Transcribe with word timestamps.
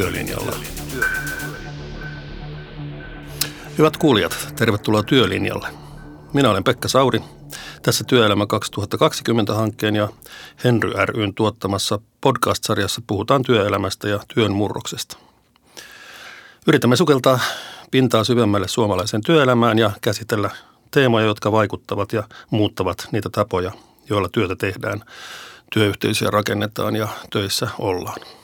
Työlinjalla. 0.00 0.56
Hyvät 3.78 3.96
kuulijat, 3.96 4.48
tervetuloa 4.56 5.02
Työlinjalle. 5.02 5.68
Minä 6.32 6.50
olen 6.50 6.64
Pekka 6.64 6.88
Sauri, 6.88 7.20
tässä 7.82 8.04
Työelämä 8.04 8.44
2020-hankkeen 8.44 9.96
ja 9.96 10.08
Henry 10.64 10.92
ryn 11.04 11.34
tuottamassa 11.34 11.98
podcast-sarjassa 12.20 13.02
puhutaan 13.06 13.42
työelämästä 13.42 14.08
ja 14.08 14.20
työn 14.34 14.52
murroksesta. 14.52 15.16
Yritämme 16.66 16.96
sukeltaa 16.96 17.40
pintaa 17.90 18.24
syvemmälle 18.24 18.68
suomalaiseen 18.68 19.22
työelämään 19.22 19.78
ja 19.78 19.90
käsitellä 20.00 20.50
teemoja, 20.90 21.26
jotka 21.26 21.52
vaikuttavat 21.52 22.12
ja 22.12 22.22
muuttavat 22.50 23.08
niitä 23.12 23.28
tapoja, 23.32 23.72
joilla 24.10 24.28
työtä 24.28 24.56
tehdään, 24.56 25.04
työyhteisöjä 25.72 26.30
rakennetaan 26.30 26.96
ja 26.96 27.08
töissä 27.32 27.68
ollaan. 27.78 28.39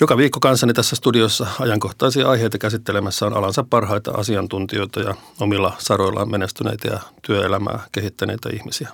Joka 0.00 0.16
viikko 0.16 0.40
kanssani 0.40 0.72
tässä 0.72 0.96
studiossa 0.96 1.46
ajankohtaisia 1.60 2.28
aiheita 2.28 2.58
käsittelemässä 2.58 3.26
on 3.26 3.36
alansa 3.36 3.64
parhaita 3.70 4.10
asiantuntijoita 4.10 5.00
ja 5.00 5.14
omilla 5.40 5.72
saroillaan 5.78 6.30
menestyneitä 6.30 6.88
ja 6.88 7.00
työelämää 7.22 7.80
kehittäneitä 7.92 8.48
ihmisiä. 8.52 8.88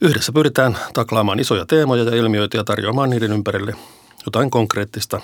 Yhdessä 0.00 0.32
pyritään 0.32 0.78
taklaamaan 0.94 1.40
isoja 1.40 1.66
teemoja 1.66 2.04
ja 2.04 2.16
ilmiöitä 2.16 2.56
ja 2.56 2.64
tarjoamaan 2.64 3.10
niiden 3.10 3.32
ympärille 3.32 3.74
jotain 4.26 4.50
konkreettista 4.50 5.20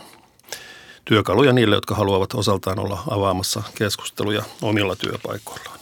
työkaluja 1.05 1.53
niille, 1.53 1.75
jotka 1.75 1.95
haluavat 1.95 2.35
osaltaan 2.35 2.79
olla 2.79 3.03
avaamassa 3.11 3.63
keskusteluja 3.75 4.43
omilla 4.63 4.97
työpaikoillaan. 4.97 5.81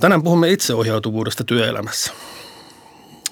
Tänään 0.00 0.22
puhumme 0.22 0.50
itseohjautuvuudesta 0.50 1.44
työelämässä. 1.44 2.12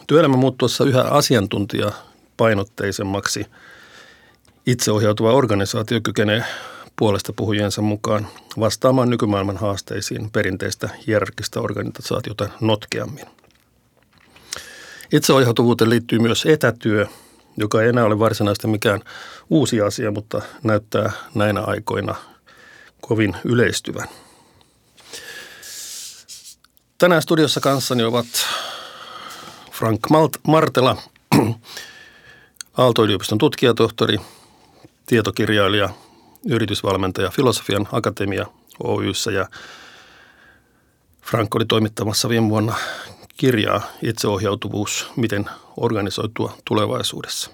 Työelämän 0.09 0.39
muuttuessa 0.39 0.85
yhä 0.85 1.03
asiantuntijapainotteisemmaksi 1.03 3.47
itseohjautuva 4.67 5.33
organisaatio 5.33 6.01
kykenee 6.01 6.45
puolesta 6.97 7.33
puhujiensa 7.37 7.83
mukaan 7.83 8.29
vastaamaan 8.61 9.11
nykymaailman 9.11 9.57
haasteisiin 9.57 10.31
perinteistä 10.31 10.89
hierarkista 11.07 11.61
organisaatiota 11.61 12.49
notkeammin. 12.61 13.27
Itseohjautuvuuteen 15.13 15.91
liittyy 15.91 16.19
myös 16.19 16.47
etätyö, 16.47 17.07
joka 17.57 17.83
ei 17.83 17.89
enää 17.89 18.05
ole 18.05 18.19
varsinaisesti 18.19 18.67
mikään 18.67 19.01
uusi 19.51 19.81
asia, 19.81 20.11
mutta 20.11 20.43
näyttää 20.63 21.13
näinä 21.35 21.61
aikoina 21.61 22.15
kovin 23.01 23.37
yleistyvän. 23.45 24.09
Tänään 26.99 27.23
studiossa 27.23 27.61
kanssani 27.61 28.05
ovat 28.05 28.27
Frank 29.79 30.01
Martela, 30.47 30.97
Aalto-yliopiston 32.79 33.39
tutkijatohtori, 33.39 34.19
tietokirjailija, 35.07 35.89
yritysvalmentaja 36.49 37.31
Filosofian 37.31 37.89
Akatemia 37.93 38.47
Oyssä 38.85 39.31
ja 39.31 39.49
Frank 41.23 41.55
oli 41.55 41.65
toimittamassa 41.65 42.29
viime 42.29 42.49
vuonna 42.49 42.75
kirjaa 43.37 43.81
Itseohjautuvuus, 44.03 45.11
miten 45.17 45.51
organisoitua 45.77 46.57
tulevaisuudessa. 46.65 47.51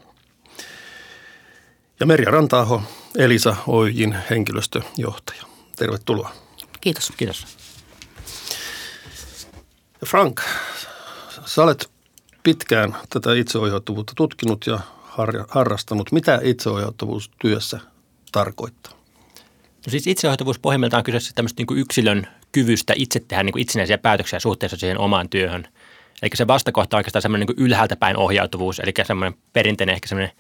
Ja 2.01 2.07
Merja 2.07 2.31
Rantaaho, 2.31 2.83
Elisa 3.19 3.57
Oyjin 3.67 4.17
henkilöstöjohtaja. 4.31 5.43
Tervetuloa. 5.77 6.31
Kiitos. 6.81 7.13
Kiitos. 7.17 7.47
Frank, 10.07 10.41
sä 11.47 11.63
olet 11.63 11.94
pitkään 12.45 12.97
tätä 13.11 13.35
itseohjautuvuutta 13.35 14.13
tutkinut 14.17 14.67
ja 14.67 14.81
harrastanut. 15.49 16.13
Mitä 16.13 16.41
itseohjautuvuus 16.43 17.31
työssä 17.39 17.81
tarkoittaa? 18.33 18.93
No 19.87 19.91
siis 19.91 20.07
itseohjautuvuus 20.07 20.59
pohjimmiltaan 20.59 21.01
on 21.01 21.05
kyseessä 21.05 21.33
tämmöistä 21.35 21.63
niin 21.63 21.79
yksilön 21.79 22.27
kyvystä 22.53 22.93
itse 22.97 23.21
tehdä 23.21 23.43
niin 23.43 23.53
kuin 23.53 23.63
itsenäisiä 23.63 23.99
päätöksiä 23.99 24.41
suhteessa 24.41 24.77
siihen 24.77 24.99
omaan 24.99 25.29
työhön. 25.29 25.69
Eli 26.23 26.31
se 26.35 26.47
vastakohta 26.47 26.97
on 26.97 26.99
oikeastaan 26.99 27.23
semmoinen 27.23 27.47
niin 27.47 27.67
ylhäältä 27.67 27.97
päin 27.97 28.17
ohjautuvuus, 28.17 28.81
eli 28.81 28.93
semmoinen 29.03 29.39
perinteinen 29.53 29.95
ehkä 29.95 30.09
semmoinen 30.09 30.33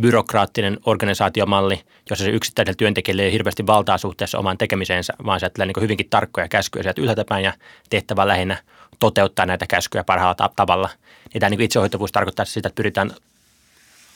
byrokraattinen 0.00 0.78
organisaatiomalli, 0.86 1.82
jossa 2.10 2.24
se 2.24 2.30
yksittäisellä 2.30 2.76
työntekijällä 2.76 3.22
ei 3.22 3.26
ole 3.26 3.32
hirveästi 3.32 3.66
valtaa 3.66 3.98
suhteessa 3.98 4.38
omaan 4.38 4.58
tekemiseensä, 4.58 5.12
vaan 5.24 5.40
se 5.40 5.50
niin 5.58 5.72
hyvinkin 5.80 6.10
tarkkoja 6.10 6.48
käskyjä 6.48 6.82
sieltä 6.82 7.00
ylhäältä 7.00 7.24
päin 7.24 7.44
ja 7.44 7.52
tehtävä 7.90 8.26
lähinnä 8.26 8.56
toteuttaa 8.98 9.46
näitä 9.46 9.66
käskyjä 9.66 10.04
parhaalla 10.04 10.50
tavalla. 10.56 10.88
Niin 11.32 11.40
tämä 11.40 11.50
niin 11.50 11.60
itseohjautuvuus 11.60 12.12
tarkoittaa 12.12 12.44
sitä, 12.44 12.68
että 12.68 12.76
pyritään 12.76 13.10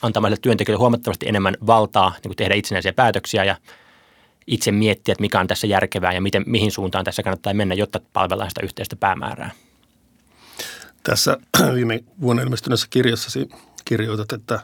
antamaan 0.03 0.37
työntekijöille 0.43 0.81
huomattavasti 0.81 1.29
enemmän 1.29 1.57
valtaa 1.67 2.15
niin 2.25 2.37
tehdä 2.37 2.55
itsenäisiä 2.55 2.93
päätöksiä 2.93 3.45
ja 3.45 3.57
itse 4.47 4.73
miettiä, 4.73 5.13
että 5.13 5.23
mikä 5.23 5.41
on 5.41 5.47
tässä 5.47 5.67
järkevää 5.67 6.13
ja 6.13 6.21
miten, 6.21 6.45
mihin 6.47 6.73
suuntaan 6.73 7.05
tässä 7.05 7.23
kannattaa 7.23 7.55
mennä, 7.55 7.75
jotta 7.75 8.01
palvellaan 8.13 8.51
sitä 8.51 8.61
yhteistä 8.65 8.97
päämäärää. 8.97 9.51
Tässä 11.03 11.37
viime 11.75 12.05
vuonna 12.21 12.43
ilmestyneessä 12.43 12.87
kirjassasi 12.91 13.49
kirjoitat, 13.85 14.33
että 14.33 14.61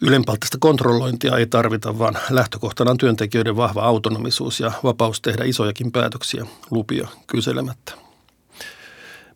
Ylenpalttista 0.00 0.58
kontrollointia 0.60 1.36
ei 1.36 1.46
tarvita, 1.46 1.98
vaan 1.98 2.18
lähtökohtana 2.30 2.90
on 2.90 2.98
työntekijöiden 2.98 3.56
vahva 3.56 3.82
autonomisuus 3.82 4.60
ja 4.60 4.72
vapaus 4.84 5.20
tehdä 5.20 5.44
isojakin 5.44 5.92
päätöksiä 5.92 6.46
lupia 6.70 7.08
kyselemättä. 7.26 8.03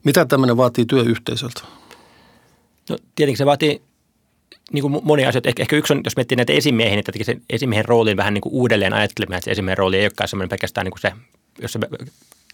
Mitä 0.08 0.24
tämmöinen 0.24 0.56
vaatii 0.56 0.86
työyhteisöltä? 0.86 1.60
No 2.88 2.98
tietenkin 3.14 3.38
se 3.38 3.46
vaatii 3.46 3.82
niin 4.72 4.82
kuin 4.82 5.00
monia 5.02 5.28
asioita. 5.28 5.48
Ehkä, 5.48 5.62
ehkä 5.62 5.76
yksi 5.76 5.92
on, 5.92 6.00
jos 6.04 6.16
miettii 6.16 6.36
näitä 6.36 6.52
esimiehiä, 6.52 6.96
niin 6.96 7.04
että 7.08 7.24
sen 7.24 7.42
esimiehen 7.50 7.84
roolin 7.84 8.16
vähän 8.16 8.34
niin 8.34 8.42
kuin 8.42 8.52
uudelleen 8.52 8.92
ajattelemaan, 8.92 9.38
että 9.38 9.44
se 9.44 9.50
esimiehen 9.50 9.78
rooli 9.78 9.96
ei 9.96 10.04
olekaan 10.04 10.28
semmoinen 10.28 10.48
pelkästään 10.48 10.84
niin 10.84 10.92
kuin 10.92 11.00
se, 11.00 11.12
jos 11.58 11.72
se 11.72 11.78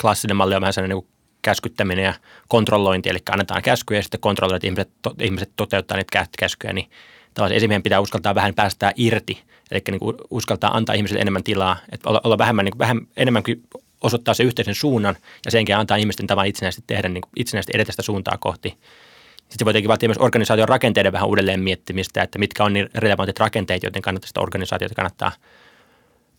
klassinen 0.01 0.37
malli 0.37 0.55
on 0.55 0.61
vähän 0.61 0.73
sellainen 0.73 0.97
niin 0.97 1.07
käskyttäminen 1.43 2.05
ja 2.05 2.15
kontrollointi, 2.49 3.09
eli 3.11 3.19
annetaan 3.31 3.63
käskyjä 3.63 3.99
ja 3.99 4.03
sitten 4.03 4.21
kontrolloidaan, 4.21 4.57
että 4.57 4.67
ihmiset, 4.67 4.91
to, 5.03 5.15
ihmiset 5.21 5.51
toteuttaa 5.57 5.97
niitä 5.97 6.27
käskyjä, 6.39 6.73
niin 6.73 6.91
tavallaan 7.35 7.57
esimiehen 7.57 7.83
pitää 7.83 8.01
uskaltaa 8.01 8.35
vähän 8.35 8.55
päästää 8.55 8.93
irti, 8.97 9.43
eli 9.71 9.83
niin 9.91 10.01
kuin 10.01 10.17
uskaltaa 10.31 10.77
antaa 10.77 10.95
ihmisille 10.95 11.21
enemmän 11.21 11.45
tilaa, 11.45 11.77
että 11.93 12.09
olla, 12.09 12.21
olla 12.25 12.39
vähemmän, 12.39 12.65
niin 12.65 12.73
kuin, 12.73 12.79
vähän 12.79 13.01
enemmänkin 13.17 13.63
osoittaa 14.05 14.35
se 14.35 14.43
yhteisen 14.43 14.75
suunnan 14.75 15.17
ja 15.45 15.51
senkin 15.51 15.77
antaa 15.77 15.97
ihmisten 15.97 16.27
tavan 16.27 16.47
itsenäisesti 16.47 16.85
tehdä, 16.87 17.09
niin 17.09 17.23
itsenäisesti 17.37 17.73
edetä 17.75 17.93
sitä 17.93 18.03
suuntaa 18.03 18.39
kohti. 18.39 18.69
Sitten 18.69 19.59
se 19.59 19.65
voi 19.65 19.73
tietenkin 19.73 19.89
vaatia 19.89 20.09
myös 20.09 20.19
organisaation 20.19 20.69
rakenteiden 20.69 21.13
vähän 21.13 21.29
uudelleen 21.29 21.61
miettimistä, 21.61 22.23
että 22.23 22.39
mitkä 22.39 22.65
on 22.65 22.73
niin 22.73 22.89
relevantit 22.95 23.41
rakenteet, 23.41 23.83
joiden 23.83 24.03
kannattaa 24.03 24.29
sitä 24.29 24.41
organisaatiota 24.41 24.95
kannattaa 24.95 25.33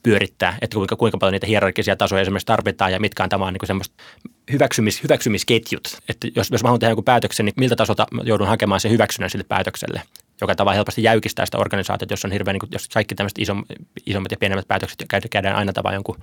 pyörittää, 0.03 0.57
että 0.61 0.75
kuinka, 0.75 0.95
kuinka 0.95 1.17
paljon 1.17 1.33
niitä 1.33 1.47
hierarkisia 1.47 1.95
tasoja 1.95 2.21
esimerkiksi 2.21 2.45
tarvitaan 2.45 2.91
ja 2.91 2.99
mitkä 2.99 3.23
on 3.23 3.29
tavallaan 3.29 3.53
niin 3.53 3.67
semmoista 3.67 4.03
hyväksymis, 4.51 5.03
hyväksymisketjut. 5.03 5.97
Että 6.09 6.27
jos, 6.35 6.51
jos 6.51 6.63
mä 6.63 6.67
haluan 6.67 6.79
tehdä 6.79 6.91
joku 6.91 7.01
päätöksen, 7.01 7.45
niin 7.45 7.53
miltä 7.57 7.75
tasolta 7.75 8.07
joudun 8.23 8.47
hakemaan 8.47 8.79
sen 8.79 8.91
hyväksynnän 8.91 9.29
sille 9.29 9.45
päätökselle, 9.47 10.01
joka 10.41 10.55
tavallaan 10.55 10.75
helposti 10.75 11.03
jäykistää 11.03 11.45
sitä 11.45 11.57
organisaatiota, 11.57 12.13
jos 12.13 12.25
on 12.25 12.31
hirveän, 12.31 12.53
niin 12.53 12.59
kuin, 12.59 12.69
jos 12.73 12.87
kaikki 12.87 13.15
tämmöiset 13.15 13.39
isom, 13.39 13.63
isommat 14.05 14.31
ja 14.31 14.37
pienemmät 14.37 14.67
päätökset 14.67 15.05
käydään 15.29 15.55
aina 15.55 15.73
tavallaan 15.73 15.95
jonkun, 15.95 16.17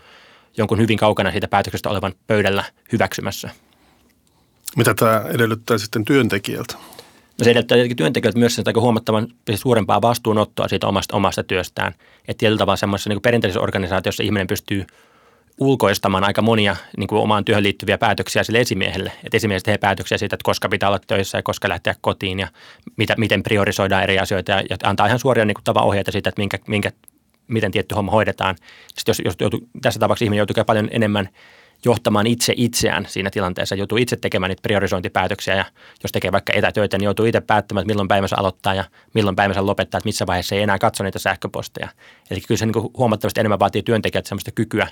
jonkun 0.56 0.78
hyvin 0.78 0.98
kaukana 0.98 1.30
siitä 1.30 1.48
päätöksestä 1.48 1.90
olevan 1.90 2.12
pöydällä 2.26 2.64
hyväksymässä. 2.92 3.50
Mitä 4.76 4.94
tämä 4.94 5.24
edellyttää 5.28 5.78
sitten 5.78 6.04
työntekijältä? 6.04 6.74
No 7.38 7.44
se 7.44 7.50
edellyttää 7.50 7.76
tietenkin 7.76 7.96
työntekijöiltä 7.96 8.38
myös 8.38 8.54
sitä 8.54 8.72
huomattavan 8.80 9.28
suurempaa 9.54 10.02
vastuunottoa 10.02 10.68
siitä 10.68 10.86
omasta, 10.86 11.16
omasta 11.16 11.42
työstään. 11.42 11.94
Että 12.28 12.38
tietyllä 12.38 12.58
tavalla 12.58 12.76
semmoisessa 12.76 13.10
niin 13.10 13.20
perinteisessä 13.20 13.60
organisaatiossa 13.60 14.22
ihminen 14.22 14.46
pystyy 14.46 14.86
ulkoistamaan 15.60 16.24
aika 16.24 16.42
monia 16.42 16.76
niin 16.96 17.08
kuin 17.08 17.22
omaan 17.22 17.44
työhön 17.44 17.62
liittyviä 17.62 17.98
päätöksiä 17.98 18.44
sille 18.44 18.60
esimiehelle. 18.60 19.12
Että 19.24 19.36
esimies 19.36 19.62
tekee 19.62 19.78
päätöksiä 19.78 20.18
siitä, 20.18 20.36
että 20.36 20.44
koska 20.44 20.68
pitää 20.68 20.88
olla 20.88 21.00
töissä 21.06 21.38
ja 21.38 21.42
koska 21.42 21.68
lähteä 21.68 21.94
kotiin 22.00 22.40
ja 22.40 22.48
mitä, 22.96 23.14
miten 23.18 23.42
priorisoidaan 23.42 24.02
eri 24.02 24.18
asioita 24.18 24.52
ja, 24.52 24.62
ja 24.70 24.76
antaa 24.82 25.06
ihan 25.06 25.18
suoria 25.18 25.44
niin 25.44 25.54
kuin, 25.66 25.78
ohjeita 25.82 26.12
siitä, 26.12 26.28
että 26.28 26.40
minkä, 26.40 26.58
minkä, 26.68 26.92
miten 27.52 27.72
tietty 27.72 27.94
homma 27.94 28.12
hoidetaan. 28.12 28.56
Sitten 28.88 29.10
jos, 29.10 29.22
jos 29.24 29.34
joutuu, 29.40 29.68
tässä 29.82 30.00
tapauksessa 30.00 30.24
ihminen 30.24 30.38
joutuu 30.38 30.64
paljon 30.64 30.88
enemmän– 30.92 31.28
johtamaan 31.84 32.26
itse 32.26 32.54
itseään 32.56 33.06
siinä 33.08 33.30
tilanteessa, 33.30 33.74
joutuu 33.74 33.98
itse 33.98 34.16
tekemään 34.16 34.48
niitä 34.48 34.62
priorisointipäätöksiä 34.62 35.54
ja 35.54 35.64
jos 36.02 36.12
tekee 36.12 36.32
vaikka 36.32 36.52
etätöitä, 36.52 36.98
niin 36.98 37.04
joutuu 37.04 37.26
itse 37.26 37.40
päättämään, 37.40 37.82
että 37.82 37.92
milloin 37.92 38.08
päivänsä 38.08 38.36
aloittaa 38.38 38.74
ja 38.74 38.84
milloin 39.14 39.36
päivänsä 39.36 39.66
lopettaa, 39.66 39.98
että 39.98 40.08
missä 40.08 40.26
vaiheessa 40.26 40.54
ei 40.54 40.62
enää 40.62 40.78
katso 40.78 41.04
niitä 41.04 41.18
sähköposteja. 41.18 41.88
Eli 42.30 42.40
kyllä 42.40 42.58
se 42.58 42.66
niin 42.66 42.90
huomattavasti 42.98 43.40
enemmän 43.40 43.58
vaatii 43.58 43.82
työntekijät 43.82 44.26
sellaista 44.26 44.50
kykyä 44.50 44.88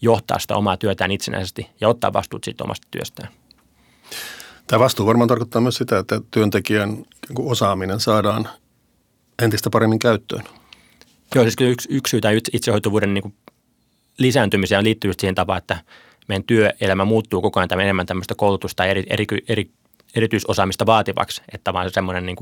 johtaa 0.00 0.38
sitä 0.38 0.56
omaa 0.56 0.76
työtään 0.76 1.10
itsenäisesti 1.10 1.70
ja 1.80 1.88
ottaa 1.88 2.12
vastuut 2.12 2.44
siitä 2.44 2.64
omasta 2.64 2.88
työstään. 2.90 3.28
Tämä 4.66 4.80
vastuu 4.80 5.06
varmaan 5.06 5.28
tarkoittaa 5.28 5.60
myös 5.60 5.76
sitä, 5.76 5.98
että 5.98 6.20
työntekijän 6.30 7.04
osaaminen 7.38 8.00
saadaan 8.00 8.48
entistä 9.42 9.70
paremmin 9.70 9.98
käyttöön. 9.98 10.44
Joo, 11.34 11.44
siis 11.44 11.56
yksi, 11.60 11.88
yksi 11.90 12.10
syy 12.10 12.20
tämän 12.20 12.38
itsehoituvuuden 12.52 13.14
niin 13.14 13.34
lisääntymiseen 14.18 14.84
liittyy 14.84 15.12
siihen 15.18 15.34
tapaan, 15.34 15.58
että 15.58 15.78
meidän 16.28 16.44
työelämä 16.44 17.04
muuttuu 17.04 17.42
koko 17.42 17.60
ajan 17.60 17.80
enemmän 17.80 18.06
tämmöistä 18.06 18.34
koulutusta 18.34 18.84
eri, 18.84 19.04
eri, 19.10 19.26
eri, 19.48 19.70
erityisosaamista 20.14 20.86
vaativaksi, 20.86 21.42
että 21.52 21.72
vaan 21.72 21.90
se 21.90 21.92
semmoinen 21.92 22.26
niin 22.26 22.36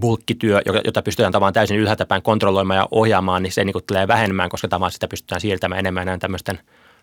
bulkkityö, 0.00 0.60
jota 0.84 1.02
pystytään 1.02 1.32
tavallaan 1.32 1.54
täysin 1.54 1.78
ylhäältä 1.78 2.06
päin 2.06 2.22
kontrolloimaan 2.22 2.78
ja 2.78 2.88
ohjaamaan, 2.90 3.42
niin 3.42 3.52
se 3.52 3.64
niin 3.64 3.72
kuin 3.72 3.84
tulee 3.84 4.08
vähenemään, 4.08 4.50
koska 4.50 4.68
tavallaan 4.68 4.92
sitä 4.92 5.08
pystytään 5.08 5.40
siirtämään 5.40 5.78
enemmän 5.78 6.06
näin 6.06 6.20
tämmöisten 6.20 6.58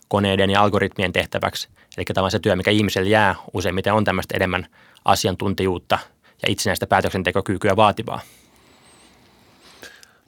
koneiden 0.08 0.50
ja 0.50 0.62
algoritmien 0.62 1.14
tehtäväksi. 1.14 1.70
Eli 1.98 2.06
tavallaan 2.06 2.32
se 2.32 2.40
työ, 2.40 2.56
mikä 2.56 2.72
ihmiselle 2.72 3.10
jää 3.10 3.36
useimmiten 3.54 3.94
on 3.94 4.04
tämmöistä 4.04 4.36
enemmän 4.36 4.68
asiantuntijuutta 5.06 6.00
ja 6.44 6.52
itsenäistä 6.52 6.88
päätöksentekokykyä 6.88 7.76
vaativaa. 7.76 8.22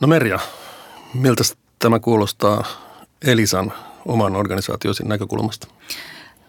No 0.01 0.07
Merja, 0.07 0.39
miltä 1.13 1.43
tämä 1.79 1.99
kuulostaa 1.99 2.63
Elisan 3.25 3.73
oman 4.05 4.35
organisaationsin 4.35 5.09
näkökulmasta? 5.09 5.67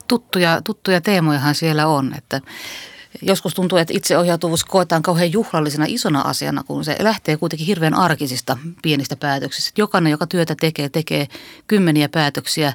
Tuttuja, 0.08 0.62
tuttuja 0.62 1.00
teemojahan 1.00 1.54
siellä 1.54 1.86
on, 1.86 2.14
että 2.18 2.40
joskus 3.22 3.54
tuntuu, 3.54 3.78
että 3.78 3.94
itseohjautuvuus 3.96 4.64
koetaan 4.64 5.02
kauhean 5.02 5.32
juhlallisena 5.32 5.84
isona 5.88 6.20
asiana, 6.20 6.62
kun 6.62 6.84
se 6.84 6.96
lähtee 7.00 7.36
kuitenkin 7.36 7.66
hirveän 7.66 7.94
arkisista 7.94 8.58
pienistä 8.82 9.16
päätöksistä. 9.16 9.80
Jokainen, 9.80 10.10
joka 10.10 10.26
työtä 10.26 10.54
tekee, 10.60 10.88
tekee 10.88 11.26
kymmeniä 11.66 12.08
päätöksiä 12.08 12.72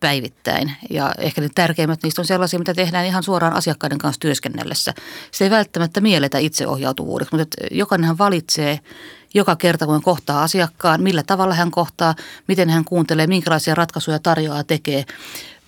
päivittäin. 0.00 0.72
Ja 0.90 1.14
ehkä 1.18 1.40
ne 1.40 1.48
tärkeimmät 1.54 2.02
niistä 2.02 2.22
on 2.22 2.26
sellaisia, 2.26 2.58
mitä 2.58 2.74
tehdään 2.74 3.06
ihan 3.06 3.22
suoraan 3.22 3.52
asiakkaiden 3.52 3.98
kanssa 3.98 4.20
työskennellessä. 4.20 4.94
Se 5.30 5.44
ei 5.44 5.50
välttämättä 5.50 6.00
mielletä 6.00 6.38
itseohjautuvuudeksi, 6.38 7.36
mutta 7.36 7.56
jokainenhan 7.70 8.18
valitsee 8.18 8.80
joka 9.34 9.56
kerta, 9.56 9.86
kun 9.86 10.02
kohtaa 10.02 10.42
asiakkaan, 10.42 11.02
millä 11.02 11.22
tavalla 11.22 11.54
hän 11.54 11.70
kohtaa, 11.70 12.14
miten 12.48 12.70
hän 12.70 12.84
kuuntelee, 12.84 13.26
minkälaisia 13.26 13.74
ratkaisuja 13.74 14.18
tarjoaa 14.18 14.64
tekee. 14.64 15.04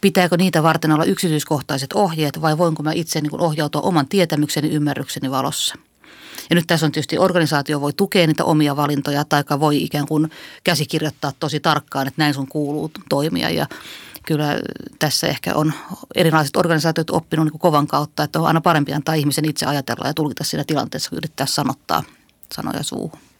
Pitääkö 0.01 0.37
niitä 0.37 0.63
varten 0.63 0.93
olla 0.93 1.05
yksityiskohtaiset 1.05 1.93
ohjeet 1.93 2.41
vai 2.41 2.59
voinko 2.59 2.83
mä 2.83 2.93
itse 2.93 3.21
niin 3.21 3.41
ohjautua 3.41 3.81
oman 3.81 4.09
tietämykseni 4.09 4.69
ymmärrykseni 4.69 5.31
valossa? 5.31 5.75
Ja 6.51 6.57
nyt 6.57 6.67
tässä 6.67 6.87
on 6.87 6.93
tietysti 6.93 7.19
organisaatio 7.19 7.81
voi 7.81 7.93
tukea 7.93 8.27
niitä 8.27 8.45
omia 8.45 8.77
valintoja 8.77 9.25
tai 9.25 9.45
voi 9.61 9.83
ikään 9.83 10.07
kuin 10.07 10.31
käsikirjoittaa 10.65 11.33
tosi 11.41 11.61
tarkkaan, 11.61 12.07
että 12.07 12.23
näin 12.23 12.35
sun 12.35 12.49
kuuluu 12.49 12.91
toimia. 13.09 13.51
Ja 13.51 13.67
kyllä 14.27 14.59
tässä 14.99 15.27
ehkä 15.27 15.55
on 15.55 15.73
erilaiset 16.15 16.57
organisaatiot 16.57 17.11
oppinut 17.11 17.47
niin 17.47 17.59
kovan 17.59 17.87
kautta, 17.87 18.23
että 18.23 18.41
on 18.41 18.47
aina 18.47 18.61
parempi 18.61 18.93
antaa 18.93 19.15
ihmisen 19.15 19.45
itse 19.45 19.67
ajatella 19.67 20.07
ja 20.07 20.15
tulkita 20.15 20.45
siinä 20.45 20.65
tilanteessa, 20.67 21.11
kun 21.11 21.17
yrittää 21.17 21.47
sanottaa 21.47 22.03
sanoja 22.55 22.83
suuhun. 22.83 23.32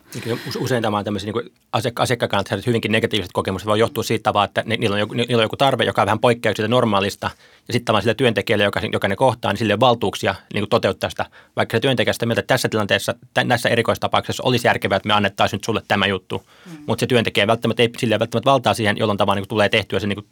Usein 0.59 0.83
tämä 0.83 0.99
on 0.99 1.05
tämmöisiä 1.05 1.33
niin 1.33 1.53
asiakkaan 1.73 2.29
kannalta 2.29 2.57
hyvinkin 2.67 2.93
negatiiviset 2.93 3.33
kokemukset 3.33 3.67
voi 3.67 3.79
johtua 3.79 4.03
siitä 4.03 4.33
vaan, 4.33 4.45
että 4.45 4.65
niillä 4.67 4.95
on, 4.95 5.01
joku, 5.01 5.15
niillä 5.15 5.37
on 5.37 5.43
joku 5.43 5.57
tarve, 5.57 5.85
joka 5.85 6.03
on 6.03 6.07
vähän 6.07 6.19
poikkeaa 6.19 6.55
siitä 6.57 6.69
normaalista. 6.69 7.31
Ja 7.69 7.73
sitten 7.73 7.85
tavallaan 7.85 8.03
sillä 8.03 8.15
työntekijällä, 8.15 8.65
joka, 8.65 8.81
joka 8.93 9.09
ne 9.09 9.17
kohtaa, 9.17 9.53
niin 9.53 9.59
sillä 9.59 9.75
on 9.75 9.81
valtuuksia 9.81 10.35
niin 10.55 10.69
toteuttaa 10.69 11.11
sitä. 11.11 11.27
Vaikka 11.57 11.77
se 11.77 11.81
työntekijä 11.81 12.13
sitä 12.13 12.27
mieltä, 12.27 12.41
että 12.41 12.55
tässä 12.55 12.69
tilanteessa, 12.69 13.15
näissä 13.45 13.69
erikoistapauksissa 13.69 14.43
olisi 14.43 14.69
järkevää, 14.69 14.97
että 14.97 15.07
me 15.07 15.15
annettaisiin 15.15 15.59
nyt 15.59 15.65
sulle 15.65 15.83
tämä 15.89 16.07
juttu. 16.07 16.43
Mm. 16.67 16.79
Mutta 16.87 17.01
se 17.01 17.07
työntekijä 17.07 17.47
välttämättä 17.47 17.83
ei 17.83 17.91
sillä 17.99 18.19
välttämättä 18.19 18.51
valtaa 18.51 18.75
siihen, 18.75 18.97
jolloin 18.99 19.19
tavallaan 19.19 19.43
niin 19.43 19.49
tulee 19.49 19.69
tehtyä 19.69 20.01
se 20.01 20.07
niin 20.07 20.27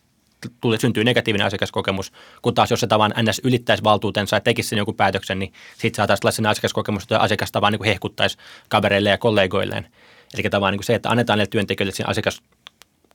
tulee, 0.60 0.78
syntyy 0.78 1.04
negatiivinen 1.04 1.46
asiakaskokemus, 1.46 2.12
kun 2.42 2.54
taas 2.54 2.70
jos 2.70 2.80
se 2.80 2.86
tavan 2.86 3.14
NS 3.22 3.40
ylittäisi 3.44 3.84
valtuutensa 3.84 4.36
ja 4.36 4.40
tekisi 4.40 4.68
sen 4.68 4.76
jonkun 4.76 4.94
päätöksen, 4.94 5.38
niin 5.38 5.52
sitten 5.78 5.96
saataisiin 5.96 6.32
sellainen 6.32 6.50
asiakaskokemus, 6.50 7.02
että 7.02 7.18
asiakas 7.18 7.52
tavan 7.52 7.72
niin 7.72 7.84
hehkuttaisi 7.84 8.38
kavereille 8.68 9.10
ja 9.10 9.18
kollegoilleen. 9.18 9.86
Eli 10.34 10.42
tavallaan 10.50 10.76
niin 10.76 10.84
se, 10.84 10.94
että 10.94 11.10
annetaan 11.10 11.38
niille 11.38 11.50
työntekijöille 11.50 11.92
siinä 11.92 12.10
asiakas 12.10 12.42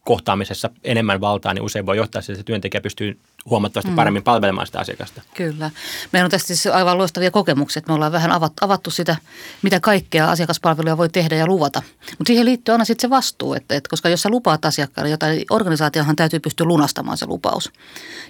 kohtaamisessa 0.06 0.70
enemmän 0.84 1.22
valtaa, 1.22 1.54
niin 1.54 1.64
usein 1.64 1.86
voi 1.86 1.98
johtaa 1.98 2.22
siihen, 2.22 2.40
että 2.40 2.48
työntekijä 2.48 2.82
pystyy 2.82 3.20
huomattavasti 3.50 3.92
mm. 3.92 3.96
paremmin 3.96 4.24
palvelemaan 4.24 4.68
sitä 4.68 4.80
asiakasta. 4.80 5.22
Kyllä. 5.34 5.72
Meillä 6.12 6.26
on 6.26 6.32
tästä 6.32 6.48
siis 6.48 6.68
aivan 6.68 6.98
loistavia 6.98 7.32
kokemuksia, 7.32 7.80
että 7.80 7.92
me 7.92 7.96
ollaan 7.96 8.12
vähän 8.12 8.32
avattu 8.62 8.92
sitä, 8.92 9.16
mitä 9.62 9.80
kaikkea 9.80 10.32
asiakaspalveluja 10.32 10.98
voi 10.98 11.10
tehdä 11.10 11.36
ja 11.36 11.48
luvata. 11.48 11.82
Mutta 12.00 12.28
siihen 12.28 12.46
liittyy 12.46 12.72
aina 12.72 12.86
sitten 12.86 13.02
se 13.02 13.10
vastuu, 13.10 13.54
että, 13.54 13.76
että 13.76 13.90
koska 13.90 14.10
jos 14.10 14.22
sä 14.22 14.30
lupaat 14.30 14.66
asiakkaalle 14.66 15.10
jotain, 15.10 15.36
niin 15.36 15.46
organisaatiohan 15.50 16.16
täytyy 16.16 16.40
pystyä 16.40 16.66
lunastamaan 16.66 17.18
se 17.18 17.26
lupaus. 17.26 17.72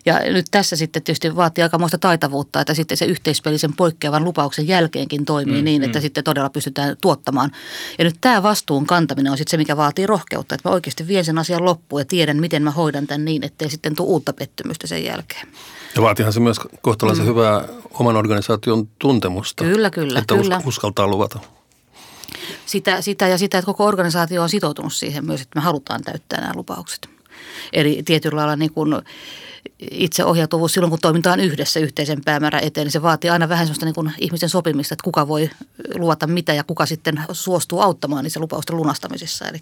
Ja 0.05 0.19
nyt 0.19 0.45
tässä 0.51 0.75
sitten 0.75 1.03
tietysti 1.03 1.35
vaatii 1.35 1.63
aikamoista 1.63 1.97
taitavuutta, 1.97 2.61
että 2.61 2.73
sitten 2.73 2.97
se 2.97 3.05
yhteispelisen 3.05 3.73
poikkeavan 3.73 4.23
lupauksen 4.23 4.67
jälkeenkin 4.67 5.25
toimii 5.25 5.61
mm, 5.61 5.65
niin, 5.65 5.83
että 5.83 5.99
mm. 5.99 6.01
sitten 6.01 6.23
todella 6.23 6.49
pystytään 6.49 6.95
tuottamaan. 7.01 7.51
Ja 7.97 8.03
nyt 8.03 8.15
tämä 8.21 8.43
vastuun 8.43 8.85
kantaminen 8.85 9.31
on 9.31 9.37
sitten 9.37 9.51
se, 9.51 9.57
mikä 9.57 9.77
vaatii 9.77 10.07
rohkeutta, 10.07 10.55
että 10.55 10.69
mä 10.69 10.73
oikeasti 10.73 11.07
vien 11.07 11.25
sen 11.25 11.37
asian 11.37 11.65
loppuun 11.65 12.01
ja 12.01 12.05
tiedän, 12.05 12.37
miten 12.37 12.63
mä 12.63 12.71
hoidan 12.71 13.07
tämän 13.07 13.25
niin, 13.25 13.45
ettei 13.45 13.69
sitten 13.69 13.95
tule 13.95 14.07
uutta 14.07 14.33
pettymystä 14.33 14.87
sen 14.87 15.04
jälkeen. 15.05 15.47
Ja 15.95 16.01
vaatihan 16.01 16.33
se 16.33 16.39
myös 16.39 16.57
kohtalaisen 16.81 17.25
mm. 17.25 17.29
hyvää 17.29 17.65
oman 17.93 18.15
organisaation 18.15 18.87
tuntemusta. 18.99 19.63
Kyllä, 19.63 19.89
kyllä. 19.89 20.19
Että 20.19 20.35
kyllä. 20.35 20.61
uskaltaa 20.65 21.07
luvata. 21.07 21.39
Sitä, 22.65 23.01
sitä 23.01 23.27
ja 23.27 23.37
sitä, 23.37 23.57
että 23.57 23.65
koko 23.65 23.85
organisaatio 23.85 24.41
on 24.43 24.49
sitoutunut 24.49 24.93
siihen 24.93 25.25
myös, 25.25 25.41
että 25.41 25.59
me 25.59 25.63
halutaan 25.63 26.01
täyttää 26.01 26.41
nämä 26.41 26.53
lupaukset. 26.55 27.09
Eli 27.73 28.01
tietyllä 28.05 28.35
lailla 28.35 28.55
niin 28.55 28.73
kuin 28.73 28.95
itseohjautuvuus 29.91 30.73
silloin, 30.73 30.89
kun 30.89 30.99
toimitaan 31.01 31.39
yhdessä 31.39 31.79
yhteisen 31.79 32.21
päämäärän 32.25 32.63
eteen, 32.63 32.85
niin 32.85 32.91
se 32.91 33.01
vaatii 33.01 33.29
aina 33.29 33.49
vähän 33.49 33.65
sellaista 33.65 33.85
niin 33.85 33.95
kuin 33.95 34.11
ihmisten 34.19 34.49
sopimista, 34.49 34.93
että 34.93 35.03
kuka 35.03 35.27
voi 35.27 35.49
luota 35.95 36.27
mitä 36.27 36.53
ja 36.53 36.63
kuka 36.63 36.85
sitten 36.85 37.23
suostuu 37.31 37.81
auttamaan 37.81 38.23
niissä 38.23 38.39
lupausten 38.39 38.77
lunastamisissa. 38.77 39.47
Eli 39.47 39.61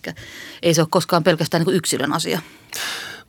ei 0.61 0.73
se 0.73 0.81
ole 0.81 0.87
koskaan 0.91 1.23
pelkästään 1.23 1.59
niin 1.59 1.65
kuin 1.65 1.77
yksilön 1.77 2.13
asia. 2.13 2.41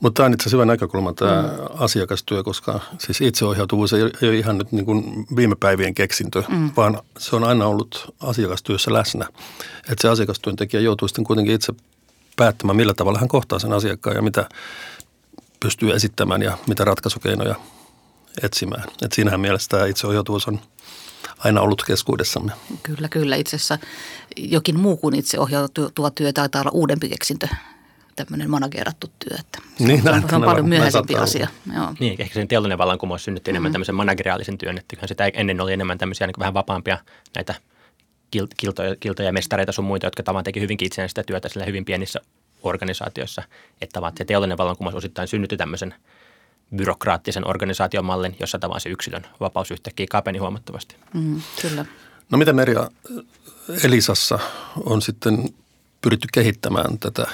Mutta 0.01 0.17
tämä 0.17 0.27
on 0.27 0.33
itse 0.33 0.43
asiassa 0.43 0.57
hyvä 0.57 0.65
näkökulma 0.65 1.13
tämä 1.13 1.43
mm. 1.43 1.49
asiakastyö, 1.79 2.43
koska 2.43 2.81
siis 2.99 3.21
itseohjautuvuus 3.21 3.93
ei, 3.93 4.03
ei 4.03 4.29
ole 4.29 4.37
ihan 4.39 4.59
nyt 4.59 4.73
niin 4.73 4.85
kuin 4.85 5.27
viime 5.37 5.57
päivien 5.61 5.95
keksintö, 5.95 6.43
mm. 6.49 6.71
vaan 6.77 7.01
se 7.19 7.37
on 7.37 7.45
aina 7.45 7.67
ollut 7.67 8.15
asiakastyössä 8.21 8.93
läsnä. 8.93 9.29
Että 9.79 10.03
se 10.03 10.09
asiakastyöntekijä 10.09 10.81
joutuu 10.81 11.09
sitten 11.09 11.25
kuitenkin 11.25 11.55
itse 11.55 11.73
päättämään, 12.37 12.77
millä 12.77 12.95
tavalla 12.95 13.19
hän 13.19 13.29
kohtaa 13.29 13.59
sen 13.59 13.73
asiakkaan 13.73 14.17
ja 14.17 14.23
mitä 14.23 14.49
pystyy 15.61 15.93
esittämään 15.93 16.43
ja 16.43 16.59
mitä 16.67 16.85
ratkaisukeinoja 16.85 17.55
etsimään. 18.43 18.85
Et 19.03 19.13
siinähän 19.13 19.41
mielessä 19.41 19.69
tämä 19.69 19.87
itseohjautuvuus 19.87 20.49
on 20.49 20.61
aina 21.39 21.61
ollut 21.61 21.85
keskuudessamme. 21.85 22.53
Kyllä, 22.83 23.09
kyllä. 23.09 23.37
Itse 23.37 23.57
asiassa 23.57 23.79
jokin 24.37 24.81
muu 24.81 24.97
kuin 24.97 25.15
itseohjautuva 25.15 26.11
työ 26.11 26.33
taitaa 26.33 26.61
olla 26.61 26.71
uudempi 26.71 27.09
keksintö 27.09 27.49
tämmöinen 28.17 28.51
managerattu 28.51 29.07
työ. 29.19 29.37
Että 29.41 29.59
se 29.77 29.85
niin, 29.85 29.99
on, 29.99 30.05
näin, 30.05 30.29
se 30.29 30.37
on 30.37 30.43
paljon 30.43 30.69
myöhäisempi 30.69 31.17
asia. 31.17 31.49
Joo. 31.75 31.95
Niin, 32.01 32.21
ehkä 32.21 32.35
sen 32.35 32.49
teollinen 32.49 32.79
vallankumous 32.79 33.25
synnytti 33.25 33.51
mm-hmm. 33.51 33.57
enemmän 33.57 33.73
tämmöisen 33.73 33.95
manageriaalisen 33.95 34.59
työn, 34.59 34.79
että 34.79 35.07
sitä 35.07 35.31
ennen 35.35 35.61
oli 35.61 35.73
enemmän 35.73 35.99
tämmöisiä 35.99 36.27
niin 36.27 36.35
vähän 36.39 36.55
vapaampia 36.55 36.99
näitä 37.35 37.55
kiltoja, 38.57 38.97
kiltoja, 39.01 39.33
mestareita 39.33 39.73
sun 39.73 39.85
muita, 39.85 40.07
jotka 40.07 40.23
tavan 40.23 40.45
teki 40.45 40.61
hyvinkin 40.61 40.87
itsenäistä 40.87 41.23
työtä 41.23 41.49
sillä 41.49 41.67
hyvin 41.67 41.85
pienissä 41.85 42.21
organisaatioissa. 42.63 43.43
Että 43.81 43.93
tavan 43.93 44.13
se 44.19 44.25
teollinen 44.25 44.59
vallankumous 44.59 44.95
osittain 44.95 45.29
synnytti 45.29 45.57
tämmöisen 45.57 45.95
byrokraattisen 46.77 47.49
organisaatiomallin, 47.49 48.37
jossa 48.41 48.59
tavan 48.59 48.81
se 48.81 48.89
yksilön 48.89 49.27
vapaus 49.41 49.71
yhtäkkiä 49.71 50.07
kapeni 50.11 50.39
huomattavasti. 50.39 50.97
Mm, 51.15 51.43
kyllä. 51.63 51.85
No 52.31 52.39
miten 52.39 52.57
Merja 52.57 52.91
Elisassa 53.85 54.39
on 54.85 55.03
sitten 55.03 55.55
pyritty 56.01 56.29
kehittämään 56.33 56.99
tätä 56.99 57.27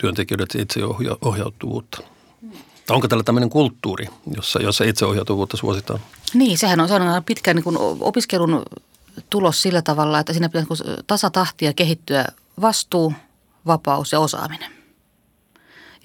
työntekijöiden 0.00 0.60
itseohjautuvuutta? 0.60 2.02
Onko 2.90 3.08
tällä 3.08 3.22
tämmöinen 3.22 3.50
kulttuuri, 3.50 4.06
jossa, 4.36 4.62
jossa 4.62 4.84
itseohjautuvuutta 4.84 5.56
suositaan? 5.56 6.00
Niin, 6.34 6.58
sehän 6.58 6.80
on, 6.80 6.90
on 6.90 7.24
pitkään 7.24 7.56
niin 7.56 7.78
opiskelun 8.00 8.62
tulos 9.30 9.62
sillä 9.62 9.82
tavalla, 9.82 10.18
että 10.18 10.32
siinä 10.32 10.48
pitää 10.48 10.64
tasatahtia 11.06 11.72
kehittyä 11.72 12.24
vastuu, 12.60 13.12
vapaus 13.66 14.12
ja 14.12 14.20
osaaminen. 14.20 14.72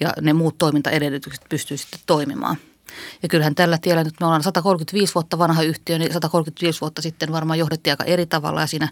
Ja 0.00 0.12
ne 0.20 0.32
muut 0.32 0.58
toimintaedellytykset 0.58 1.44
pystyy 1.48 1.76
sitten 1.76 2.00
toimimaan. 2.06 2.56
Ja 3.22 3.28
kyllähän 3.28 3.54
tällä 3.54 3.78
tiellä 3.78 4.04
nyt 4.04 4.14
me 4.20 4.26
ollaan 4.26 4.42
135 4.42 5.14
vuotta 5.14 5.38
vanha 5.38 5.62
yhtiö, 5.62 5.98
niin 5.98 6.12
135 6.12 6.80
vuotta 6.80 7.02
sitten 7.02 7.32
varmaan 7.32 7.58
johdettiin 7.58 7.92
aika 7.92 8.04
eri 8.04 8.26
tavalla 8.26 8.60
ja 8.60 8.66
siinä 8.66 8.88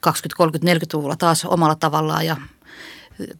20, 0.00 0.36
30, 0.36 0.86
40-luvulla 0.86 1.16
taas 1.16 1.44
omalla 1.44 1.74
tavallaan 1.74 2.26
ja 2.26 2.36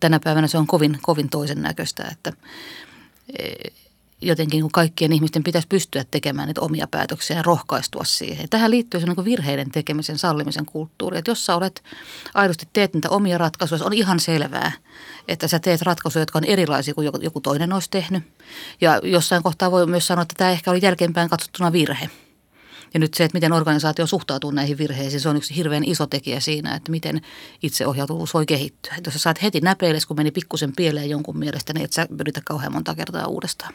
tänä 0.01 0.21
päivänä 0.25 0.47
se 0.47 0.59
on 0.59 0.67
kovin, 0.67 0.99
kovin 1.03 1.29
toisen 1.29 1.63
näköistä, 1.63 2.09
että 2.13 2.33
jotenkin 4.21 4.61
kun 4.61 4.71
kaikkien 4.73 5.13
ihmisten 5.13 5.45
pitäisi 5.45 5.69
pystyä 5.69 6.05
tekemään 6.11 6.49
niitä 6.49 6.61
omia 6.61 6.87
päätöksiä 6.87 7.37
ja 7.37 7.43
rohkaistua 7.43 8.05
siihen. 8.05 8.49
Tähän 8.49 8.71
liittyy 8.71 9.01
se 9.01 9.07
niin 9.07 9.25
virheiden 9.25 9.71
tekemisen, 9.71 10.19
sallimisen 10.19 10.67
kulttuuri. 10.67 11.19
Että 11.19 11.31
jos 11.31 11.47
sä 11.47 11.57
olet 11.57 11.83
aidosti 12.35 12.69
teet 12.73 12.95
niitä 12.95 13.11
omia 13.11 13.39
ratkaisuja, 13.39 13.85
on 13.85 13.93
ihan 13.93 14.21
selvää, 14.21 14.73
että 15.29 15.49
sä 15.49 15.59
teet 15.59 15.83
ratkaisuja, 15.83 16.23
jotka 16.23 16.39
on 16.39 16.45
erilaisia 16.45 16.95
kuin 16.95 17.11
joku 17.21 17.41
toinen 17.41 17.73
olisi 17.73 17.91
tehnyt. 17.91 18.23
Ja 18.81 19.01
jossain 19.03 19.43
kohtaa 19.43 19.71
voi 19.71 19.87
myös 19.87 20.07
sanoa, 20.07 20.23
että 20.23 20.35
tämä 20.39 20.51
ehkä 20.51 20.71
oli 20.71 20.81
jälkeenpäin 20.83 21.29
katsottuna 21.29 21.73
virhe. 21.73 22.11
Ja 22.95 23.01
nyt 23.01 23.15
se, 23.15 23.25
että 23.25 23.37
miten 23.37 23.53
organisaatio 23.53 24.07
suhtautuu 24.07 24.51
näihin 24.51 24.79
virheisiin, 24.79 25.21
se 25.21 25.29
on 25.29 25.37
yksi 25.37 25.57
hirveän 25.57 25.85
iso 25.85 26.07
tekijä 26.07 26.41
siinä, 26.41 26.75
että 26.75 26.91
miten 26.91 27.21
itseohjautuvuus 27.63 28.35
voi 28.35 28.47
kehittyä. 28.47 28.95
Että 28.99 29.09
jos 29.09 29.15
sä 29.15 29.21
saat 29.21 29.43
heti 29.43 29.61
näpeilles, 29.61 30.07
kun 30.07 30.17
meni 30.17 30.31
pikkusen 30.31 30.73
pieleen 30.77 31.11
jonkun 31.11 31.39
mielestä, 31.39 31.73
niin 31.73 31.85
et 31.85 31.93
sä 31.93 32.07
yritä 32.21 32.41
kauhean 32.45 32.73
monta 32.73 32.95
kertaa 32.95 33.27
uudestaan. 33.27 33.75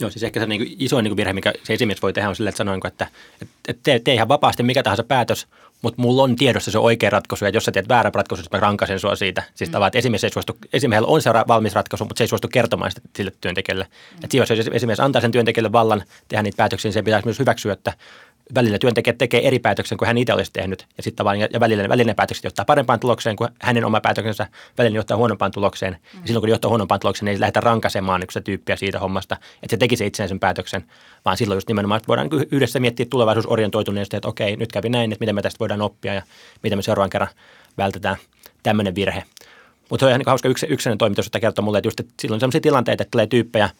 Joo, 0.00 0.10
siis 0.10 0.22
ehkä 0.22 0.40
se 0.40 0.46
niin 0.46 0.76
isoin 0.78 1.02
niin 1.02 1.10
kuin 1.10 1.16
virhe, 1.16 1.32
mikä 1.32 1.52
se 1.64 1.74
esimies 1.74 2.02
voi 2.02 2.12
tehdä, 2.12 2.28
on 2.28 2.36
sille, 2.36 2.48
että 2.48 2.56
sanoo, 2.56 2.78
että, 2.84 3.06
että 3.40 3.82
tee, 3.82 3.98
tee 3.98 4.14
ihan 4.14 4.28
vapaasti 4.28 4.62
mikä 4.62 4.82
tahansa 4.82 5.04
päätös, 5.04 5.46
mutta 5.82 6.02
mulla 6.02 6.22
on 6.22 6.36
tiedossa 6.36 6.70
se 6.70 6.78
oikea 6.78 7.10
ratkaisu, 7.10 7.44
ja 7.44 7.50
jos 7.50 7.64
sä 7.64 7.72
teet 7.72 7.88
väärän 7.88 8.14
ratkaisun, 8.14 8.46
mä 8.52 8.60
rankaisen 8.60 9.00
sua 9.00 9.16
siitä. 9.16 9.42
Siis 9.54 9.70
mm. 9.70 9.72
tavallaan, 9.72 9.88
että 9.88 9.98
esimies 9.98 10.24
ei 10.24 10.30
suostu, 10.30 10.56
esimiehellä 10.72 11.08
on 11.08 11.22
se 11.22 11.30
valmis 11.48 11.74
ratkaisu, 11.74 12.04
mutta 12.04 12.18
se 12.18 12.24
ei 12.24 12.28
suostu 12.28 12.48
kertomaan 12.48 12.90
sitä 12.90 13.08
sille 13.16 13.32
työntekijälle. 13.40 13.84
Mm. 13.84 14.24
Että 14.24 14.36
jos 14.36 14.50
esimies 14.72 15.00
antaa 15.00 15.20
sen 15.20 15.32
työntekijälle 15.32 15.72
vallan 15.72 16.04
tehdä 16.28 16.42
niitä 16.42 16.56
päätöksiä, 16.56 16.88
niin 16.88 16.94
se 16.94 17.02
pitäisi 17.02 17.26
myös 17.26 17.38
hyväksyä, 17.38 17.72
että 17.72 17.92
välillä 18.54 18.78
työntekijät 18.78 19.18
tekee 19.18 19.46
eri 19.46 19.58
päätöksen 19.58 19.98
kuin 19.98 20.06
hän 20.06 20.18
itse 20.18 20.32
olisi 20.32 20.52
tehnyt, 20.52 20.86
ja 20.96 21.02
sitten 21.02 21.24
vaan, 21.24 21.40
ja 21.40 21.60
välillä, 21.60 21.88
välillä 21.88 22.10
ne 22.10 22.14
päätökset 22.14 22.44
johtaa 22.44 22.64
parempaan 22.64 23.00
tulokseen 23.00 23.36
kuin 23.36 23.50
hänen 23.62 23.84
oma 23.84 24.00
päätöksensä, 24.00 24.46
välillä 24.78 24.96
johtaa 24.96 25.16
huonompaan 25.16 25.52
tulokseen. 25.52 25.92
Mm. 25.92 26.20
Ja 26.20 26.26
silloin 26.26 26.42
kun 26.42 26.48
johtaa 26.48 26.68
huonompaan 26.68 27.00
tulokseen, 27.00 27.24
niin 27.24 27.34
ei 27.34 27.40
lähdetä 27.40 27.60
rankaisemaan 27.60 28.22
yksi 28.22 28.40
tyyppiä 28.40 28.76
siitä 28.76 28.98
hommasta, 28.98 29.36
että 29.62 29.70
se 29.70 29.76
teki 29.76 29.96
se 29.96 30.06
itsenäisen 30.06 30.40
päätöksen, 30.40 30.84
vaan 31.24 31.36
silloin 31.36 31.56
just 31.56 31.68
nimenomaan, 31.68 31.96
että 31.96 32.08
voidaan 32.08 32.28
yhdessä 32.50 32.80
miettiä 32.80 33.06
tulevaisuusorientoituneesti, 33.10 34.16
että 34.16 34.28
okei, 34.28 34.56
nyt 34.56 34.72
kävi 34.72 34.88
näin, 34.88 35.12
että 35.12 35.22
miten 35.22 35.34
me 35.34 35.42
tästä 35.42 35.60
voidaan 35.60 35.82
oppia 35.82 36.14
ja 36.14 36.22
miten 36.62 36.78
me 36.78 36.82
seuraavan 36.82 37.10
kerran 37.10 37.30
vältetään 37.78 38.16
tämmöinen 38.62 38.94
virhe. 38.94 39.24
Mutta 39.90 40.00
se 40.00 40.06
on 40.06 40.10
ihan 40.10 40.18
niin 40.18 40.26
hauska 40.26 40.48
yks, 40.48 40.62
yksilöinen 40.68 40.98
toimitus, 40.98 41.26
että 41.26 41.40
kertoo 41.40 41.64
mulle, 41.64 41.78
että, 41.78 41.86
just, 41.86 42.00
että 42.00 42.12
silloin 42.20 42.36
on 42.36 42.40
sellaisia 42.40 42.60
tilanteita, 42.60 43.02
että 43.02 43.10
tulee 43.10 43.26
tyyppejä 43.26 43.70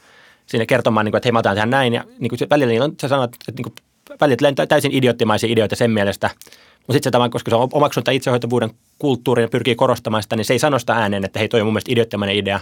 sinne 0.47 0.67
kertomaan, 0.67 1.05
niin 1.05 1.13
kuin, 1.13 1.19
että 1.19 1.27
hei 1.27 1.33
mä 1.33 1.39
otan 1.39 1.55
tähän 1.55 1.71
näin. 1.71 1.95
Ja 1.95 2.05
niin 2.19 2.29
kuin 2.29 2.51
välillä 2.51 2.71
niillä 2.71 2.85
on, 2.85 2.95
sä 3.01 3.09
sanot, 3.09 3.35
että 3.35 3.53
niin 3.63 3.63
kuin, 3.63 3.75
välillä 4.21 4.67
täysin 4.67 4.93
idioottimaisia 4.93 5.53
ideoita 5.53 5.77
sen 5.77 5.91
mielestä. 5.91 6.31
Mutta 6.79 6.93
sitten 6.93 7.03
se 7.03 7.11
tavallaan, 7.11 7.31
koska 7.31 7.50
se 7.50 7.57
on 7.57 7.69
omaksunut 7.73 8.05
tämän 8.05 8.17
itsehoitavuuden 8.17 8.71
kulttuurin 8.99 9.43
ja 9.43 9.49
pyrkii 9.49 9.75
korostamaan 9.75 10.23
sitä, 10.23 10.37
niin 10.37 10.45
se 10.45 10.53
ei 10.53 10.59
sano 10.59 10.79
sitä 10.79 10.93
ääneen, 10.93 11.25
että 11.25 11.38
hei 11.38 11.49
toi 11.49 11.61
on 11.61 11.67
mun 11.67 11.73
mielestä 11.73 11.93
idioottimainen 11.93 12.37
idea. 12.37 12.61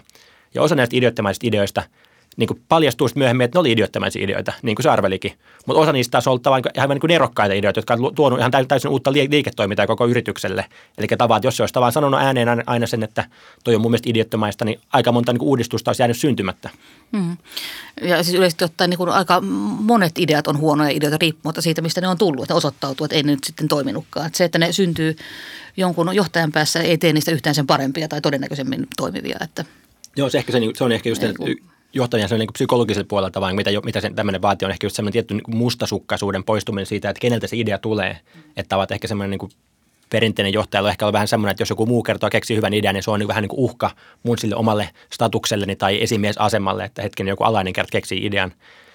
Ja 0.55 0.63
osa 0.63 0.75
näistä 0.75 0.97
idioottimaisista 0.97 1.47
ideoista– 1.47 1.83
niin 2.37 2.49
kuin 2.49 2.63
paljastuu 2.69 3.09
myöhemmin, 3.15 3.45
että 3.45 3.57
ne 3.57 3.61
oli 3.61 3.73
idioottimaisia 3.73 4.25
ideoita, 4.25 4.53
niin 4.63 4.77
kuin 4.77 4.83
se 4.83 4.89
arvelikin. 4.89 5.33
Mutta 5.67 5.81
osa 5.81 5.93
niistä 5.93 6.11
taas 6.11 6.27
on 6.27 6.31
ollut 6.31 6.67
ihan 6.77 6.89
niin 6.89 7.01
kuin 7.01 7.09
nerokkaita 7.09 7.55
ideoita, 7.55 7.79
jotka 7.79 7.95
on 7.95 8.15
tuonut 8.15 8.39
ihan 8.39 8.51
täysin 8.69 8.91
uutta 8.91 9.13
liiketoimintaa 9.13 9.87
koko 9.87 10.07
yritykselle. 10.07 10.65
Eli 10.99 11.07
tavallaan, 11.07 11.39
että 11.39 11.47
jos 11.47 11.57
se 11.57 11.63
olisi 11.63 11.75
vaan 11.75 11.93
sanonut 11.93 12.21
ääneen 12.21 12.69
aina 12.69 12.87
sen, 12.87 13.03
että 13.03 13.25
toi 13.65 13.75
on 13.75 13.81
mun 13.81 13.91
mielestä 13.91 14.11
idioottimaista, 14.11 14.65
niin 14.65 14.81
aika 14.93 15.13
monta 15.13 15.33
niin 15.33 15.39
kuin 15.39 15.49
uudistusta 15.49 15.89
olisi 15.89 16.03
jäänyt 16.03 16.17
syntymättä. 16.17 16.71
Mm. 17.13 17.37
Ja 18.03 18.23
siis 18.23 18.37
yleisesti 18.37 18.65
ottaen 18.65 18.91
niin 18.91 18.99
kuin 18.99 19.11
aika 19.11 19.41
monet 19.81 20.19
ideat 20.19 20.47
on 20.47 20.59
huonoja 20.59 20.91
ideoita 20.91 21.19
riippumatta 21.21 21.63
siitä, 21.63 21.83
mistä 21.83 22.01
ne 22.01 22.09
on 22.09 22.19
tullut. 22.19 22.43
Että 22.43 22.55
osoittautuu, 22.55 23.05
että 23.05 23.17
ei 23.17 23.23
ne 23.23 23.33
nyt 23.33 23.45
sitten 23.45 23.69
toiminutkaan. 23.69 24.27
Että 24.27 24.37
se, 24.37 24.45
että 24.45 24.59
ne 24.59 24.73
syntyy 24.73 25.17
jonkun 25.77 26.15
johtajan 26.15 26.53
päässä, 26.53 26.81
ei 26.81 26.99
tee 26.99 27.13
niistä 27.13 27.31
yhtään 27.31 27.55
sen 27.55 27.67
parempia 27.67 28.09
tai 28.09 28.21
todennäköisemmin 28.21 28.87
toimivia. 28.97 29.37
Että 29.41 29.65
Joo, 30.17 30.31
se, 30.31 30.39
ehkä 30.39 30.53
se, 30.53 30.59
se 30.75 30.85
on 30.85 30.93
ehkä 30.93 31.09
just 31.09 31.23
niin, 31.23 31.59
johtajan 31.97 32.29
niin 32.31 32.53
psykologisella 32.53 33.07
puolelta, 33.09 33.41
vaan 33.41 33.57
mitä, 33.57 33.71
mitä 33.85 34.01
sen 34.01 34.15
tämmöinen 34.15 34.43
vaatii, 34.43 34.67
on 34.67 34.73
ehkä 34.73 34.87
just 34.87 35.01
tietty 35.13 35.35
niin 35.35 35.57
mustasukkaisuuden 35.57 36.45
poistuminen 36.45 36.87
siitä, 36.87 37.11
että 37.11 37.21
keneltä 37.21 37.47
se 37.47 37.57
idea 37.57 37.79
tulee. 37.79 38.21
Että 38.57 38.77
ovat 38.77 38.91
ehkä 38.91 39.09
semmoinen 39.09 39.39
niin 39.39 39.51
perinteinen 40.11 40.53
johtaja 40.53 40.83
on 40.83 40.89
ehkä 40.89 41.13
vähän 41.13 41.29
semmoinen, 41.29 41.51
että 41.51 41.63
jos 41.63 41.71
joku 41.71 41.87
muu 41.87 42.03
kertoo 42.03 42.31
keksi 42.31 42.57
hyvän 42.57 42.75
idean, 42.75 42.95
niin 42.95 43.03
se 43.03 43.11
on 43.11 43.19
niin 43.19 43.29
vähän 43.29 43.43
niin 43.43 43.49
kuin 43.49 43.61
uhka 43.61 43.91
mun 44.23 44.39
sille 44.39 44.57
omalle 44.57 44.89
statukselleni 45.13 45.77
tai 45.77 46.03
esimiesasemalle, 46.03 46.85
että 46.85 47.03
hetken 47.03 47.29
joku 47.29 47.45
alainen 47.45 47.73
kerta 47.73 47.91
keksii 47.91 48.27
idean. 48.27 48.53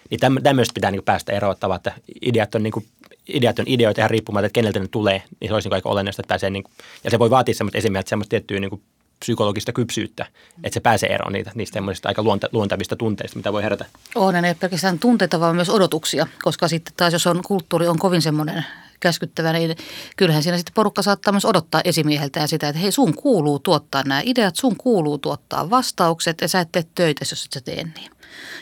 Niin 0.10 0.44
tämmöistä 0.44 0.74
pitää 0.74 0.92
niin 0.92 1.04
päästä 1.04 1.32
erottavaa, 1.32 1.76
että 1.76 1.94
ideat 2.22 2.56
on, 2.56 2.64
niin 2.64 2.74
kuin, 2.74 2.86
ideat 3.28 3.60
on 3.60 3.66
ideoita 3.68 4.02
ihan 4.02 4.12
riippumatta, 4.12 4.46
että 4.46 4.54
keneltä 4.54 4.80
ne 4.80 4.88
tulee, 4.88 5.24
niin 5.40 5.50
se 5.50 5.54
olisi 5.54 5.70
niin 5.70 5.76
aika 5.76 5.90
olennaista. 5.90 6.22
Että 6.24 6.38
se 6.38 6.50
niin, 6.50 6.64
ja 7.04 7.12
se 7.12 7.20
voi 7.20 7.30
vaatia 7.30 7.56
semmoista 7.56 7.78
esimerkiksi 7.78 8.10
semmoista 8.10 8.30
tiettyä 8.30 8.60
niin 8.60 8.70
kuin 8.70 8.82
psykologista 9.22 9.74
kypsyyttä, 9.74 10.26
että 10.64 10.74
se 10.74 10.80
pääsee 10.80 11.14
eroon 11.14 11.34
niitä, 11.34 11.52
niistä 11.56 11.80
aika 12.06 12.24
luonta, 12.24 12.50
luontavista 12.52 12.96
tunteista, 12.96 13.38
mitä 13.38 13.54
voi 13.54 13.64
herätä. 13.64 13.86
On, 14.16 14.34
ne 14.34 14.54
pelkästään 14.60 15.00
tunteita, 15.00 15.40
vaan 15.40 15.56
myös 15.56 15.70
odotuksia, 15.70 16.28
koska 16.44 16.68
sitten 16.68 16.94
taas 16.98 17.14
jos 17.14 17.28
on 17.28 17.42
kulttuuri 17.44 17.88
on 17.88 18.00
kovin 18.00 18.22
semmoinen 18.22 18.66
käskyttävä, 19.00 19.54
niin 19.54 19.76
kyllähän 20.18 20.44
siinä 20.44 20.58
sitten 20.58 20.74
porukka 20.74 21.02
saattaa 21.02 21.34
myös 21.34 21.46
odottaa 21.46 21.82
esimieheltä 21.84 22.48
sitä, 22.48 22.70
että 22.70 22.80
hei 22.82 22.92
sun 22.92 23.16
kuuluu 23.16 23.60
tuottaa 23.60 24.04
nämä 24.06 24.22
ideat, 24.26 24.56
sun 24.56 24.76
kuuluu 24.78 25.18
tuottaa 25.18 25.70
vastaukset 25.70 26.42
ja 26.42 26.48
sä 26.48 26.60
et 26.60 26.72
tee 26.72 26.86
töitä, 26.96 27.22
jos 27.32 27.46
et 27.46 27.54
sä 27.54 27.62
tee 27.62 27.84
niin. 27.84 28.12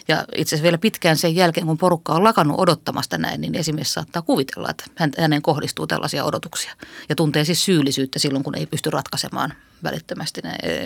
Ja 0.07 0.25
itse 0.35 0.55
asiassa 0.55 0.63
vielä 0.63 0.77
pitkään 0.77 1.17
sen 1.17 1.35
jälkeen, 1.35 1.67
kun 1.67 1.77
porukka 1.77 2.13
on 2.13 2.23
lakannut 2.23 2.59
odottamasta 2.59 3.17
näin, 3.17 3.41
niin 3.41 3.55
esimies 3.55 3.93
saattaa 3.93 4.21
kuvitella, 4.21 4.69
että 4.69 5.09
hänen 5.17 5.41
kohdistuu 5.41 5.87
tällaisia 5.87 6.25
odotuksia. 6.25 6.73
Ja 7.09 7.15
tuntee 7.15 7.45
siis 7.45 7.65
syyllisyyttä 7.65 8.19
silloin, 8.19 8.43
kun 8.43 8.57
ei 8.57 8.65
pysty 8.65 8.89
ratkaisemaan 8.89 9.53
välittömästi. 9.83 10.41
E, 10.63 10.85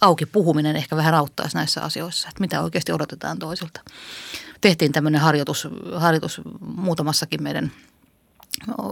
auki 0.00 0.26
puhuminen 0.26 0.76
ehkä 0.76 0.96
vähän 0.96 1.14
auttaisi 1.14 1.56
näissä 1.56 1.82
asioissa, 1.82 2.28
että 2.28 2.40
mitä 2.40 2.62
oikeasti 2.62 2.92
odotetaan 2.92 3.38
toisilta. 3.38 3.80
Tehtiin 4.60 4.92
tämmöinen 4.92 5.20
harjoitus, 5.20 5.68
harjoitus 5.96 6.40
muutamassakin 6.60 7.42
meidän 7.42 7.72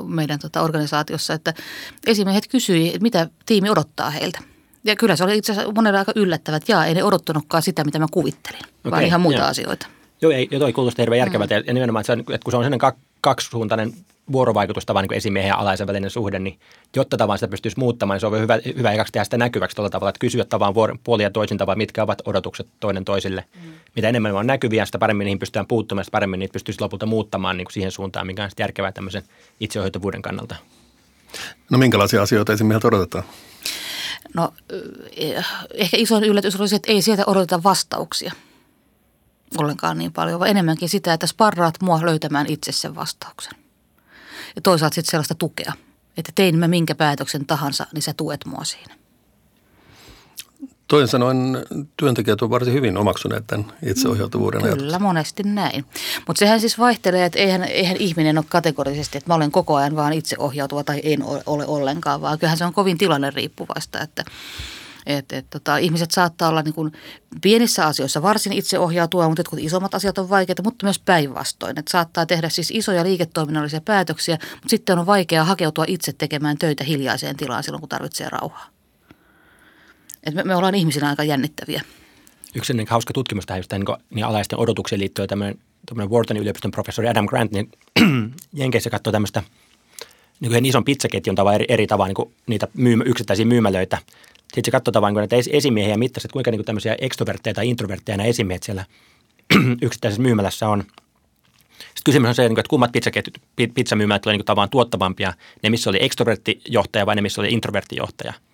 meidän 0.07 0.39
tota 0.39 0.63
organisaatiossa, 0.63 1.35
että 1.35 1.55
esimiehet 2.07 2.49
kysyi, 2.49 2.89
että 2.89 3.03
mitä 3.03 3.29
tiimi 3.47 3.71
odottaa 3.71 4.11
heiltä. 4.11 4.39
Ja 4.85 4.97
kyllä 4.97 5.17
se 5.17 5.25
oli 5.25 5.39
itse 5.39 5.53
asiassa 5.53 5.73
monella 5.73 5.99
aika 5.99 6.13
yllättävää, 6.17 6.57
että 6.57 6.73
jaa, 6.73 6.87
ei 6.87 6.95
ne 6.95 7.05
odottanutkaan 7.05 7.63
sitä, 7.63 7.85
mitä 7.85 7.99
mä 7.99 8.07
kuvittelin, 8.11 8.61
okay, 8.61 8.91
vaan 8.91 9.03
ihan 9.03 9.21
muita 9.21 9.41
joo. 9.41 9.49
asioita. 9.49 9.87
Joo, 10.23 10.33
ei, 10.33 10.49
ja 10.51 10.59
toi 10.59 10.73
kuulostaa 10.73 11.03
hirveän 11.03 11.19
järkevältä. 11.19 11.55
Mm. 11.55 11.65
Ja 11.67 11.75
nimenomaan, 11.75 12.01
että, 12.01 12.15
se, 12.15 12.21
että 12.21 12.45
kun 12.45 12.53
se 12.53 12.57
on 12.57 12.65
sellainen 12.65 12.93
kaksisuuntainen 13.21 13.95
vuorovaikutus 14.33 14.87
tavan 14.87 15.05
niin 15.05 15.17
esimiehen 15.17 15.49
ja 15.49 15.57
alaisen 15.57 15.87
välinen 15.87 16.11
suhde, 16.11 16.39
niin 16.39 16.59
jotta 16.97 17.17
tavan 17.17 17.39
sitä 17.39 17.49
pystyisi 17.49 17.79
muuttamaan, 17.79 18.15
niin 18.15 18.21
se 18.21 18.27
on 18.27 18.41
hyvä, 18.41 18.59
hyvä 18.77 18.93
ekaksi 18.93 19.13
tehdä 19.13 19.25
sitä 19.25 19.37
näkyväksi 19.37 19.77
tuolla 19.77 19.91
tavalla, 19.91 20.09
että 20.09 20.19
kysyä 20.19 20.45
tavan 20.45 20.75
puolia 21.05 21.31
toisin 21.31 21.59
tavalla, 21.59 21.77
mitkä 21.77 22.03
ovat 22.03 22.23
odotukset 22.25 22.67
toinen 22.81 23.05
toisille. 23.05 23.45
Mm. 23.55 23.73
Mitä 23.97 24.09
enemmän 24.09 24.35
on 24.35 24.47
näkyviä, 24.47 24.87
sitä 24.87 24.99
paremmin 24.99 25.25
niihin 25.25 25.39
pystytään 25.39 25.67
puuttumaan, 25.67 26.05
sitä 26.05 26.13
paremmin 26.13 26.41
niitä 26.41 26.53
pystyisi 26.53 26.81
lopulta 26.81 27.07
muuttamaan 27.07 27.57
niin 27.57 27.65
kuin 27.65 27.73
siihen 27.73 27.93
suuntaan, 27.93 28.27
mikä 28.27 28.45
on 28.45 28.51
järkevää 28.59 28.93
tämmöisen 28.93 29.23
itseohjautuvuuden 29.61 30.23
kannalta. 30.23 30.57
No 31.71 31.79
minkälaisia 31.79 32.23
asioita 32.23 32.53
esimieheltä 32.53 32.89
odotetaan? 32.89 33.25
No 34.35 34.53
eh, 35.17 35.45
ehkä 35.75 35.97
isoin 35.97 36.25
yllätys 36.25 36.61
olisi, 36.61 36.77
että 36.77 36.93
ei 36.93 37.03
sieltä 37.03 37.23
odoteta 37.27 37.63
vastauksia 37.63 38.33
ollenkaan 39.59 39.99
niin 39.99 40.13
paljon, 40.13 40.41
vaan 40.41 40.51
enemmänkin 40.51 40.89
sitä, 40.89 41.13
että 41.13 41.27
sparraat 41.27 41.75
mua 41.83 42.01
löytämään 42.07 42.47
itse 42.49 42.73
sen 42.73 42.95
vastauksen. 42.95 43.64
Ja 44.57 44.63
toisaalta 44.63 44.95
sitten 44.95 45.11
sellaista 45.11 45.35
tukea, 45.35 45.73
että 46.17 46.33
tein 46.35 46.59
mä 46.59 46.69
minkä 46.69 46.95
päätöksen 46.95 47.47
tahansa, 47.47 47.87
niin 47.95 48.03
sä 48.03 48.15
tuet 48.17 48.41
mua 48.47 48.65
siinä. 48.65 48.95
Toisin 50.89 51.09
sanoen 51.09 51.59
työntekijät 51.97 52.43
ovat 52.43 52.51
varsin 52.51 52.75
hyvin 52.75 52.97
omaksuneet 52.97 53.47
tämän 53.47 53.73
itseohjautuvuuden 53.87 54.61
Kyllä, 54.61 54.75
ajatuksen. 54.75 55.03
monesti 55.03 55.43
näin. 55.43 55.85
Mutta 56.27 56.39
sehän 56.39 56.61
siis 56.61 56.79
vaihtelee, 56.79 57.25
että 57.25 57.39
eihän, 57.39 57.65
eihän 57.65 57.97
ihminen 57.97 58.39
ole 58.39 58.47
kategorisesti, 58.49 59.19
että 59.19 59.31
mä 59.31 59.35
olen 59.35 59.51
koko 59.51 59.75
ajan 59.75 59.97
vaan 59.97 60.13
itseohjautuva 60.13 60.85
tai 60.85 61.01
en 61.05 61.23
ole 61.47 61.67
ollenkaan, 61.67 62.21
vaan 62.21 62.39
kyllähän 62.39 62.59
se 62.59 62.65
on 62.65 62.73
kovin 62.75 62.99
tilanne 62.99 63.31
riippuvaista, 63.31 64.01
että 64.01 64.25
et, 65.07 65.33
et, 65.33 65.47
tota, 65.51 65.77
ihmiset 65.77 66.11
saattaa 66.11 66.49
olla 66.49 66.63
niin 66.63 66.75
kuin 66.75 66.93
pienissä 67.41 67.87
asioissa 67.87 68.23
varsin 68.23 68.53
itseohjautua, 68.53 69.29
mutta 69.29 69.43
kun 69.51 69.59
isommat 69.59 69.95
asiat 69.95 70.19
on 70.19 70.31
vaikeita, 70.31 70.63
mutta 70.63 70.87
myös 70.87 70.99
päinvastoin. 70.99 71.79
Et 71.79 71.89
saattaa 71.89 72.27
tehdä 72.27 72.49
siis 72.49 72.71
isoja 72.71 73.05
liiketoiminnallisia 73.05 73.81
päätöksiä, 73.81 74.39
mutta 74.41 74.69
sitten 74.69 74.99
on 74.99 75.07
vaikea 75.07 75.45
hakeutua 75.45 75.85
itse 75.89 76.13
tekemään 76.13 76.59
töitä 76.59 76.85
hiljaiseen 76.85 77.37
tilaan 77.37 77.63
silloin, 77.63 77.81
kun 77.81 77.89
tarvitsee 77.89 78.29
rauhaa. 78.29 78.67
Et 80.23 80.35
me, 80.35 80.45
me 80.45 80.57
ollaan 80.57 80.75
ihmisinä 80.75 81.09
aika 81.09 81.25
jännittäviä. 81.25 81.83
Yksi 82.55 82.73
ennen 82.73 82.87
hauska 82.91 83.13
tutkimus 83.13 83.47
tähän 83.47 83.63
niin, 83.73 83.85
niin 84.11 84.27
alaisten 84.27 84.59
odotuksiin 84.59 84.99
liittyen 84.99 85.29
tämmöinen, 85.29 85.59
tämmöinen 85.87 86.11
Whartonin 86.11 86.43
yliopiston 86.43 86.71
professori 86.71 87.09
Adam 87.09 87.27
Grant, 87.27 87.53
niin 87.53 87.71
Jenkeissä 88.53 88.91
katsoo 88.91 89.13
tämmöistä 89.13 89.43
niin 90.41 90.53
kuin 90.53 90.67
ison 90.67 90.85
pizzaketjun 90.85 91.37
tavalla 91.37 91.55
eri, 91.55 91.65
eri 91.69 91.87
tavalla 91.87 92.13
niin 92.17 92.35
niitä 92.47 92.69
myymä, 92.75 93.05
yksittäisiä 93.05 93.45
myymälöitä. 93.45 93.99
Sitten 94.55 94.65
se 94.65 94.71
katsoo 94.71 94.93
tavallaan 94.93 95.15
niin 95.15 95.29
näitä 95.31 95.51
esimiehiä 95.57 95.97
mittasi, 95.97 96.27
että 96.27 96.33
kuinka 96.33 96.51
niin 96.51 96.59
kuin 96.59 96.67
tämmöisiä 96.67 96.97
ekstrovertteja 97.01 97.55
tai 97.55 97.69
introvertteja 97.69 98.17
nämä 98.17 98.29
esimiehet 98.29 98.63
siellä 98.63 98.85
yksittäisessä 99.83 100.23
myymälässä 100.23 100.69
on. 100.69 100.85
Sitten 101.79 102.05
kysymys 102.05 102.29
on 102.29 102.35
se, 102.35 102.49
niin 102.49 102.59
että 102.59 102.71
kummat 102.71 102.91
pizzamyymälät 103.75 104.23
tulee 104.23 104.37
niin 104.37 104.45
tavallaan 104.45 104.71
tuottavampia, 104.71 105.33
ne 105.63 105.71
missä 105.71 105.91
oli 105.91 105.99
ekstroverttijohtaja 106.01 107.07
vai 107.07 107.15
ne 107.15 107.23
missä 107.23 107.41
oli 107.41 107.53
introverttijohtaja– 107.53 108.33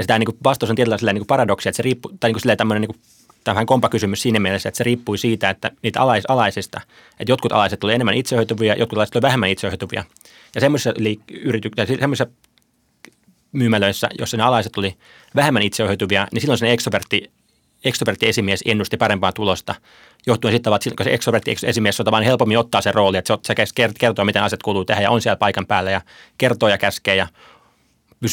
ja 0.00 0.04
sitä 0.04 0.18
niin 0.18 0.38
vastaus 0.44 0.70
on 0.70 0.76
tietyllä 0.76 1.12
niin 1.12 1.26
paradoksi, 1.26 1.68
että 1.68 1.76
se 1.76 1.82
riippuu, 1.82 2.12
tai 2.20 2.32
niin 2.32 2.42
kuin 2.42 2.56
tämmöinen 2.56 2.80
niin 2.80 3.00
tämä 3.44 3.52
on 3.52 3.54
vähän 3.54 3.66
kompakysymys 3.66 4.22
siinä 4.22 4.40
mielessä, 4.40 4.68
että 4.68 4.78
se 4.78 4.84
riippui 4.84 5.18
siitä, 5.18 5.50
että 5.50 5.70
niitä 5.82 6.00
alais, 6.00 6.24
alaisista, 6.28 6.80
että 7.20 7.32
jotkut 7.32 7.52
alaiset 7.52 7.84
oli 7.84 7.94
enemmän 7.94 8.14
itsehoituvia, 8.14 8.74
jotkut 8.74 8.96
alaiset 8.96 9.16
oli 9.16 9.22
vähemmän 9.22 9.48
itsehoituvia. 9.48 10.04
Ja 10.54 10.60
semmoisissa, 10.60 10.94
yrityksissä, 11.30 11.96
semmoisissa 12.00 12.26
myymälöissä, 13.52 14.08
jossa 14.18 14.36
ne 14.36 14.42
alaiset 14.42 14.78
oli 14.78 14.96
vähemmän 15.36 15.62
itsehoituvia, 15.62 16.28
niin 16.32 16.40
silloin 16.40 16.58
sen 16.58 16.70
ekstrovertti, 16.70 17.30
ekstrovertti 17.84 18.28
esimies 18.28 18.62
ennusti 18.66 18.96
parempaa 18.96 19.32
tulosta, 19.32 19.74
johtuen 20.26 20.54
sitten, 20.54 20.72
että 20.72 20.90
kun 20.96 21.04
se 21.04 21.14
ekstrovertti 21.14 21.56
esimies 21.62 22.00
on 22.00 22.22
helpommin 22.22 22.58
ottaa 22.58 22.80
se 22.80 22.92
rooli, 22.92 23.16
että 23.16 23.38
se, 23.42 23.54
kertoo, 23.98 24.24
miten 24.24 24.42
asiat 24.42 24.62
kuuluu 24.62 24.84
tehdä 24.84 25.02
ja 25.02 25.10
on 25.10 25.22
siellä 25.22 25.36
paikan 25.36 25.66
päällä 25.66 25.90
ja 25.90 26.00
kertoo 26.38 26.68
ja 26.68 26.78
käskee 26.78 27.16
ja 27.16 27.26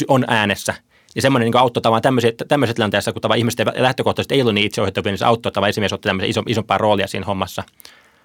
on 0.08 0.24
äänessä– 0.28 0.74
niin 1.14 1.22
semmoinen 1.22 1.50
niin 1.50 1.56
auttoi 1.56 1.82
tavallaan 1.82 2.02
tämmöisessä, 2.02 2.44
tämmöisessä 2.48 2.74
tilanteessa, 2.74 3.12
kun 3.12 3.22
tavallaan 3.22 3.38
ihmiset 3.38 3.66
lähtökohtaisesti 3.76 4.34
ei 4.34 4.40
ollut 4.40 4.54
niin 4.54 4.66
itseohjautuvia, 4.66 5.12
niin 5.12 5.18
se 5.18 5.24
auttoi 5.24 5.52
tavallaan 5.52 5.70
esimies 5.70 5.92
otti 5.92 6.08
tämmöisen 6.08 6.30
iso, 6.30 6.42
isompaa 6.46 6.78
roolia 6.78 7.06
siinä 7.06 7.26
hommassa. 7.26 7.62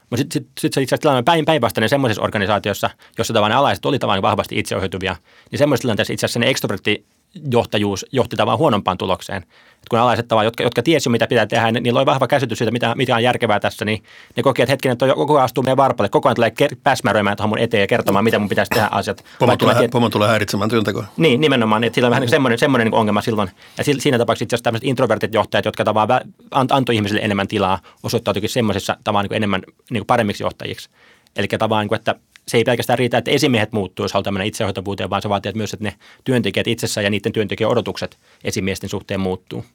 Mutta 0.10 0.18
sitten 0.18 0.42
sit, 0.42 0.52
sit 0.60 0.74
se 0.74 0.82
itse 0.82 0.96
asiassa 0.96 1.02
tilanne 1.02 1.24
päin, 1.24 1.46
päinvastainen 1.46 1.90
semmoisessa 1.90 2.22
organisaatiossa, 2.22 2.90
jossa 3.18 3.34
tavallaan 3.34 3.60
alaiset 3.60 3.86
oli 3.86 4.00
tavallaan 4.00 4.22
vahvasti 4.22 4.60
itseohjautuvia, 4.60 5.16
niin 5.52 5.60
semmoisessa 5.60 5.82
tilanteessa 5.82 6.14
itse 6.14 6.26
asiassa 6.26 6.40
ne 6.40 6.50
ekstrovertti 6.50 7.06
johtajuus 7.52 8.06
johti 8.12 8.36
tavallaan 8.36 8.60
huonompaan 8.60 8.98
tulokseen. 8.98 9.44
Et 9.74 9.90
kun 9.90 10.00
alaiset 10.00 10.28
tavallaan, 10.28 10.48
jotka, 10.48 10.63
jotka 10.63 10.84
tiesivät, 10.84 11.12
mitä 11.12 11.28
pitää 11.28 11.46
tehdä, 11.46 11.72
niin 11.72 11.84
niillä 11.84 12.00
oli 12.00 12.06
vahva 12.06 12.28
käsitys 12.28 12.58
siitä, 12.58 12.72
mitä, 12.72 12.94
mitä 12.96 13.16
on 13.16 13.24
järkevää 13.24 13.60
tässä, 13.60 13.86
niin 13.86 14.04
ne 14.36 14.44
koki, 14.44 14.62
että 14.62 14.72
hetkinen, 14.72 14.94
että 14.94 15.08
koko 15.16 15.34
ajan 15.34 15.46
astuu 15.46 15.63
meidän 15.63 15.78
varpalle, 15.78 16.10
koko 16.10 16.30
ajan 16.30 16.36
tulee 16.36 16.52
ker- 16.62 16.78
päsmäröimään 16.84 17.38
tuohon 17.38 17.50
mun 17.50 17.60
eteen 17.60 17.82
ja 17.82 17.88
kertomaan, 17.88 18.24
mitä 18.24 18.40
mun 18.40 18.50
pitäisi 18.50 18.70
tehdä 18.70 18.88
asiat. 18.92 19.24
Pomo 19.40 19.58
tulee, 19.58 19.75
tiedät... 19.75 19.92
pomo 19.92 20.10
tulee 20.10 20.30
häiritsemään 20.30 20.70
työntekoa. 20.70 21.06
Niin, 21.18 21.42
nimenomaan, 21.42 21.84
että 21.84 21.96
sillä 21.96 22.08
on 22.08 22.10
vähän 22.10 22.22
niin 22.22 22.30
semmoinen, 22.30 22.60
semmoinen 22.60 22.88
niin 22.88 22.96
ongelma 22.96 23.22
silloin. 23.22 23.50
Ja 23.78 23.84
siinä 23.84 24.18
tapauksessa 24.18 24.44
itse 24.44 24.56
asiassa 24.56 24.63
tämmöiset 24.63 24.88
introvertit 24.88 25.34
johtajat, 25.34 25.66
jotka 25.66 25.84
tavallaan 25.84 26.22
antoi 26.52 26.96
ihmisille 26.96 27.22
enemmän 27.22 27.48
tilaa, 27.48 27.80
osoittautuikin 28.04 28.50
semmoisessa 28.50 28.98
tavallaan 29.04 29.30
niin 29.30 29.38
enemmän 29.38 29.62
niin 29.92 30.06
paremmiksi 30.06 30.44
johtajiksi. 30.44 30.90
Eli 31.36 31.48
tavallaan, 31.48 31.88
niin 31.88 31.96
että 31.96 32.16
se 32.48 32.58
ei 32.58 32.64
pelkästään 32.64 33.00
riitä, 33.00 33.18
että 33.18 33.32
esimiehet 33.32 33.72
muuttuu, 33.72 34.04
jos 34.04 34.14
halutaan 34.14 34.34
mennä 34.34 34.46
itsehoitavuuteen, 34.46 35.10
vaan 35.10 35.22
se 35.22 35.30
vaatii 35.30 35.50
että 35.50 35.58
myös, 35.58 35.74
että 35.74 35.84
ne 35.84 35.96
työntekijät 36.24 36.68
itsessään 36.68 37.04
ja 37.04 37.10
niiden 37.10 37.32
työntekijän 37.32 37.72
odotukset 37.72 38.18
esimiesten 38.44 38.90
suhteen 38.90 39.20
muuttuu. 39.20 39.66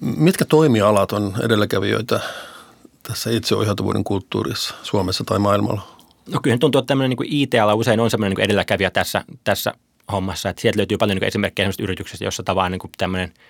Mitkä 0.00 0.44
toimialat 0.44 1.12
on 1.12 1.34
edelläkävijöitä 1.44 2.20
tässä 3.02 3.30
itseohjautuvuuden 3.30 4.04
kulttuurissa 4.04 4.74
Suomessa 4.82 5.24
tai 5.24 5.38
maailmalla? 5.38 5.96
No 6.32 6.40
kyllä 6.42 6.58
tuntuu, 6.58 6.78
että 6.78 6.86
tämmöinen 6.86 7.16
niin 7.18 7.32
IT-ala 7.32 7.74
usein 7.74 8.00
on 8.00 8.10
semmoinen 8.10 8.36
niin 8.36 8.44
edelläkävijä 8.44 8.90
tässä, 8.90 9.24
tässä 9.44 9.74
hommassa. 10.12 10.48
Että 10.48 10.62
sieltä 10.62 10.78
löytyy 10.78 10.98
paljon 10.98 11.16
niin 11.16 11.28
esimerkkejä 11.28 11.70
yrityksistä, 11.78 12.24
jossa 12.24 12.42
tavallaan 12.42 12.72
niin 12.72 12.90
tämmöinen– 12.98 13.32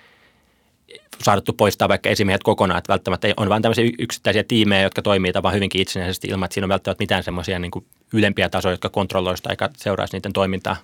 saadettu 1.22 1.52
poistaa 1.52 1.88
vaikka 1.88 2.08
esimiehet 2.08 2.42
kokonaan, 2.42 2.78
että 2.78 2.92
välttämättä 2.92 3.28
on 3.36 3.48
vain 3.48 3.62
tämmöisiä 3.62 3.90
yksittäisiä 3.98 4.44
tiimejä, 4.44 4.82
jotka 4.82 5.02
toimii 5.02 5.32
tavallaan 5.32 5.54
hyvinkin 5.54 5.80
itsenäisesti 5.80 6.28
ilman, 6.28 6.46
että 6.46 6.54
siinä 6.54 6.64
on 6.64 6.68
välttämättä 6.68 7.02
mitään 7.02 7.22
semmoisia 7.22 7.58
niin 7.58 7.70
ylempiä 8.12 8.48
tasoja, 8.48 8.72
jotka 8.72 8.88
kontrolloisivat 8.88 9.58
tai 9.58 9.68
seuraisi 9.76 10.16
niiden 10.16 10.32
toimintaa. 10.32 10.76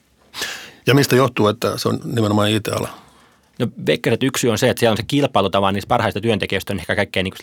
Ja 0.86 0.94
mistä 0.94 1.16
johtuu, 1.16 1.48
että 1.48 1.78
se 1.78 1.88
on 1.88 2.00
nimenomaan 2.04 2.50
IT-ala? 2.50 2.88
No 3.58 3.68
veikkaisin, 3.86 4.14
että 4.14 4.26
yksi 4.26 4.48
on 4.48 4.58
se, 4.58 4.70
että 4.70 4.80
siellä 4.80 4.92
on 4.92 4.96
se 4.96 5.02
kilpailu 5.06 5.50
tavallaan 5.50 5.74
niistä 5.74 5.88
parhaista 5.88 6.20
työntekijöistä 6.20 6.72
on 6.72 6.78
ehkä 6.78 6.96
kaikkein 6.96 7.24
niin 7.24 7.34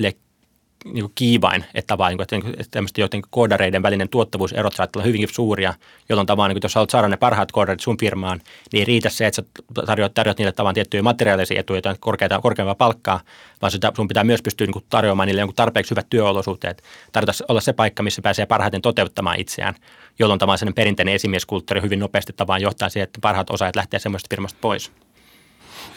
niin 0.85 1.03
kuin 1.03 1.11
kiivain, 1.15 1.65
että, 1.73 1.97
vaan, 1.97 2.17
niin 2.31 2.41
kuin, 2.41 2.53
että 2.53 2.71
tämmöistä 2.71 3.01
jotenkin 3.01 3.29
koodareiden 3.31 3.83
välinen 3.83 4.09
tuottavuuserot 4.09 4.75
saattaa 4.75 4.99
olla 4.99 5.07
hyvinkin 5.07 5.29
suuria, 5.33 5.73
jolloin 6.09 6.27
tavallaan, 6.27 6.49
niin 6.49 6.55
kuin, 6.55 6.65
jos 6.65 6.75
haluat 6.75 6.89
saada 6.89 7.07
ne 7.07 7.17
parhaat 7.17 7.51
koodarit 7.51 7.79
sun 7.79 7.97
firmaan, 7.97 8.41
niin 8.73 8.79
ei 8.79 8.85
riitä 8.85 9.09
se, 9.09 9.27
että 9.27 9.41
sä 9.41 9.43
tarjoat, 9.85 10.13
tarjoat 10.13 10.37
niille 10.37 10.51
tavallaan 10.51 10.73
tiettyjä 10.73 11.03
materiaalisia 11.03 11.59
etuja, 11.59 11.77
jotain 11.77 11.97
korkeita, 11.99 12.41
korkeampaa 12.41 12.75
palkkaa, 12.75 13.19
vaan 13.61 13.71
sitä, 13.71 13.91
sun 13.95 14.07
pitää 14.07 14.23
myös 14.23 14.41
pystyä 14.41 14.67
niin 14.67 14.73
kuin, 14.73 14.85
tarjoamaan 14.89 15.27
niille 15.27 15.41
jonkun 15.41 15.55
tarpeeksi 15.55 15.91
hyvät 15.91 16.07
työolosuhteet. 16.09 16.83
Tarvita 17.11 17.33
olla 17.47 17.61
se 17.61 17.73
paikka, 17.73 18.03
missä 18.03 18.21
pääsee 18.21 18.45
parhaiten 18.45 18.81
toteuttamaan 18.81 19.39
itseään, 19.39 19.75
jolloin 20.19 20.39
tavallaan 20.39 20.57
sellainen 20.57 20.75
perinteinen 20.75 21.15
esimieskulttuuri 21.15 21.81
hyvin 21.81 21.99
nopeasti 21.99 22.33
tavallaan 22.33 22.61
johtaa 22.61 22.89
siihen, 22.89 23.03
että 23.03 23.19
parhaat 23.21 23.49
osaajat 23.49 23.75
lähtee 23.75 23.99
semmoista 23.99 24.27
firmasta 24.29 24.57
pois. 24.61 24.91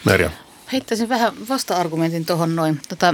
Merja. 0.05 0.29
Heittäisin 0.71 1.09
vähän 1.09 1.33
vasta-argumentin 1.49 2.25
tuohon 2.25 2.55
noin. 2.55 2.79
Tota, 2.89 3.13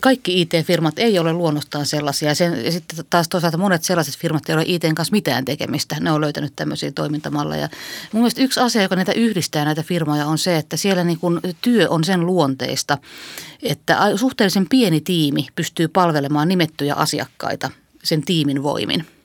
kaikki 0.00 0.40
IT-firmat 0.40 0.98
ei 0.98 1.18
ole 1.18 1.32
luonnostaan 1.32 1.86
sellaisia. 1.86 2.34
Sen, 2.34 2.64
ja 2.64 2.72
sitten 2.72 3.04
taas 3.10 3.28
toisaalta 3.28 3.58
monet 3.58 3.84
sellaiset 3.84 4.16
firmat, 4.16 4.48
ei 4.48 4.54
ole 4.54 4.64
ITn 4.66 4.94
kanssa 4.94 5.12
mitään 5.12 5.44
tekemistä. 5.44 5.96
Ne 6.00 6.12
on 6.12 6.20
löytänyt 6.20 6.52
tämmöisiä 6.56 6.92
toimintamalleja. 6.92 7.68
Mun 8.12 8.22
mielestä 8.22 8.42
yksi 8.42 8.60
asia, 8.60 8.82
joka 8.82 8.96
näitä 8.96 9.12
yhdistää 9.12 9.64
näitä 9.64 9.82
firmoja 9.82 10.26
on 10.26 10.38
se, 10.38 10.56
että 10.56 10.76
siellä 10.76 11.04
niin 11.04 11.18
kuin 11.18 11.40
työ 11.60 11.86
on 11.90 12.04
sen 12.04 12.26
luonteista, 12.26 12.98
että 13.62 14.16
suhteellisen 14.16 14.66
pieni 14.68 15.00
tiimi 15.00 15.46
pystyy 15.54 15.88
palvelemaan 15.88 16.48
nimettyjä 16.48 16.94
asiakkaita 16.94 17.70
sen 18.02 18.22
tiimin 18.22 18.62
voimin– 18.62 19.06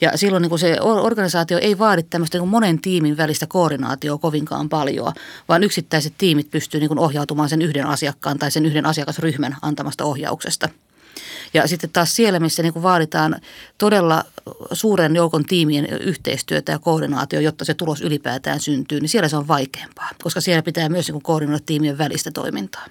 ja 0.00 0.10
silloin 0.14 0.42
niin 0.42 0.50
kuin 0.50 0.58
se 0.58 0.80
organisaatio 0.80 1.58
ei 1.58 1.78
vaadi 1.78 2.02
tämmöistä 2.02 2.38
niin 2.38 2.48
monen 2.48 2.80
tiimin 2.80 3.16
välistä 3.16 3.46
koordinaatioa 3.46 4.18
kovinkaan 4.18 4.68
paljon, 4.68 5.12
vaan 5.48 5.64
yksittäiset 5.64 6.14
tiimit 6.18 6.50
pystyy 6.50 6.80
niin 6.80 6.88
kuin 6.88 6.98
ohjautumaan 6.98 7.48
sen 7.48 7.62
yhden 7.62 7.86
asiakkaan 7.86 8.38
tai 8.38 8.50
sen 8.50 8.66
yhden 8.66 8.86
asiakasryhmän 8.86 9.56
antamasta 9.62 10.04
ohjauksesta. 10.04 10.68
Ja 11.54 11.68
sitten 11.68 11.90
taas 11.92 12.16
siellä, 12.16 12.40
missä 12.40 12.62
niin 12.62 12.72
kuin 12.72 12.82
vaaditaan 12.82 13.40
todella 13.78 14.24
suuren 14.72 15.16
joukon 15.16 15.44
tiimien 15.44 15.86
yhteistyötä 15.86 16.72
ja 16.72 16.78
koordinaatio, 16.78 17.40
jotta 17.40 17.64
se 17.64 17.74
tulos 17.74 18.00
ylipäätään 18.00 18.60
syntyy, 18.60 19.00
niin 19.00 19.08
siellä 19.08 19.28
se 19.28 19.36
on 19.36 19.48
vaikeampaa, 19.48 20.10
koska 20.22 20.40
siellä 20.40 20.62
pitää 20.62 20.88
myös 20.88 21.06
niin 21.06 21.12
kuin 21.12 21.22
koordinoida 21.22 21.64
tiimien 21.66 21.98
välistä 21.98 22.30
toimintaa. 22.30 22.86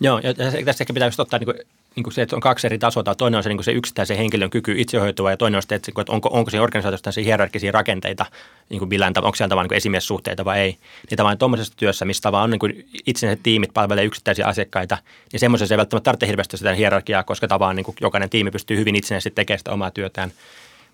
Joo, 0.00 0.18
ja 0.18 0.34
tässä 0.34 0.84
ehkä 0.84 0.94
pitää 0.94 1.08
just 1.08 1.20
ottaa 1.20 1.38
niin 1.38 1.66
niin 1.96 2.04
kuin 2.04 2.14
se, 2.14 2.22
että 2.22 2.36
on 2.36 2.40
kaksi 2.40 2.66
eri 2.66 2.78
tasoa. 2.78 3.02
Toinen 3.02 3.36
on 3.36 3.42
se, 3.42 3.48
niin 3.48 3.56
kuin 3.56 3.64
se 3.64 3.72
yksittäisen 3.72 4.16
henkilön 4.16 4.50
kyky 4.50 4.74
itsehoitua 4.78 5.30
ja 5.30 5.36
toinen 5.36 5.56
on 5.56 5.62
se, 5.62 5.74
että 5.74 5.92
onko, 6.08 6.28
onko 6.32 6.50
siinä 6.50 6.62
organisaatiossa 6.62 7.20
hierarkisia 7.20 7.72
rakenteita, 7.72 8.26
niin 8.68 8.78
kuin 8.78 8.88
millään 8.88 9.12
onko 9.16 9.34
siellä 9.34 9.48
tavallaan 9.48 9.68
niin 9.70 9.76
esimiessuhteita 9.76 10.44
vai 10.44 10.58
ei. 10.58 10.76
Niin 11.10 11.16
tavallaan 11.16 11.38
tuommoisessa 11.38 11.72
työssä, 11.76 12.04
missä 12.04 12.22
tavallaan 12.22 12.46
on 12.46 12.50
niin 12.50 12.58
kuin 12.58 12.88
itsenäiset 13.06 13.42
tiimit 13.42 13.70
palvelee 13.74 14.04
yksittäisiä 14.04 14.46
asiakkaita, 14.46 14.98
niin 15.32 15.40
semmoisessa 15.40 15.74
ei 15.74 15.78
välttämättä 15.78 16.04
tarvitse 16.04 16.26
hirveästi 16.26 16.56
sitä 16.56 16.74
hierarkiaa, 16.74 17.22
koska 17.22 17.48
tavallaan 17.48 17.76
niin 17.76 17.84
kuin 17.84 17.96
jokainen 18.00 18.30
tiimi 18.30 18.50
pystyy 18.50 18.76
hyvin 18.76 18.96
itsenäisesti 18.96 19.30
tekemään 19.30 19.58
sitä 19.58 19.72
omaa 19.72 19.90
työtään. 19.90 20.32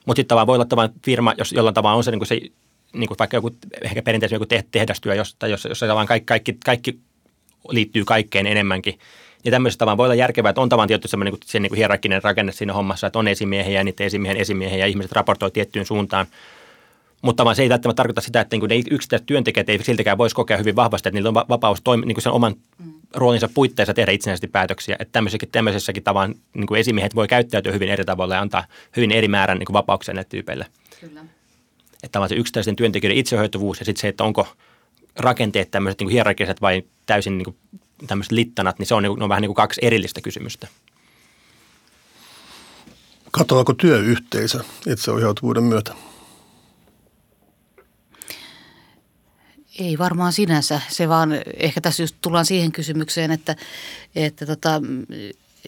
Mutta 0.07 0.19
sitten 0.19 0.29
tavallaan 0.29 0.47
voi 0.47 0.57
olla 0.57 0.65
tavallaan 0.65 1.01
firma, 1.05 1.35
jos 1.39 1.53
jollain 1.53 1.75
tavalla 1.75 1.97
on 1.97 2.05
se, 2.05 2.11
niin 2.11 2.19
kuin 2.19 2.29
se 2.29 2.41
niin 2.93 3.09
kuin 3.09 3.19
vaikka 3.19 3.37
joku 3.37 3.51
ehkä 3.83 4.03
perinteisesti 4.03 4.35
joku 4.35 4.65
tehdastyö, 4.71 5.15
jossa, 5.15 5.49
jossa, 5.49 5.69
jossa 5.69 5.87
tavallaan 5.87 6.07
kaikki, 6.07 6.27
kaikki, 6.27 6.59
kaikki 6.65 6.99
liittyy 7.69 8.05
kaikkeen 8.05 8.47
enemmänkin, 8.47 8.99
ja 9.49 9.53
tämmöisessä 9.53 9.79
tavan 9.79 9.97
voi 9.97 10.07
olla 10.07 10.15
järkevää, 10.15 10.51
että 10.51 10.61
on 10.61 10.69
tavan 10.69 10.89
tietty 10.89 11.09
semmoinen 11.09 11.35
niin 11.35 11.41
se 11.45 11.61
niin 11.61 11.71
kuin 11.71 11.77
hierarkkinen 11.77 12.23
rakenne 12.23 12.53
siinä 12.53 12.73
hommassa, 12.73 13.07
että 13.07 13.19
on 13.19 13.29
esimiehiä 13.29 13.81
ja 13.81 13.85
niiden 13.85 14.07
esimiehen 14.07 14.41
esimiehiä 14.41 14.79
ja 14.79 14.87
ihmiset 14.87 15.13
raportoi 15.13 15.51
tiettyyn 15.51 15.87
suuntaan. 15.87 16.27
Mutta 17.23 17.45
vaan 17.45 17.57
se 17.57 17.63
ei 17.63 17.69
välttämättä 17.69 17.97
tarkoita 17.97 18.21
sitä, 18.21 18.41
että 18.41 18.57
niin 18.57 18.69
ne 18.69 18.83
yksittäiset 18.91 19.27
työntekijät 19.27 19.69
ei 19.69 19.85
siltäkään 19.85 20.19
voisi 20.19 20.35
kokea 20.35 20.57
hyvin 20.57 20.77
vahvasti, 20.77 21.09
että 21.09 21.17
niillä 21.17 21.29
on 21.29 21.35
vapaus 21.35 21.81
toimi, 21.85 22.07
niin 22.07 22.15
kuin 22.15 22.23
sen 22.23 22.33
oman 22.33 22.55
roolinsa 23.15 23.49
puitteissa 23.55 23.95
tehdä 23.95 24.13
itsenäisesti 24.13 24.49
päätöksiä. 24.49 24.97
Että 24.99 25.13
tämmöisessäkin, 25.13 25.49
tämmöisessäkin 25.53 26.03
tavan 26.03 26.35
niin 26.55 26.67
kuin 26.67 26.81
esimiehet 26.81 27.15
voi 27.15 27.29
käyttäytyä 27.29 27.73
hyvin 27.73 27.89
eri 27.89 28.05
tavalla 28.05 28.35
ja 28.35 28.41
antaa 28.41 28.65
hyvin 28.97 29.13
eri 29.13 29.29
määrän 29.29 29.59
niin 29.59 29.67
kuin 29.67 29.75
vapauksia 29.75 30.15
näille 30.15 30.29
tyypeille. 30.29 30.67
Kyllä. 31.01 31.21
Että 31.21 32.13
tavallaan 32.13 32.29
se 32.29 32.35
yksittäisen 32.35 32.77
työntekijöiden 32.77 33.19
itsehoituvuus 33.19 33.79
ja 33.79 33.85
sitten 33.85 34.01
se, 34.01 34.09
että 34.09 34.25
onko 34.25 34.49
rakenteet 35.17 35.71
tämmöiset 35.71 36.01
niin 36.01 36.11
hierarkiset 36.11 36.61
vai 36.61 36.83
täysin 37.07 37.39
niin 37.39 37.45
kuin 37.45 37.57
tämmöiset 38.07 38.33
littanat, 38.33 38.79
niin 38.79 38.87
se 38.87 38.95
on, 38.95 39.03
ne 39.03 39.09
on 39.09 39.29
vähän 39.29 39.43
niin 39.43 39.49
kuin 39.49 39.57
kaksi 39.57 39.81
erillistä 39.85 40.21
kysymystä. 40.21 40.69
Katoako 43.31 43.75
työyhteisö 43.75 44.61
itseohjautuvuuden 44.87 45.65
myötä? 45.65 45.95
Ei 49.79 49.99
varmaan 49.99 50.33
sinänsä. 50.33 50.81
Se 50.89 51.09
vaan, 51.09 51.31
ehkä 51.57 51.81
tässä 51.81 52.03
just 52.03 52.17
tullaan 52.21 52.47
siihen 52.47 52.73
kysymykseen, 52.73 53.31
että, 53.31 53.57
että 54.15 54.47
tota, 54.47 54.83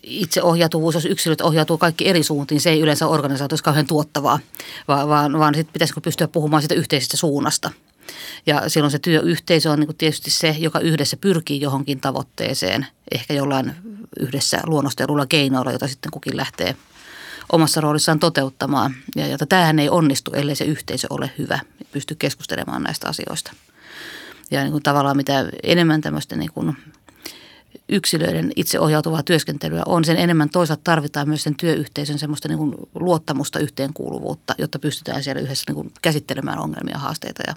itseohjautuvuus, 0.02 0.94
jos 0.94 1.04
yksilöt 1.04 1.40
ohjautuu 1.40 1.78
kaikki 1.78 2.08
eri 2.08 2.22
suuntiin, 2.22 2.60
se 2.60 2.70
ei 2.70 2.80
yleensä 2.80 3.06
organisaatiossa 3.06 3.64
kauhean 3.64 3.86
tuottavaa, 3.86 4.38
vaan, 4.88 5.08
vaan, 5.08 5.38
vaan 5.38 5.54
sitten 5.54 5.72
pitäisikö 5.72 6.00
pystyä 6.00 6.28
puhumaan 6.28 6.62
sitä 6.62 6.74
yhteisestä 6.74 7.16
suunnasta– 7.16 7.70
ja 8.46 8.68
silloin 8.68 8.90
se 8.90 8.98
työyhteisö 8.98 9.70
on 9.70 9.80
niin 9.80 9.96
tietysti 9.98 10.30
se, 10.30 10.56
joka 10.58 10.80
yhdessä 10.80 11.16
pyrkii 11.16 11.60
johonkin 11.60 12.00
tavoitteeseen, 12.00 12.86
ehkä 13.12 13.34
jollain 13.34 13.74
yhdessä 14.20 14.60
luonnostelulla 14.66 15.26
keinoilla, 15.26 15.72
jota 15.72 15.88
sitten 15.88 16.10
kukin 16.10 16.36
lähtee 16.36 16.76
omassa 17.52 17.80
roolissaan 17.80 18.18
toteuttamaan. 18.18 18.94
Ja 19.16 19.26
jota 19.26 19.46
tämähän 19.46 19.78
ei 19.78 19.88
onnistu, 19.88 20.32
ellei 20.32 20.56
se 20.56 20.64
yhteisö 20.64 21.06
ole 21.10 21.30
hyvä 21.38 21.58
pysty 21.92 22.14
keskustelemaan 22.14 22.82
näistä 22.82 23.08
asioista. 23.08 23.52
Ja 24.50 24.62
niin 24.62 24.72
kuin 24.72 24.82
tavallaan 24.82 25.16
mitä 25.16 25.48
enemmän 25.62 26.00
tämmöistä 26.00 26.36
niin 26.36 26.52
kuin 26.52 26.76
yksilöiden 27.88 28.52
itseohjautuvaa 28.56 29.22
työskentelyä 29.22 29.82
on, 29.86 30.04
sen 30.04 30.16
enemmän 30.16 30.50
toisaalta 30.50 30.80
tarvitaan 30.84 31.28
myös 31.28 31.42
sen 31.42 31.54
työyhteisön 31.54 32.18
semmoista 32.18 32.48
niin 32.48 32.58
kuin 32.58 32.74
luottamusta, 32.94 33.58
yhteenkuuluvuutta, 33.58 34.54
jotta 34.58 34.78
pystytään 34.78 35.22
siellä 35.22 35.42
yhdessä 35.42 35.64
niin 35.68 35.74
kuin 35.74 35.92
käsittelemään 36.02 36.58
ongelmia, 36.58 36.98
haasteita 36.98 37.42
ja 37.46 37.54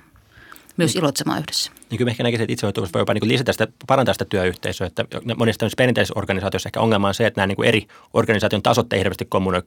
myös 0.78 0.96
iloitsemaan 0.96 1.40
yhdessä. 1.40 1.72
Niin 1.90 1.98
kyllä 1.98 2.12
ehkä 2.12 2.24
näkisin, 2.24 2.44
että 2.44 2.54
itsehoitavuus 2.54 2.94
voi 2.94 3.02
jopa 3.02 3.14
niin 3.14 3.28
lisätä 3.28 3.52
sitä, 3.52 3.68
parantaa 3.88 4.14
sitä 4.14 4.26
työyhteisöä. 4.26 4.88
Että 4.88 5.06
monissa 5.38 5.68
perinteisissä 5.78 6.14
organisaatioissa 6.18 6.68
ehkä 6.68 6.80
ongelma 6.80 7.08
on 7.08 7.14
se, 7.14 7.28
että 7.28 7.42
nämä 7.42 7.48
niin 7.48 7.64
eri 7.64 7.88
organisaation 8.14 8.64
tasot 8.64 8.94
ei 8.94 9.00
hirveästi 9.00 9.26
kommunoi 9.26 9.62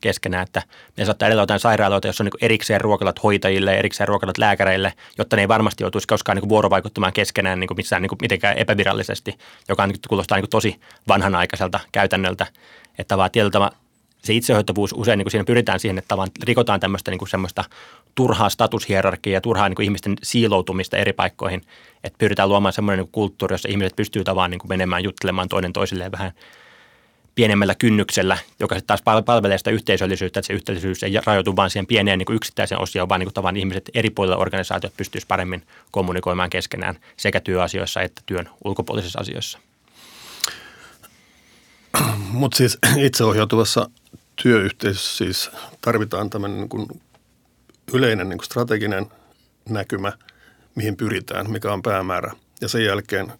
keskenään. 0.00 0.42
Että 0.42 0.62
ne 0.96 1.04
saattaa 1.04 1.28
edellä 1.28 1.42
jotain 1.42 1.60
sairaaloita, 1.60 2.06
jossa 2.06 2.24
on 2.24 2.26
niin 2.26 2.44
erikseen 2.44 2.80
ruokalat 2.80 3.22
hoitajille 3.22 3.72
ja 3.72 3.78
erikseen 3.78 4.08
ruokalat 4.08 4.38
lääkäreille, 4.38 4.92
jotta 5.18 5.36
ne 5.36 5.42
ei 5.42 5.48
varmasti 5.48 5.84
joutuisi 5.84 6.08
koskaan 6.08 6.36
niin 6.36 6.48
vuorovaikuttamaan 6.48 7.12
keskenään 7.12 7.60
niin 7.60 7.68
missään 7.76 8.02
niin 8.02 8.10
mitenkään 8.22 8.58
epävirallisesti, 8.58 9.38
joka 9.68 9.82
on, 9.82 9.88
niin 9.88 9.98
kuulostaa 10.08 10.38
niin 10.38 10.50
tosi 10.50 10.80
vanhanaikaiselta 11.08 11.80
käytännöltä. 11.92 12.46
Että 12.98 13.16
vaan 13.16 13.30
tietyllä 13.30 13.70
se 14.24 14.34
itsehoitavuus 14.34 14.92
usein 14.96 15.18
niin 15.18 15.24
kuin 15.24 15.30
siinä 15.30 15.44
pyritään 15.44 15.80
siihen, 15.80 15.98
että 15.98 16.08
tavallaan 16.08 16.32
rikotaan 16.42 16.80
tämmöistä 16.80 17.10
niin 17.10 17.18
kuin 17.18 17.28
semmoista 17.28 17.64
turhaa 18.16 18.48
statushierarkiaa 18.48 19.34
ja 19.34 19.40
turhaa 19.40 19.68
niin 19.68 19.76
kuin 19.76 19.84
ihmisten 19.84 20.16
siiloutumista 20.22 20.96
eri 20.96 21.12
paikkoihin. 21.12 21.62
Että 22.04 22.18
pyritään 22.18 22.48
luomaan 22.48 22.72
semmoinen 22.72 23.04
niin 23.04 23.12
kulttuuri, 23.12 23.54
jossa 23.54 23.68
ihmiset 23.68 23.96
pystyy 23.96 24.24
tavallaan 24.24 24.50
niin 24.50 24.58
kuin 24.58 24.68
menemään 24.68 25.04
juttelemaan 25.04 25.48
toinen 25.48 25.72
toisilleen 25.72 26.12
vähän 26.12 26.32
pienemmällä 27.34 27.74
kynnyksellä, 27.74 28.38
joka 28.60 28.74
sitten 28.74 28.86
taas 28.86 29.24
palvelee 29.24 29.58
sitä 29.58 29.70
yhteisöllisyyttä, 29.70 30.40
että 30.40 30.46
se 30.46 30.52
yhteisöllisyys 30.52 31.02
ei 31.02 31.12
rajoitu 31.26 31.56
vain 31.56 31.70
siihen 31.70 31.86
pieneen 31.86 32.18
niin 32.18 32.26
kuin 32.26 32.36
yksittäiseen 32.36 32.80
osioon, 32.80 33.08
vaan 33.08 33.20
niin 33.20 33.26
kuin 33.26 33.34
tavan 33.34 33.56
ihmiset 33.56 33.90
eri 33.94 34.10
puolilla 34.10 34.36
organisaatiot 34.36 34.96
pystyisivät 34.96 35.28
paremmin 35.28 35.62
kommunikoimaan 35.90 36.50
keskenään 36.50 36.98
sekä 37.16 37.40
työasioissa 37.40 38.00
että 38.02 38.22
työn 38.26 38.48
ulkopuolisissa 38.64 39.20
asioissa. 39.20 39.58
Mutta 42.30 42.56
siis 42.56 42.78
itseohjautuvassa 42.96 43.90
työyhteisössä 44.42 45.16
siis 45.16 45.50
tarvitaan 45.80 46.30
tämmöinen 46.30 46.58
niin 46.58 47.00
yleinen 47.92 48.28
niin 48.28 48.38
kuin 48.38 48.46
strateginen 48.46 49.06
näkymä, 49.68 50.12
mihin 50.74 50.96
pyritään, 50.96 51.50
mikä 51.50 51.72
on 51.72 51.82
päämäärä. 51.82 52.32
Ja 52.60 52.68
sen 52.68 52.84
jälkeen 52.84 53.32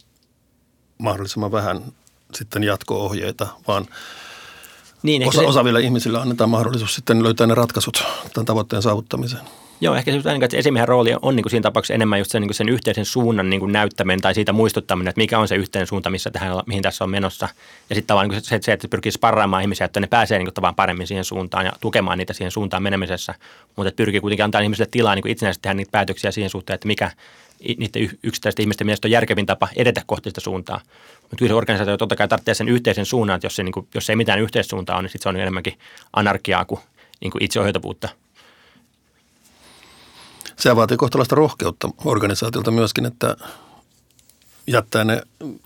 mahdollisimman 0.99 1.53
vähän 1.53 1.83
sitten 2.35 2.65
jatko-ohjeita, 2.65 3.47
vaan 3.69 3.87
niin, 5.03 5.29
osa, 5.29 5.41
se... 5.41 5.47
osaaville 5.47 5.81
ihmisille 5.81 6.21
annetaan 6.21 6.51
mahdollisuus 6.51 6.95
sitten 6.95 7.23
löytää 7.23 7.47
ne 7.47 7.55
ratkaisut 7.55 8.05
tämän 8.35 8.47
tavoitteen 8.47 8.83
saavuttamiseen. 8.83 9.43
Joo, 9.81 9.95
ehkä 9.95 10.13
se, 10.13 10.19
että 10.19 10.57
esimiehen 10.57 10.89
rooli 10.89 11.15
on 11.23 11.37
niin 11.37 11.43
kuin 11.43 11.51
siinä 11.51 11.63
tapauksessa 11.63 11.95
enemmän 11.95 12.19
just 12.19 12.31
sen, 12.31 12.43
niin 12.43 12.49
kuin 12.49 12.57
sen 12.57 12.69
yhteisen 12.69 13.05
suunnan 13.05 13.51
niin 13.51 13.61
kuin 13.61 13.73
näyttäminen 13.73 14.21
tai 14.21 14.35
siitä 14.35 14.53
muistuttaminen, 14.53 15.09
että 15.09 15.21
mikä 15.21 15.39
on 15.39 15.49
se 15.49 15.55
yhteinen 15.55 15.87
suunta, 15.87 16.11
missä 16.11 16.31
tähän, 16.31 16.53
mihin 16.67 16.83
tässä 16.83 17.05
on 17.05 17.11
menossa. 17.11 17.49
Ja 17.91 17.95
sitten 17.95 18.07
tavallaan 18.07 18.31
niin 18.31 18.45
se, 18.45 18.59
se, 18.63 18.73
että 18.73 18.89
pyrkii 18.89 19.13
sparraamaan 19.13 19.63
ihmisiä, 19.63 19.85
että 19.85 20.01
ne 20.01 20.07
pääsee 20.07 20.39
niin 20.39 20.49
kuin 20.55 20.75
paremmin 20.75 21.07
siihen 21.07 21.25
suuntaan 21.25 21.67
ja 21.67 21.73
tukemaan 21.81 22.19
niitä 22.19 22.33
siihen 22.33 22.51
suuntaan 22.51 22.83
menemisessä. 22.83 23.35
Mutta 23.77 23.89
että 23.89 23.97
pyrkii 23.97 24.21
kuitenkin 24.21 24.45
antaa 24.45 24.61
ihmisille 24.61 24.89
tilaa 24.91 25.15
niin 25.15 25.23
kuin 25.23 25.33
itsenäisesti 25.33 25.63
tehdä 25.63 25.75
niitä 25.75 25.93
päätöksiä 25.93 26.31
siihen 26.31 26.51
suhteen, 26.51 26.75
että 26.75 26.87
mikä 26.87 27.11
niiden 27.79 28.11
yksittäisten 28.23 28.63
ihmisten 28.63 28.87
mielestä 28.87 29.09
on 29.09 29.13
järkevin 29.13 29.47
tapa 29.47 29.69
edetä 29.77 30.03
kohti 30.07 30.31
sitä 30.31 30.41
suuntaa. 30.41 30.81
Mutta 31.23 31.37
kyllä 31.37 31.51
se 31.51 31.55
organisaatio 31.55 31.97
totta 31.97 32.17
kai 32.17 32.29
tarvitsee 32.29 32.55
sen 32.55 32.69
yhteisen 32.69 33.07
suunnan, 33.07 33.37
että 33.37 33.47
jos, 33.47 33.57
se, 33.57 33.63
niin 33.63 33.73
kuin, 33.73 33.89
jos 33.95 34.11
ei 34.11 34.17
mitään 34.17 34.41
yhteissuuntaa 34.41 34.97
ole, 34.97 35.03
niin 35.03 35.11
sit 35.11 35.23
se 35.23 35.29
on 35.29 35.37
enemmänkin 35.37 35.79
anarkiaa 36.13 36.65
kuin, 36.65 36.81
niin 37.21 37.31
kuin 37.31 37.45
itseohjautavuutta– 37.45 38.09
se 40.59 40.77
vaatii 40.77 40.97
kohtalaista 40.97 41.37
rohkeutta 41.37 41.91
organisaatiolta 42.05 42.71
myöskin, 42.71 43.07
että 43.07 43.37
jättää 44.67 45.05
ne 45.05 45.23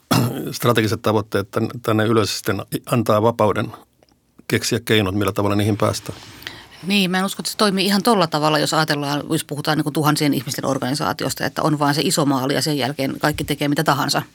strategiset 0.53 1.03
tavoitteet 1.03 1.49
tänne 1.83 2.05
ylös 2.05 2.37
sitten 2.37 2.63
antaa 2.87 3.23
vapauden 3.23 3.73
keksiä 4.49 4.81
keinot, 4.85 5.15
millä 5.15 5.33
tavalla 5.33 5.57
niihin 5.57 5.77
päästään. 5.77 6.19
Niin, 6.87 7.11
mä 7.11 7.19
en 7.19 7.25
usko, 7.25 7.41
että 7.41 7.51
se 7.51 7.57
toimii 7.57 7.87
ihan 7.87 8.03
tolla 8.03 8.27
tavalla, 8.27 8.59
jos 8.59 8.75
ajatellaan, 8.75 9.23
jos 9.31 9.45
puhutaan 9.45 9.79
niin 9.79 9.93
tuhansien 9.93 10.35
ihmisten 10.35 10.67
organisaatiosta, 10.67 11.47
että 11.47 11.63
on 11.63 11.79
vain 11.79 11.95
se 11.95 12.03
iso 12.05 12.25
maali 12.25 12.55
ja 12.55 12.63
sen 12.63 12.79
jälkeen 12.79 13.15
kaikki 13.19 13.45
tekee 13.45 13.69
mitä 13.69 13.85
tahansa– 13.85 14.23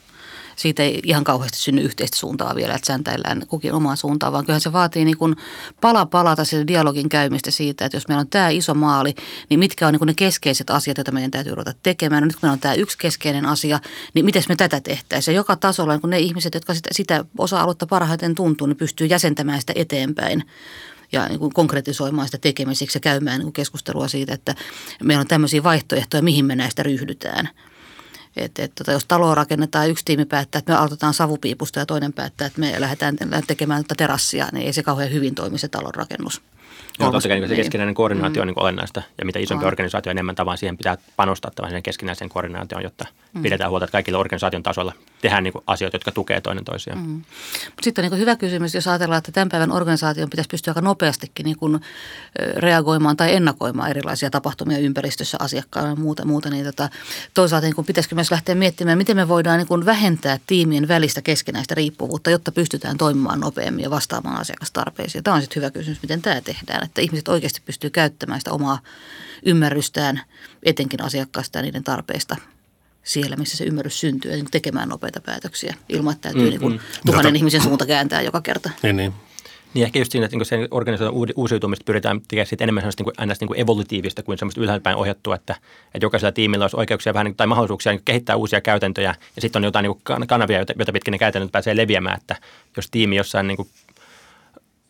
siitä 0.56 0.82
ei 0.82 1.00
ihan 1.04 1.24
kauheasti 1.24 1.58
synny 1.58 1.82
yhteistä 1.82 2.16
suuntaa 2.16 2.54
vielä, 2.54 2.74
että 2.74 2.86
säntäillään 2.86 3.46
kukin 3.46 3.72
omaa 3.72 3.96
suuntaan, 3.96 4.32
vaan 4.32 4.44
kyllähän 4.44 4.60
se 4.60 4.72
vaatii 4.72 5.04
niin 5.04 5.16
kuin 5.16 5.36
pala 5.80 6.06
palata 6.06 6.44
sen 6.44 6.66
dialogin 6.66 7.08
käymistä 7.08 7.50
siitä, 7.50 7.84
että 7.84 7.96
jos 7.96 8.08
meillä 8.08 8.20
on 8.20 8.28
tämä 8.28 8.48
iso 8.48 8.74
maali, 8.74 9.14
niin 9.50 9.60
mitkä 9.60 9.86
on 9.86 9.92
niin 9.92 9.98
kuin 9.98 10.06
ne 10.06 10.14
keskeiset 10.14 10.70
asiat, 10.70 10.96
joita 10.96 11.12
meidän 11.12 11.30
täytyy 11.30 11.54
ruveta 11.54 11.74
tekemään. 11.82 12.22
No 12.22 12.26
nyt 12.26 12.36
kun 12.36 12.40
meillä 12.42 12.52
on 12.52 12.60
tämä 12.60 12.74
yksi 12.74 12.98
keskeinen 12.98 13.46
asia, 13.46 13.80
niin 14.14 14.24
miten 14.24 14.42
me 14.48 14.56
tätä 14.56 14.80
tehtäisiin? 14.80 15.34
Ja 15.34 15.36
joka 15.36 15.56
tasolla 15.56 15.92
niin 15.92 16.00
kun 16.00 16.10
ne 16.10 16.18
ihmiset, 16.18 16.54
jotka 16.54 16.74
sitä, 16.74 16.88
sitä 16.92 17.24
osa-aluetta 17.38 17.86
parhaiten 17.86 18.34
tuntuu, 18.34 18.66
niin 18.66 18.76
pystyy 18.76 19.06
jäsentämään 19.06 19.60
sitä 19.60 19.72
eteenpäin 19.76 20.44
ja 21.12 21.28
niin 21.28 21.38
kuin 21.38 21.52
konkretisoimaan 21.52 22.28
sitä 22.28 22.38
tekemisiksi 22.38 22.96
ja 22.96 23.00
käymään 23.00 23.38
niin 23.38 23.46
kuin 23.46 23.52
keskustelua 23.52 24.08
siitä, 24.08 24.34
että 24.34 24.54
meillä 25.02 25.20
on 25.20 25.26
tämmöisiä 25.26 25.62
vaihtoehtoja, 25.62 26.22
mihin 26.22 26.44
me 26.44 26.56
näistä 26.56 26.82
ryhdytään– 26.82 27.48
että 28.36 28.62
et, 28.62 28.74
tota, 28.74 28.92
jos 28.92 29.04
taloa 29.04 29.34
rakennetaan, 29.34 29.90
yksi 29.90 30.04
tiimi 30.04 30.24
päättää, 30.24 30.58
että 30.58 30.72
me 30.72 30.78
aloitetaan 30.78 31.14
savupiipusta 31.14 31.78
ja 31.78 31.86
toinen 31.86 32.12
päättää, 32.12 32.46
että 32.46 32.60
me 32.60 32.74
lähdetään 32.78 33.16
tekemään 33.46 33.84
terassia, 33.96 34.48
niin 34.52 34.66
ei 34.66 34.72
se 34.72 34.82
kauhean 34.82 35.12
hyvin 35.12 35.34
toimi 35.34 35.58
se 35.58 35.68
talon 35.68 35.94
rakennus. 35.94 36.42
Joo, 37.00 37.12
totta 37.12 37.28
kai 37.28 37.40
niin 37.40 37.48
se 37.48 37.56
keskinäinen 37.56 37.94
koordinaatio 37.94 38.42
mm. 38.42 38.42
on 38.42 38.46
niin 38.46 38.62
olennaista 38.62 39.02
ja 39.18 39.26
mitä 39.26 39.38
isompi 39.38 39.64
on. 39.64 39.68
organisaatio 39.68 40.10
enemmän 40.10 40.34
tavan 40.34 40.58
siihen 40.58 40.76
pitää 40.76 40.98
panostaa 41.16 41.50
tämän 41.54 41.82
keskinäiseen 41.82 42.28
koordinaatioon, 42.28 42.82
jotta 42.82 43.04
mm. 43.34 43.42
pidetään 43.42 43.70
huolta, 43.70 43.84
että 43.84 43.92
kaikilla 43.92 44.18
organisaation 44.18 44.62
tasolla 44.62 44.92
tehdään 45.22 45.44
niin 45.44 45.54
asioita, 45.66 45.94
jotka 45.94 46.12
tukevat 46.12 46.42
toinen 46.42 46.64
toisiaan. 46.64 46.98
Mm. 46.98 47.22
Sitten 47.82 48.04
on 48.04 48.10
niin 48.10 48.20
hyvä 48.20 48.36
kysymys, 48.36 48.74
jos 48.74 48.88
ajatellaan, 48.88 49.18
että 49.18 49.32
tämän 49.32 49.48
päivän 49.48 49.72
organisaation 49.72 50.30
pitäisi 50.30 50.48
pystyä 50.48 50.70
aika 50.70 50.80
nopeastikin 50.80 51.44
niin 51.44 51.56
kuin 51.56 51.80
reagoimaan 52.56 53.16
tai 53.16 53.34
ennakoimaan 53.34 53.90
erilaisia 53.90 54.30
tapahtumia 54.30 54.78
ympäristössä 54.78 55.38
asiakkailla 55.40 55.90
ja 55.90 55.96
muuta, 55.96 56.24
muuta 56.24 56.50
niin 56.50 56.64
tota, 56.64 56.88
toisaalta 57.34 57.66
niin 57.66 57.74
kuin 57.74 57.86
pitäisikö 57.86 58.14
myös 58.14 58.30
lähteä 58.30 58.54
miettimään, 58.54 58.98
miten 58.98 59.16
me 59.16 59.28
voidaan 59.28 59.58
niin 59.58 59.68
kuin 59.68 59.86
vähentää 59.86 60.38
tiimien 60.46 60.88
välistä 60.88 61.22
keskinäistä 61.22 61.74
riippuvuutta, 61.74 62.30
jotta 62.30 62.52
pystytään 62.52 62.96
toimimaan 62.96 63.40
nopeammin 63.40 63.82
ja 63.82 63.90
vastaamaan 63.90 64.40
asiakastarpeisiin. 64.40 65.24
Tämä 65.24 65.34
on 65.34 65.42
sitten 65.42 65.60
hyvä 65.60 65.70
kysymys, 65.70 66.02
miten 66.02 66.22
tämä 66.22 66.40
tehdään 66.40 66.85
että 66.86 67.00
ihmiset 67.00 67.28
oikeasti 67.28 67.62
pystyy 67.64 67.90
käyttämään 67.90 68.40
sitä 68.40 68.52
omaa 68.52 68.78
ymmärrystään, 69.46 70.20
etenkin 70.62 71.02
asiakkaista 71.02 71.58
ja 71.58 71.62
niiden 71.62 71.84
tarpeista 71.84 72.36
siellä, 73.02 73.36
missä 73.36 73.56
se 73.56 73.64
ymmärrys 73.64 74.00
syntyy, 74.00 74.36
ja 74.36 74.44
tekemään 74.50 74.88
nopeita 74.88 75.20
päätöksiä 75.20 75.74
ilman, 75.88 76.12
että 76.12 76.28
täytyy 76.28 76.44
mm, 76.44 76.50
niin 76.50 76.60
kuin 76.60 76.72
mm. 76.72 76.78
tuhannen 77.06 77.30
Jota. 77.30 77.38
ihmisen 77.38 77.62
suunta 77.62 77.86
kääntää 77.86 78.22
joka 78.22 78.40
kerta. 78.40 78.70
Niin, 78.82 78.96
niin. 78.96 79.12
Niin 79.74 79.84
ehkä 79.84 79.98
just 79.98 80.12
siinä, 80.12 80.24
että 80.24 80.36
niin 80.36 80.46
sen 80.46 80.68
organisaation 80.70 81.26
uusiutumista 81.36 81.84
pyritään 81.84 82.20
tekemään 82.28 82.46
enemmän 82.60 82.82
sellaista 82.82 83.04
niin 83.04 83.14
kuin, 83.16 83.28
niin 83.40 83.48
kuin 83.48 83.60
evolutiivista 83.60 84.22
kuin 84.22 84.38
semmoista 84.38 84.60
ylhäältäpäin 84.60 84.96
ohjattua, 84.96 85.34
että, 85.34 85.56
että 85.94 86.04
jokaisella 86.04 86.32
tiimillä 86.32 86.64
olisi 86.64 86.76
oikeuksia 86.76 87.14
vähän 87.14 87.24
niin, 87.24 87.36
tai 87.36 87.46
mahdollisuuksia 87.46 87.92
niin 87.92 88.02
kehittää 88.04 88.36
uusia 88.36 88.60
käytäntöjä 88.60 89.14
ja 89.36 89.42
sitten 89.42 89.60
on 89.60 89.64
jotain 89.64 89.82
niin 89.82 89.96
kuin 90.04 90.26
kanavia, 90.26 90.56
joita, 90.56 90.72
joita 90.78 90.92
pitkin 90.92 91.12
ne 91.12 91.18
käytännöt 91.18 91.52
pääsee 91.52 91.76
leviämään, 91.76 92.18
että 92.20 92.36
jos 92.76 92.90
tiimi 92.90 93.16
jossain 93.16 93.46
niin 93.46 93.56
kuin 93.56 93.68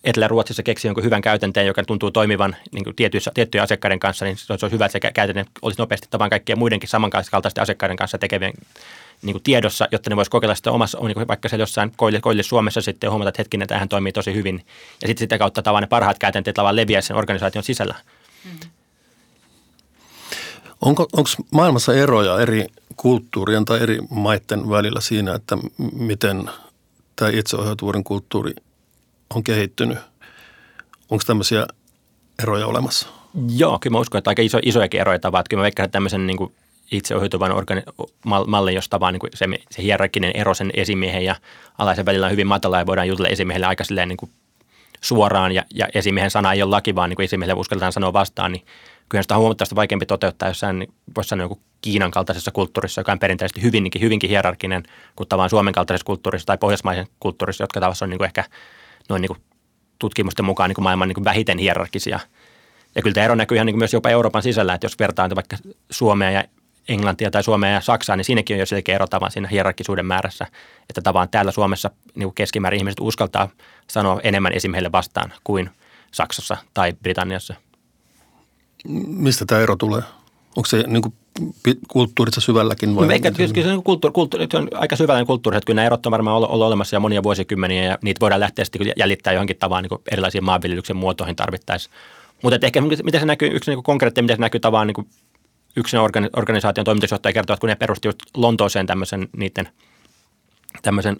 Etelä-Ruotsissa 0.06 0.62
keksi 0.62 0.88
jonkun 0.88 1.04
hyvän 1.04 1.22
käytänteen, 1.22 1.66
joka 1.66 1.84
tuntuu 1.84 2.10
toimivan 2.10 2.56
niin 2.72 2.96
tietyissä, 2.96 3.30
tiettyjen 3.34 3.62
asiakkaiden 3.62 3.98
kanssa, 3.98 4.24
niin 4.24 4.36
se 4.36 4.52
olisi 4.52 4.70
hyvä, 4.70 4.86
että 4.86 4.92
se 4.92 5.12
käytäntö 5.12 5.44
olisi 5.62 5.78
nopeasti 5.78 6.08
tavan 6.10 6.30
kaikkien 6.30 6.58
muidenkin 6.58 6.88
samankaltaisten 6.88 7.62
asiakkaiden 7.62 7.96
kanssa 7.96 8.18
tekevien 8.18 8.52
niin 9.22 9.34
kuin 9.34 9.42
tiedossa, 9.42 9.88
jotta 9.92 10.10
ne 10.10 10.16
voisi 10.16 10.30
kokeilla 10.30 10.54
sitä 10.54 10.72
omassa, 10.72 10.98
niin 11.00 11.14
kuin 11.14 11.28
vaikka 11.28 11.48
se 11.48 11.56
jossain 11.56 11.92
koille, 11.96 12.20
koille 12.20 12.42
Suomessa 12.42 12.80
sitten 12.80 13.10
huomata, 13.10 13.28
että 13.28 13.40
hetkinen, 13.40 13.68
tämähän 13.68 13.88
toimii 13.88 14.12
tosi 14.12 14.34
hyvin. 14.34 14.66
Ja 15.02 15.08
sitten 15.08 15.24
sitä 15.24 15.38
kautta 15.38 15.62
tavan 15.62 15.82
ne 15.82 15.86
parhaat 15.86 16.18
käytänteet 16.18 16.54
tavan 16.54 16.76
leviää 16.76 17.00
sen 17.00 17.16
organisaation 17.16 17.64
sisällä. 17.64 17.94
Mm. 18.44 18.50
Onko 20.80 21.06
onko 21.12 21.30
maailmassa 21.50 21.94
eroja 21.94 22.40
eri 22.40 22.66
kulttuurien 22.96 23.64
tai 23.64 23.82
eri 23.82 23.98
maiden 24.10 24.70
välillä 24.70 25.00
siinä, 25.00 25.34
että 25.34 25.58
miten 25.92 26.50
tämä 27.16 27.30
itseohjautuvuuden 27.30 28.04
kulttuuri 28.04 28.52
on 29.34 29.44
kehittynyt? 29.44 29.98
Onko 31.10 31.24
tämmöisiä 31.26 31.66
eroja 32.42 32.66
olemassa? 32.66 33.08
Joo, 33.56 33.78
kyllä 33.78 33.94
mä 33.94 34.00
uskon, 34.00 34.18
että 34.18 34.30
aika 34.30 34.42
iso, 34.42 34.58
isojakin 34.62 35.00
eroja 35.00 35.18
tavat. 35.18 35.48
Kyllä 35.48 35.60
mä 35.60 35.62
veikkaan, 35.62 35.84
että 35.84 35.92
tämmöisen 35.92 36.26
niin 36.26 36.36
kuin 36.36 36.54
itseohjautuvan 36.92 37.52
organi- 37.52 38.10
mallin, 38.46 38.74
josta 38.74 39.00
vaan 39.00 39.14
niin 39.14 39.30
se, 39.34 39.46
se 39.70 39.82
hierarkinen 39.82 40.30
ero 40.34 40.54
sen 40.54 40.70
esimiehen 40.74 41.24
ja 41.24 41.36
alaisen 41.78 42.06
välillä 42.06 42.26
on 42.26 42.32
hyvin 42.32 42.46
matala 42.46 42.78
ja 42.78 42.86
voidaan 42.86 43.08
jutella 43.08 43.28
esimiehelle 43.28 43.66
aika 43.66 43.84
silleen 43.84 44.08
niin 44.08 44.16
kuin 44.16 44.30
suoraan 45.00 45.52
ja, 45.52 45.64
ja 45.74 45.88
esimiehen 45.94 46.30
sana 46.30 46.52
ei 46.52 46.62
ole 46.62 46.70
laki, 46.70 46.94
vaan 46.94 47.10
niin 47.10 47.16
kuin 47.16 47.24
esimiehelle 47.24 47.60
uskalletaan 47.60 47.92
sanoa 47.92 48.12
vastaan, 48.12 48.52
niin 48.52 48.66
kyllä 49.08 49.22
sitä 49.22 49.34
on 49.34 49.40
huomattavasti 49.40 49.76
vaikeampi 49.76 50.06
toteuttaa 50.06 50.48
jossain, 50.48 50.86
voisi 51.16 51.28
sanoa 51.28 51.44
joku 51.44 51.60
Kiinan 51.82 52.10
kaltaisessa 52.10 52.50
kulttuurissa, 52.50 53.00
joka 53.00 53.12
on 53.12 53.18
perinteisesti 53.18 53.62
hyvinkin, 53.62 54.02
hyvinkin 54.02 54.30
hierarkinen, 54.30 54.82
kuin 55.16 55.28
Suomen 55.50 55.74
kaltaisessa 55.74 56.06
kulttuurissa 56.06 56.46
tai 56.46 56.58
pohjoismaisen 56.58 57.06
kulttuurissa, 57.20 57.62
jotka 57.62 57.80
taas 57.80 58.02
on 58.02 58.10
niin 58.10 58.18
kuin 58.18 58.26
ehkä 58.26 58.44
noin 59.08 59.22
niin 59.22 59.28
kuin 59.28 59.40
tutkimusten 59.98 60.44
mukaan 60.44 60.70
niin 60.70 60.74
kuin 60.74 60.82
maailman 60.82 61.08
niin 61.08 61.14
kuin 61.14 61.24
vähiten 61.24 61.58
hierarkisia. 61.58 62.20
Ja 62.94 63.02
kyllä 63.02 63.14
tämä 63.14 63.24
ero 63.24 63.34
näkyy 63.34 63.56
ihan 63.56 63.66
niin 63.66 63.74
kuin 63.74 63.80
myös 63.80 63.92
jopa 63.92 64.10
Euroopan 64.10 64.42
sisällä, 64.42 64.74
että 64.74 64.84
jos 64.84 64.98
vertaan 64.98 65.30
vaikka 65.34 65.56
Suomea 65.90 66.30
ja 66.30 66.44
Englantia 66.88 67.30
tai 67.30 67.42
Suomea 67.42 67.70
ja 67.70 67.80
Saksaa, 67.80 68.16
niin 68.16 68.24
siinäkin 68.24 68.54
on 68.54 68.60
jo 68.60 68.66
selkeä 68.66 68.94
ero 68.94 69.06
tavan 69.06 69.30
siinä 69.30 69.48
hierarkisuuden 69.48 70.06
määrässä, 70.06 70.46
että 70.88 71.02
tavan 71.02 71.28
täällä 71.28 71.52
Suomessa 71.52 71.90
niin 72.14 72.26
kuin 72.26 72.34
keskimäärin 72.34 72.78
ihmiset 72.78 73.00
uskaltaa 73.00 73.48
sanoa 73.90 74.20
enemmän 74.22 74.52
esimiehelle 74.52 74.92
vastaan 74.92 75.32
kuin 75.44 75.70
Saksassa 76.12 76.56
tai 76.74 76.92
Britanniassa. 77.02 77.54
Mistä 79.06 79.44
tämä 79.46 79.60
ero 79.60 79.76
tulee? 79.76 80.02
Onko 80.56 80.66
se 80.66 80.84
niin 80.86 81.02
kuin 81.02 81.14
kulttuurissa 81.88 82.40
syvälläkin? 82.40 82.96
Vai 82.96 83.06
no, 83.06 83.12
ehkä 83.12 83.30
kyllä 83.30 83.62
se 83.62 83.72
on, 83.72 83.82
kulttuuri, 83.82 84.12
kulttuuri, 84.12 84.46
se 84.50 84.56
on 84.56 84.68
aika 84.74 84.96
syvällinen 84.96 85.26
kulttuuri, 85.26 85.56
että 85.56 85.66
kyllä 85.66 85.76
nämä 85.76 85.86
erot 85.86 86.06
on 86.06 86.10
varmaan 86.10 86.36
ollut, 86.36 86.50
ollut 86.50 86.66
olemassa 86.66 86.96
jo 86.96 87.00
monia 87.00 87.22
vuosikymmeniä 87.22 87.84
ja 87.84 87.98
niitä 88.02 88.20
voidaan 88.20 88.40
lähteä 88.40 88.64
sitten 88.64 88.92
jäljittää 88.96 89.32
johonkin 89.32 89.56
tavalla 89.56 89.82
niin 89.82 90.00
erilaisiin 90.12 90.44
maanviljelyksen 90.44 90.96
muotoihin 90.96 91.36
tarvittaisiin. 91.36 91.94
Mutta 92.42 92.66
ehkä 92.66 92.80
miten 92.80 93.20
se 93.20 93.26
näkyy, 93.26 93.48
yksi 93.48 93.70
niin 93.70 93.82
konkreettinen, 93.82 94.24
miten 94.24 94.36
se 94.36 94.40
näkyy 94.40 94.60
tavallaan 94.60 94.86
niin 94.86 95.08
yksin 95.76 96.00
organisaation 96.36 96.84
toimitusjohtaja 96.84 97.32
kertoo, 97.32 97.54
että 97.54 97.60
kun 97.60 97.68
ne 97.68 97.76
perusti 97.76 98.08
just 98.08 98.18
Lontooseen 98.36 98.86
tämmöisen 98.86 99.28
niiden 99.36 99.68
tämmöisen 100.82 101.16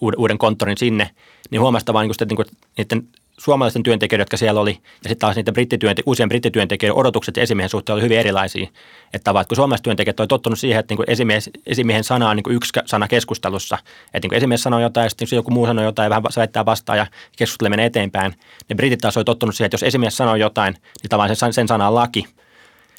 uuden, 0.00 0.20
uuden 0.20 0.38
konttorin 0.38 0.78
sinne, 0.78 1.10
niin 1.50 1.60
huomasi 1.60 1.86
vaan, 1.92 2.06
niin 2.06 2.14
että, 2.20 2.24
niin 2.24 2.36
kuin, 2.36 2.46
niiden 2.76 3.08
suomalaisten 3.38 3.82
työntekijöiden, 3.82 4.22
jotka 4.22 4.36
siellä 4.36 4.60
oli, 4.60 4.70
ja 4.70 5.08
sitten 5.08 5.18
taas 5.18 5.36
niitä 5.36 5.52
brittityönte- 5.52 6.02
uusien 6.06 6.28
brittityöntekijöiden 6.28 6.96
odotukset 6.96 7.38
esimiehen 7.38 7.70
suhteen 7.70 7.94
oli 7.94 8.02
hyvin 8.02 8.18
erilaisia. 8.18 8.68
Että 9.14 9.24
tavallaan, 9.24 9.46
kun 9.48 9.56
suomalaiset 9.56 9.82
työntekijät 9.82 10.20
oli 10.20 10.26
tottunut 10.26 10.58
siihen, 10.58 10.80
että 10.80 10.94
niin 10.94 11.10
esimies, 11.10 11.50
esimiehen 11.66 12.04
sana 12.04 12.30
on 12.30 12.36
niin 12.36 12.56
yksi 12.56 12.72
sana 12.86 13.08
keskustelussa. 13.08 13.78
Että 14.14 14.28
niin 14.28 14.34
esimies 14.34 14.62
sanoo 14.62 14.80
jotain, 14.80 15.04
ja 15.04 15.10
sitten 15.10 15.28
joku 15.32 15.50
muu 15.50 15.66
sanoo 15.66 15.84
jotain, 15.84 16.06
ja 16.06 16.10
vähän 16.10 16.22
väittää 16.36 16.66
vastaan, 16.66 16.98
ja 16.98 17.06
keskustelu 17.36 17.70
menee 17.70 17.86
eteenpäin. 17.86 18.34
Ne 18.68 18.76
britit 18.76 18.98
taas 18.98 19.16
oli 19.16 19.24
tottunut 19.24 19.54
siihen, 19.54 19.66
että 19.66 19.74
jos 19.74 19.82
esimies 19.82 20.16
sanoo 20.16 20.36
jotain, 20.36 20.74
niin 20.74 21.08
tavallaan 21.08 21.36
sen, 21.36 21.52
sen 21.52 21.68
sana 21.68 21.88
on 21.88 21.94
laki. 21.94 22.26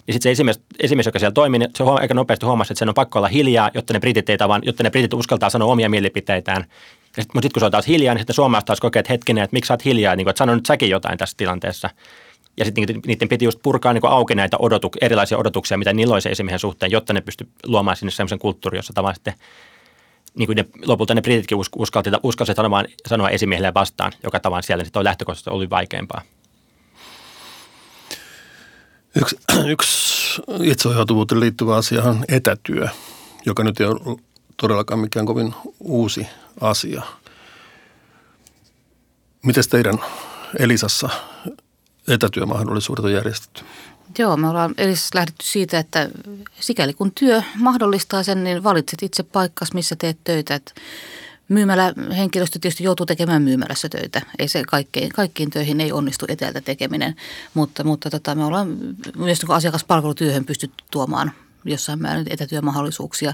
Ja 0.07 0.13
sitten 0.13 0.29
se 0.29 0.31
esimies, 0.31 0.61
esimies, 0.79 1.05
joka 1.05 1.19
siellä 1.19 1.33
toimii, 1.33 1.59
niin 1.59 1.69
se 1.77 1.83
aika 1.83 2.13
nopeasti 2.13 2.45
huomasi, 2.45 2.73
että 2.73 2.79
sen 2.79 2.89
on 2.89 2.95
pakko 2.95 3.19
olla 3.19 3.27
hiljaa, 3.27 3.71
jotta 3.73 3.93
ne 3.93 3.99
britit, 3.99 4.29
ei 4.29 4.37
tavan, 4.37 4.61
jotta 4.65 4.83
ne 4.83 4.89
britit 4.89 5.13
uskaltaa 5.13 5.49
sanoa 5.49 5.71
omia 5.71 5.89
mielipiteitään. 5.89 6.65
Mutta 7.17 7.33
sitten 7.33 7.51
kun 7.53 7.59
se 7.59 7.65
on 7.65 7.71
taas 7.71 7.87
hiljaa, 7.87 8.13
niin 8.13 8.21
sitten 8.21 8.33
suomalaiset 8.33 8.65
taas 8.65 8.79
kokee, 8.79 8.99
että 8.99 9.13
hetkinen, 9.13 9.43
että 9.43 9.53
miksi 9.53 9.67
sä 9.67 9.73
oot 9.73 9.85
hiljaa, 9.85 10.15
niin 10.15 10.25
kuin, 10.25 10.29
että 10.29 10.37
sano 10.37 10.55
nyt 10.55 10.65
säkin 10.65 10.89
jotain 10.89 11.17
tässä 11.17 11.37
tilanteessa. 11.37 11.89
Ja 12.57 12.65
sitten 12.65 12.85
niiden, 13.07 13.29
piti 13.29 13.45
just 13.45 13.59
purkaa 13.63 13.93
niin 13.93 14.05
auki 14.05 14.35
näitä 14.35 14.57
odotu, 14.59 14.91
erilaisia 15.01 15.37
odotuksia, 15.37 15.77
mitä 15.77 15.93
niillä 15.93 16.13
olisi 16.13 16.29
esimiehen 16.29 16.59
suhteen, 16.59 16.91
jotta 16.91 17.13
ne 17.13 17.21
pysty 17.21 17.47
luomaan 17.65 17.97
sinne 17.97 18.11
sellaisen 18.11 18.39
kulttuurin, 18.39 18.77
jossa 18.77 18.93
tavallaan 18.93 19.15
sitten 19.15 19.33
niin 20.35 20.47
kuin 20.47 20.55
ne, 20.55 20.65
lopulta 20.85 21.13
ne 21.15 21.21
brititkin 21.21 21.57
uskalsivat, 21.75 22.19
uskalsivat 22.23 22.55
sanoa, 22.55 22.83
sanoa 23.07 23.29
esimiehelle 23.29 23.73
vastaan, 23.73 24.11
joka 24.23 24.39
tavallaan 24.39 24.63
siellä 24.63 24.83
sitten 24.83 24.99
oli 24.99 25.03
lähtökohtaisesti 25.03 25.49
oli 25.49 25.69
vaikeampaa. 25.69 26.21
Yksi, 29.15 29.39
yksi 29.73 30.41
itseohjautuvuuteen 30.63 31.39
liittyvä 31.39 31.75
asia 31.75 32.03
on 32.03 32.25
etätyö, 32.27 32.87
joka 33.45 33.63
nyt 33.63 33.79
ei 33.79 33.87
ole 33.87 34.17
todellakaan 34.57 34.99
mikään 34.99 35.25
kovin 35.25 35.53
uusi 35.79 36.27
asia. 36.61 37.01
Miten 39.45 39.63
teidän 39.69 39.99
Elisassa 40.59 41.09
etätyömahdollisuudet 42.07 43.05
on 43.05 43.13
järjestetty? 43.13 43.63
Joo, 44.19 44.37
me 44.37 44.49
ollaan 44.49 44.73
Elisassa 44.77 45.15
lähdetty 45.15 45.45
siitä, 45.45 45.79
että 45.79 46.09
sikäli 46.59 46.93
kun 46.93 47.11
työ 47.11 47.41
mahdollistaa 47.55 48.23
sen, 48.23 48.43
niin 48.43 48.63
valitset 48.63 49.03
itse 49.03 49.23
paikkas, 49.23 49.73
missä 49.73 49.95
teet 49.95 50.17
töitä. 50.23 50.55
Että 50.55 50.73
Myymälä 51.49 51.93
henkilöstö 52.17 52.59
tietysti 52.59 52.83
joutuu 52.83 53.05
tekemään 53.05 53.41
myymälässä 53.41 53.89
töitä. 53.89 54.21
Ei 54.39 54.47
se 54.47 54.63
kaikkein, 54.63 55.09
kaikkiin 55.09 55.49
töihin 55.49 55.81
ei 55.81 55.91
onnistu 55.91 56.25
etäältä 56.29 56.61
tekeminen, 56.61 57.15
mutta, 57.53 57.83
mutta 57.83 58.09
tota, 58.09 58.35
me 58.35 58.45
ollaan 58.45 58.67
myös 59.17 59.41
niin 59.41 59.51
asiakaspalvelutyöhön 59.51 60.45
pystytty 60.45 60.83
tuomaan 60.91 61.31
jossain 61.65 62.01
määrin 62.01 62.25
etätyömahdollisuuksia. 62.29 63.33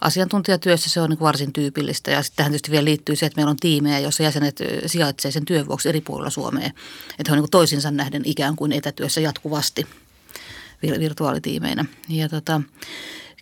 Asiantuntijatyössä 0.00 0.90
se 0.90 1.00
on 1.00 1.10
niin 1.10 1.20
varsin 1.20 1.52
tyypillistä 1.52 2.10
ja 2.10 2.22
sitten 2.22 2.36
tähän 2.36 2.52
tietysti 2.52 2.70
vielä 2.70 2.84
liittyy 2.84 3.16
se, 3.16 3.26
että 3.26 3.36
meillä 3.36 3.50
on 3.50 3.56
tiimejä, 3.56 3.98
joissa 3.98 4.22
jäsenet 4.22 4.58
sijaitsevat 4.86 5.32
sen 5.34 5.44
työn 5.44 5.68
vuoksi 5.68 5.88
eri 5.88 6.00
puolilla 6.00 6.30
Suomea. 6.30 6.66
Että 6.66 7.28
he 7.28 7.32
on 7.32 7.38
niin 7.38 7.50
toisinsa 7.50 7.90
nähden 7.90 8.22
ikään 8.24 8.56
kuin 8.56 8.72
etätyössä 8.72 9.20
jatkuvasti 9.20 9.86
virtuaalitiimeinä. 10.82 11.84
Ja 12.08 12.28
tota, 12.28 12.60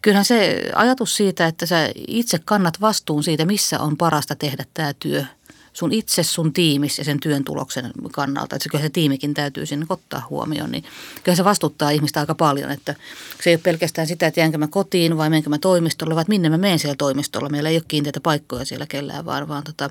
kyllähän 0.03 0.25
se 0.25 0.63
ajatus 0.75 1.17
siitä, 1.17 1.47
että 1.47 1.67
sä 1.67 1.91
itse 2.09 2.39
kannat 2.45 2.81
vastuun 2.81 3.23
siitä, 3.23 3.45
missä 3.45 3.81
on 3.81 3.97
parasta 3.97 4.35
tehdä 4.35 4.65
tämä 4.75 4.93
työ– 4.95 5.25
sun 5.81 5.93
itse, 5.93 6.23
sun 6.23 6.53
tiimis 6.53 6.99
ja 6.99 7.05
sen 7.05 7.21
työn 7.21 7.45
tuloksen 7.45 7.91
kannalta. 8.13 8.57
Että 8.57 8.69
kyllä 8.69 8.85
se 8.85 8.91
tiimikin 8.91 9.35
täytyy 9.35 9.67
sinne 9.67 9.87
ottaa 9.89 10.27
huomioon. 10.31 10.71
Niin 10.71 10.85
kyllä 11.25 11.37
se 11.37 11.45
vastuuttaa 11.45 11.91
ihmistä 11.91 12.21
aika 12.21 12.35
paljon, 12.35 12.71
että 12.71 12.95
se 13.43 13.51
ei 13.51 13.55
ole 13.55 13.61
pelkästään 13.63 14.07
sitä, 14.07 14.27
että 14.27 14.41
jäänkö 14.41 14.59
mä 14.59 14.67
kotiin 14.67 15.17
vai 15.17 15.31
menkö 15.31 15.51
mä 15.51 15.59
toimistolle, 15.59 16.15
vaan 16.15 16.25
minne 16.29 16.49
mä 16.49 16.59
menen 16.59 16.79
siellä 16.79 16.97
toimistolla. 16.97 17.49
Meillä 17.49 17.69
ei 17.69 17.77
ole 17.77 17.85
kiinteitä 17.89 18.21
paikkoja 18.21 18.65
siellä 18.65 18.87
kellään, 18.87 19.25
vaan, 19.25 19.49
vaan 19.49 19.65
tota, 19.65 19.91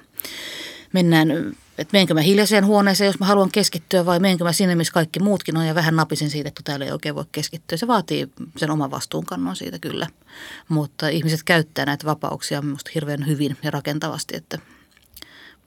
mennään, 0.94 1.56
että 1.78 1.92
menenkö 1.92 2.14
mä 2.14 2.22
hiljaiseen 2.22 2.66
huoneeseen, 2.66 3.06
jos 3.06 3.20
mä 3.20 3.26
haluan 3.26 3.52
keskittyä 3.52 4.06
vai 4.06 4.20
menenkö 4.20 4.44
mä 4.44 4.54
sinne, 4.54 4.76
missä 4.76 4.94
kaikki 4.94 5.20
muutkin 5.20 5.58
on 5.58 5.68
ja 5.68 5.76
vähän 5.76 5.96
napisin 5.96 6.30
siitä, 6.30 6.48
että 6.48 6.62
täällä 6.64 6.86
ei 6.86 6.92
oikein 6.92 7.16
voi 7.16 7.26
keskittyä. 7.32 7.78
Se 7.78 7.88
vaatii 7.88 8.30
sen 8.58 8.72
oman 8.72 8.92
vastuunkannon 8.92 9.56
siitä 9.56 9.80
kyllä, 9.80 10.08
mutta 10.70 11.08
ihmiset 11.08 11.44
käyttää 11.44 11.86
näitä 11.86 12.06
vapauksia 12.06 12.62
minusta 12.62 12.92
hirveän 12.96 13.28
hyvin 13.28 13.58
ja 13.64 13.72
rakentavasti, 13.72 14.36
että 14.38 14.60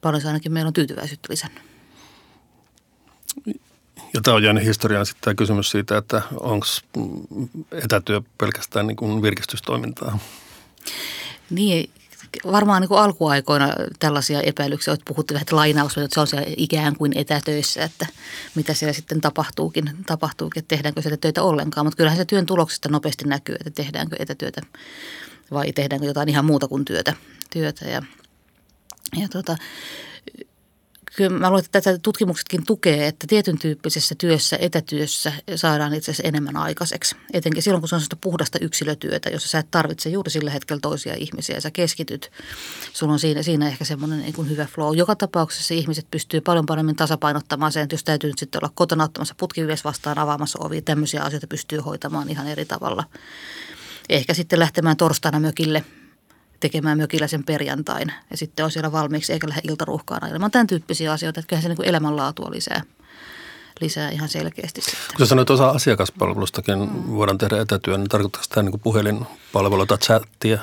paljon 0.03 0.21
se 0.21 0.27
ainakin 0.27 0.53
meillä 0.53 0.67
on 0.67 0.73
tyytyväisyyttä 0.73 1.27
lisännyt. 1.29 1.63
Ja 4.13 4.21
tämä 4.21 4.35
on 4.35 4.43
jäänyt 4.43 4.65
historiaan 4.65 5.05
sitten 5.05 5.21
tämä 5.23 5.35
kysymys 5.35 5.69
siitä, 5.71 5.97
että 5.97 6.21
onko 6.39 6.65
etätyö 7.71 8.21
pelkästään 8.37 8.87
niin 8.87 8.95
kuin 8.95 9.21
virkistystoimintaa? 9.21 10.19
Niin, 11.49 11.89
varmaan 12.51 12.81
niin 12.81 12.89
kuin 12.89 12.99
alkuaikoina 12.99 13.69
tällaisia 13.99 14.41
epäilyksiä, 14.41 14.93
että 14.93 15.05
puhuttiin 15.07 15.35
vähän 15.35 15.45
lainaus, 15.51 15.97
että 15.97 16.13
se 16.13 16.19
on 16.19 16.27
siellä 16.27 16.47
ikään 16.57 16.95
kuin 16.95 17.17
etätöissä, 17.17 17.83
että 17.83 18.07
mitä 18.55 18.73
siellä 18.73 18.93
sitten 18.93 19.21
tapahtuukin, 19.21 19.89
tapahtuukin 20.05 20.59
että 20.59 20.75
tehdäänkö 20.75 21.01
sitä 21.01 21.17
töitä 21.17 21.43
ollenkaan. 21.43 21.85
Mutta 21.85 21.97
kyllähän 21.97 22.17
se 22.17 22.25
työn 22.25 22.45
tuloksista 22.45 22.89
nopeasti 22.89 23.25
näkyy, 23.25 23.55
että 23.55 23.71
tehdäänkö 23.71 24.15
etätyötä 24.19 24.61
vai 25.51 25.73
tehdäänkö 25.73 26.07
jotain 26.07 26.29
ihan 26.29 26.45
muuta 26.45 26.67
kuin 26.67 26.85
työtä. 26.85 27.13
työtä. 27.49 27.89
Ja, 27.89 28.01
ja 29.21 29.27
tota, 29.29 29.55
kyllä 31.15 31.39
mä 31.39 31.49
luulen, 31.49 31.65
että 31.65 31.81
tätä 31.81 31.99
tutkimuksetkin 32.03 32.65
tukee, 32.65 33.07
että 33.07 33.27
tietyn 33.27 33.59
tyyppisessä 33.59 34.15
työssä, 34.17 34.57
etätyössä 34.61 35.33
saadaan 35.55 35.93
itse 35.93 36.11
asiassa 36.11 36.27
enemmän 36.27 36.57
aikaiseksi. 36.57 37.15
Etenkin 37.33 37.63
silloin, 37.63 37.81
kun 37.81 37.89
se 37.89 37.95
on 37.95 37.99
sellaista 37.99 38.15
puhdasta 38.21 38.59
yksilötyötä, 38.61 39.29
jossa 39.29 39.49
sä 39.49 39.59
et 39.59 39.71
tarvitse 39.71 40.09
juuri 40.09 40.31
sillä 40.31 40.51
hetkellä 40.51 40.79
toisia 40.79 41.13
ihmisiä 41.13 41.55
ja 41.55 41.61
sä 41.61 41.71
keskityt. 41.71 42.31
Sulla 42.93 43.13
on 43.13 43.19
siinä, 43.19 43.43
siinä 43.43 43.67
ehkä 43.67 43.85
semmoinen 43.85 44.19
niin 44.19 44.49
hyvä 44.49 44.65
flow. 44.65 44.97
Joka 44.97 45.15
tapauksessa 45.15 45.73
ihmiset 45.73 46.07
pystyy 46.11 46.41
paljon 46.41 46.65
paremmin 46.65 46.95
tasapainottamaan 46.95 47.71
sen, 47.71 47.83
että 47.83 47.93
jos 47.93 48.03
täytyy 48.03 48.29
nyt 48.29 48.39
sitten 48.39 48.59
olla 48.63 48.71
kotona 48.75 49.03
ottamassa 49.03 49.35
putkivies 49.37 49.83
vastaan 49.83 50.19
avaamassa 50.19 50.59
ovi, 50.61 50.81
tämmöisiä 50.81 51.23
asioita 51.23 51.47
pystyy 51.47 51.79
hoitamaan 51.79 52.29
ihan 52.29 52.47
eri 52.47 52.65
tavalla. 52.65 53.03
Ehkä 54.09 54.33
sitten 54.33 54.59
lähtemään 54.59 54.97
torstaina 54.97 55.39
mökille– 55.39 55.83
tekemään 56.63 56.97
mökillä 56.97 57.27
sen 57.27 57.43
perjantain 57.43 58.13
ja 58.31 58.37
sitten 58.37 58.65
on 58.65 58.71
siellä 58.71 58.91
valmiiksi 58.91 59.33
eikä 59.33 59.49
lähde 59.49 59.61
iltaruuhkaan 59.69 60.23
ajelemaan. 60.23 60.51
Tämän 60.51 60.67
tyyppisiä 60.67 61.11
asioita, 61.11 61.39
että 61.39 61.47
kyllähän 61.49 61.63
se 61.63 61.69
niin 61.69 61.89
elämänlaatua 61.89 62.51
lisää, 62.51 62.81
lisää 63.81 64.09
ihan 64.09 64.29
selkeästi 64.29 64.81
sitten. 64.81 65.17
Kun 65.17 65.27
sanoit 65.27 65.49
osa 65.49 65.69
asiakaspalvelustakin 65.69 66.79
mm. 66.79 67.15
voidaan 67.15 67.37
tehdä 67.37 67.61
etätyön, 67.61 67.99
niin 67.99 68.09
tarkoittaako 68.09 68.45
tämä 68.49 68.69
niin 68.69 68.79
puhelinpalvelua 68.79 69.85
tai 69.85 69.97
chattia? 69.97 70.59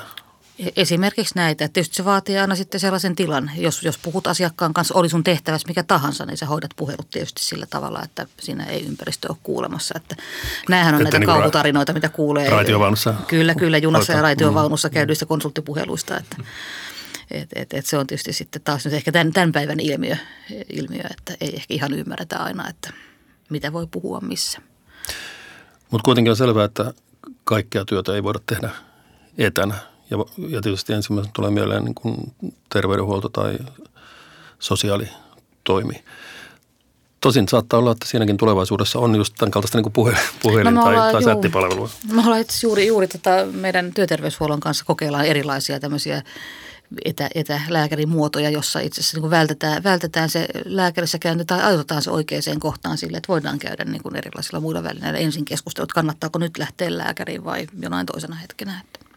Esimerkiksi 0.75 1.35
näitä. 1.35 1.65
Että 1.65 1.73
tietysti 1.73 1.95
se 1.95 2.05
vaatii 2.05 2.37
aina 2.37 2.55
sitten 2.55 2.79
sellaisen 2.79 3.15
tilan, 3.15 3.51
jos, 3.55 3.83
jos 3.83 3.97
puhut 3.97 4.27
asiakkaan 4.27 4.73
kanssa, 4.73 4.93
oli 4.97 5.09
sun 5.09 5.23
tehtävässä 5.23 5.67
mikä 5.67 5.83
tahansa, 5.83 6.25
niin 6.25 6.37
sä 6.37 6.45
hoidat 6.45 6.71
puhelut 6.75 7.09
tietysti 7.09 7.43
sillä 7.43 7.65
tavalla, 7.69 8.03
että 8.03 8.27
siinä 8.39 8.63
ei 8.63 8.85
ympäristö 8.85 9.27
ole 9.29 9.37
kuulemassa. 9.43 9.93
Että 9.97 10.15
näähän 10.69 10.95
on 10.95 11.01
että 11.01 11.03
näitä 11.03 11.19
niin 11.19 11.27
kauhutarinoita, 11.27 11.93
mitä 11.93 12.09
kuulee. 12.09 12.49
Raitiovaunussa. 12.49 13.13
Kyllä, 13.27 13.55
kyllä, 13.55 13.77
junassa 13.77 14.13
ja 14.13 14.21
raitiovaunussa 14.21 14.87
mm. 14.87 14.93
käydyistä 14.93 15.25
konsulttipuheluista. 15.25 16.17
Että, 16.17 16.35
et, 17.31 17.49
et, 17.55 17.73
et 17.73 17.85
se 17.85 17.97
on 17.97 18.07
tietysti 18.07 18.33
sitten 18.33 18.61
taas 18.61 18.85
nyt 18.85 18.93
ehkä 18.93 19.11
tämän, 19.11 19.33
tämän 19.33 19.51
päivän 19.51 19.79
ilmiö, 19.79 20.15
ilmiö, 20.69 21.03
että 21.11 21.33
ei 21.41 21.55
ehkä 21.55 21.73
ihan 21.73 21.93
ymmärretä 21.93 22.37
aina, 22.37 22.69
että 22.69 22.93
mitä 23.49 23.73
voi 23.73 23.87
puhua 23.87 24.19
missä. 24.19 24.61
Mutta 25.91 26.05
kuitenkin 26.05 26.31
on 26.31 26.37
selvää, 26.37 26.65
että 26.65 26.93
kaikkea 27.43 27.85
työtä 27.85 28.15
ei 28.15 28.23
voida 28.23 28.39
tehdä 28.45 28.69
etänä 29.37 29.90
ja, 30.11 30.17
ja 30.49 30.61
tietysti 30.61 30.93
ensimmäisenä 30.93 31.31
tulee 31.35 31.51
mieleen 31.51 31.85
niin 31.85 31.95
kuin 31.95 32.33
terveydenhuolto 32.73 33.29
tai 33.29 33.57
sosiaalitoimi. 34.59 36.03
Tosin 37.21 37.47
saattaa 37.47 37.79
olla, 37.79 37.91
että 37.91 38.07
siinäkin 38.07 38.37
tulevaisuudessa 38.37 38.99
on 38.99 39.15
just 39.15 39.33
tämän 39.37 39.51
kaltaista 39.51 39.77
niin 39.77 39.83
kuin 39.83 39.93
puhelin, 39.93 40.19
puhelin 40.43 40.73
no 40.73 40.83
tai, 40.83 41.11
tai 41.11 41.23
sättipalvelua. 41.23 41.89
Me 42.13 42.21
ollaan 42.21 42.41
itse 42.41 42.67
juuri, 42.67 42.87
juuri 42.87 43.07
tota 43.07 43.29
meidän 43.51 43.93
työterveyshuollon 43.93 44.59
kanssa 44.59 44.85
kokeillaan 44.85 45.25
erilaisia 45.25 45.79
tämmöisiä 45.79 46.21
etä, 47.05 47.29
etälääkärimuotoja, 47.35 48.49
jossa 48.49 48.79
itse 48.79 49.01
asiassa 49.01 49.19
niin 49.19 49.29
vältetään, 49.29 49.83
vältetään 49.83 50.29
se 50.29 50.47
lääkärissä 50.65 51.19
käynti 51.19 51.45
tai 51.45 51.61
ajoitetaan 51.61 52.01
se 52.01 52.11
oikeaan 52.11 52.59
kohtaan 52.59 52.97
sille, 52.97 53.17
että 53.17 53.27
voidaan 53.27 53.59
käydä 53.59 53.85
niin 53.85 54.03
kuin 54.03 54.15
erilaisilla 54.15 54.59
muilla 54.59 54.83
välineillä 54.83 55.19
ensin 55.19 55.45
keskustelut, 55.45 55.93
kannattaako 55.93 56.39
nyt 56.39 56.57
lähteä 56.57 56.97
lääkäriin 56.97 57.45
vai 57.45 57.67
jonain 57.81 58.05
toisena 58.05 58.35
hetkenä. 58.35 58.81
Että. 58.85 59.10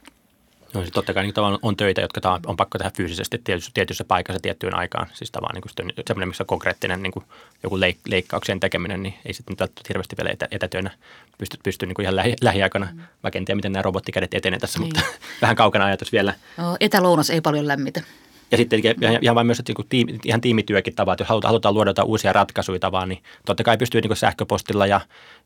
No 0.75 0.81
siis 0.81 0.93
totta 0.93 1.15
kai 1.15 1.23
niin 1.23 1.35
tavallaan 1.35 1.59
on 1.63 1.77
töitä, 1.77 2.01
jotka 2.01 2.41
on 2.47 2.57
pakko 2.57 2.79
tehdä 2.79 2.91
fyysisesti 2.97 3.41
tietyssä, 3.45 3.71
tietyssä 3.75 4.05
paikassa 4.05 4.43
tiettyyn 4.43 4.75
aikaan. 4.75 5.07
Siis 5.13 5.31
tavallaan 5.31 5.55
niin 5.55 5.63
kuin 5.63 6.05
semmoinen, 6.07 6.29
missä 6.29 6.43
on 6.43 6.47
konkreettinen 6.47 7.03
niin 7.03 7.13
kuin 7.13 7.25
joku 7.63 7.81
leik, 7.81 7.99
leikkauksien 8.09 8.61
tekeminen, 8.61 9.03
niin 9.03 9.15
ei 9.25 9.35
sitten 9.35 9.69
hirveästi 9.89 10.17
vielä 10.17 10.31
etä, 10.31 10.49
etätyönä 10.51 10.91
pysty, 11.39 11.59
pysty 11.63 11.87
niin 11.87 11.95
kuin 11.95 12.05
ihan 12.05 12.17
lähi, 12.17 12.35
lähiaikana. 12.41 12.89
Mm. 12.93 12.99
Mä 12.99 13.31
en 13.35 13.45
tiedä, 13.45 13.55
miten 13.55 13.73
nämä 13.73 13.83
robottikädet 13.83 14.35
etenee 14.35 14.59
tässä, 14.59 14.79
niin. 14.79 14.87
mutta 14.87 15.01
vähän 15.43 15.57
kaukana 15.57 15.85
ajatus 15.85 16.13
vielä. 16.13 16.35
No, 16.57 16.77
etälounas 16.81 17.31
ei 17.31 17.41
paljon 17.41 17.69
lämmitä. 17.69 18.03
Ja 18.55 18.59
sitten 18.59 18.81
ihan 19.23 19.35
vain 19.35 19.47
myös 19.47 19.61
että 19.61 19.75
ihan 20.25 20.41
tiimityökin 20.41 20.95
tavat, 20.95 21.19
jos 21.19 21.29
halutaan, 21.29 21.75
luoda 21.75 21.91
jotain 21.91 22.09
uusia 22.09 22.33
ratkaisuja 22.33 22.93
vaan, 22.93 23.09
niin 23.09 23.23
totta 23.47 23.65
kai 23.65 23.77
pystyy 23.77 24.01
niin 24.01 24.17
sähköpostilla 24.17 24.87
ja 24.87 25.01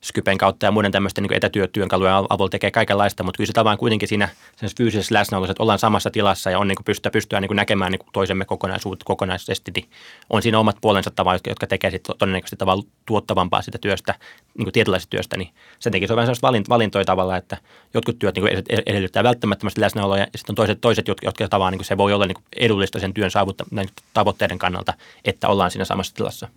Skypen 0.04 0.38
kautta 0.38 0.66
ja 0.66 0.70
muiden 0.70 0.92
tämmöisten 0.92 1.22
niin 1.22 1.36
etätyötyönkalujen 1.36 2.14
avulla 2.14 2.50
tekee 2.50 2.70
kaikenlaista, 2.70 3.22
mutta 3.22 3.36
kyllä 3.36 3.46
se 3.46 3.52
tavan 3.52 3.78
kuitenkin 3.78 4.08
siinä 4.08 4.28
fyysisessä 4.76 5.14
läsnäolossa, 5.14 5.50
että 5.52 5.62
ollaan 5.62 5.78
samassa 5.78 6.10
tilassa 6.10 6.50
ja 6.50 6.58
on 6.58 6.68
niin 6.68 6.76
pystyä, 6.84 7.10
pystyä 7.10 7.40
niin 7.40 7.56
näkemään 7.56 7.92
niin 7.92 8.00
toisemme 8.12 8.44
kokonaisuutta 8.44 9.04
kokonaisesti, 9.04 9.72
niin 9.76 9.88
on 10.30 10.42
siinä 10.42 10.58
omat 10.58 10.76
puolensa 10.80 11.10
tavan, 11.10 11.40
jotka 11.46 11.66
tekee 11.66 11.90
sitten 11.90 12.16
todennäköisesti 12.18 12.56
tavalla 12.56 12.82
tuottavampaa 13.06 13.62
sitä 13.62 13.78
työstä, 13.78 14.14
niin 14.58 14.72
tietynlaisesta 14.72 15.10
työstä, 15.10 15.36
niin 15.36 15.50
sen 15.78 15.92
takia 15.92 16.08
se 16.08 16.12
on 16.12 16.16
vähän 16.16 16.36
sellaista 16.36 16.68
valintoja 16.68 17.04
tavalla, 17.04 17.36
että 17.36 17.56
jotkut 17.94 18.18
työt 18.18 18.34
niin 18.34 18.64
edellyttää 18.86 19.24
välttämättömästi 19.24 19.80
läsnäoloa 19.80 20.18
ja 20.18 20.26
sitten 20.36 20.52
on 20.52 20.56
toiset, 20.56 20.80
toiset 20.80 21.08
jotka, 21.08 21.26
jotka 21.26 21.48
tavallaan 21.48 21.72
niin 21.72 21.84
se 21.84 21.96
voi 21.96 22.12
olla 22.12 22.26
niin 22.26 22.44
edullista 22.56 22.97
sen 23.00 23.14
työn 23.14 23.30
saavuttamisen 23.30 23.88
tavoitteiden 24.14 24.58
kannalta, 24.58 24.94
että 25.24 25.48
ollaan 25.48 25.70
siinä 25.70 25.84
samassa 25.84 26.14
tilassa. 26.14 26.48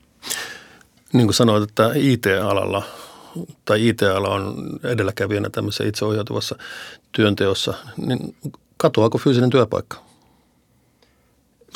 Niin 1.14 1.28
kuin 1.28 1.36
sanoit, 1.36 1.70
että 1.70 1.92
IT-alalla 1.96 2.84
tai 3.66 3.88
IT-ala 3.88 4.30
on 4.30 4.80
edelläkävijänä 4.84 5.50
tämmöisessä 5.50 5.84
itseohjautuvassa 5.84 6.56
työnteossa, 7.12 7.74
niin 7.98 8.36
katoaako 8.78 9.18
fyysinen 9.18 9.50
työpaikka? 9.50 9.98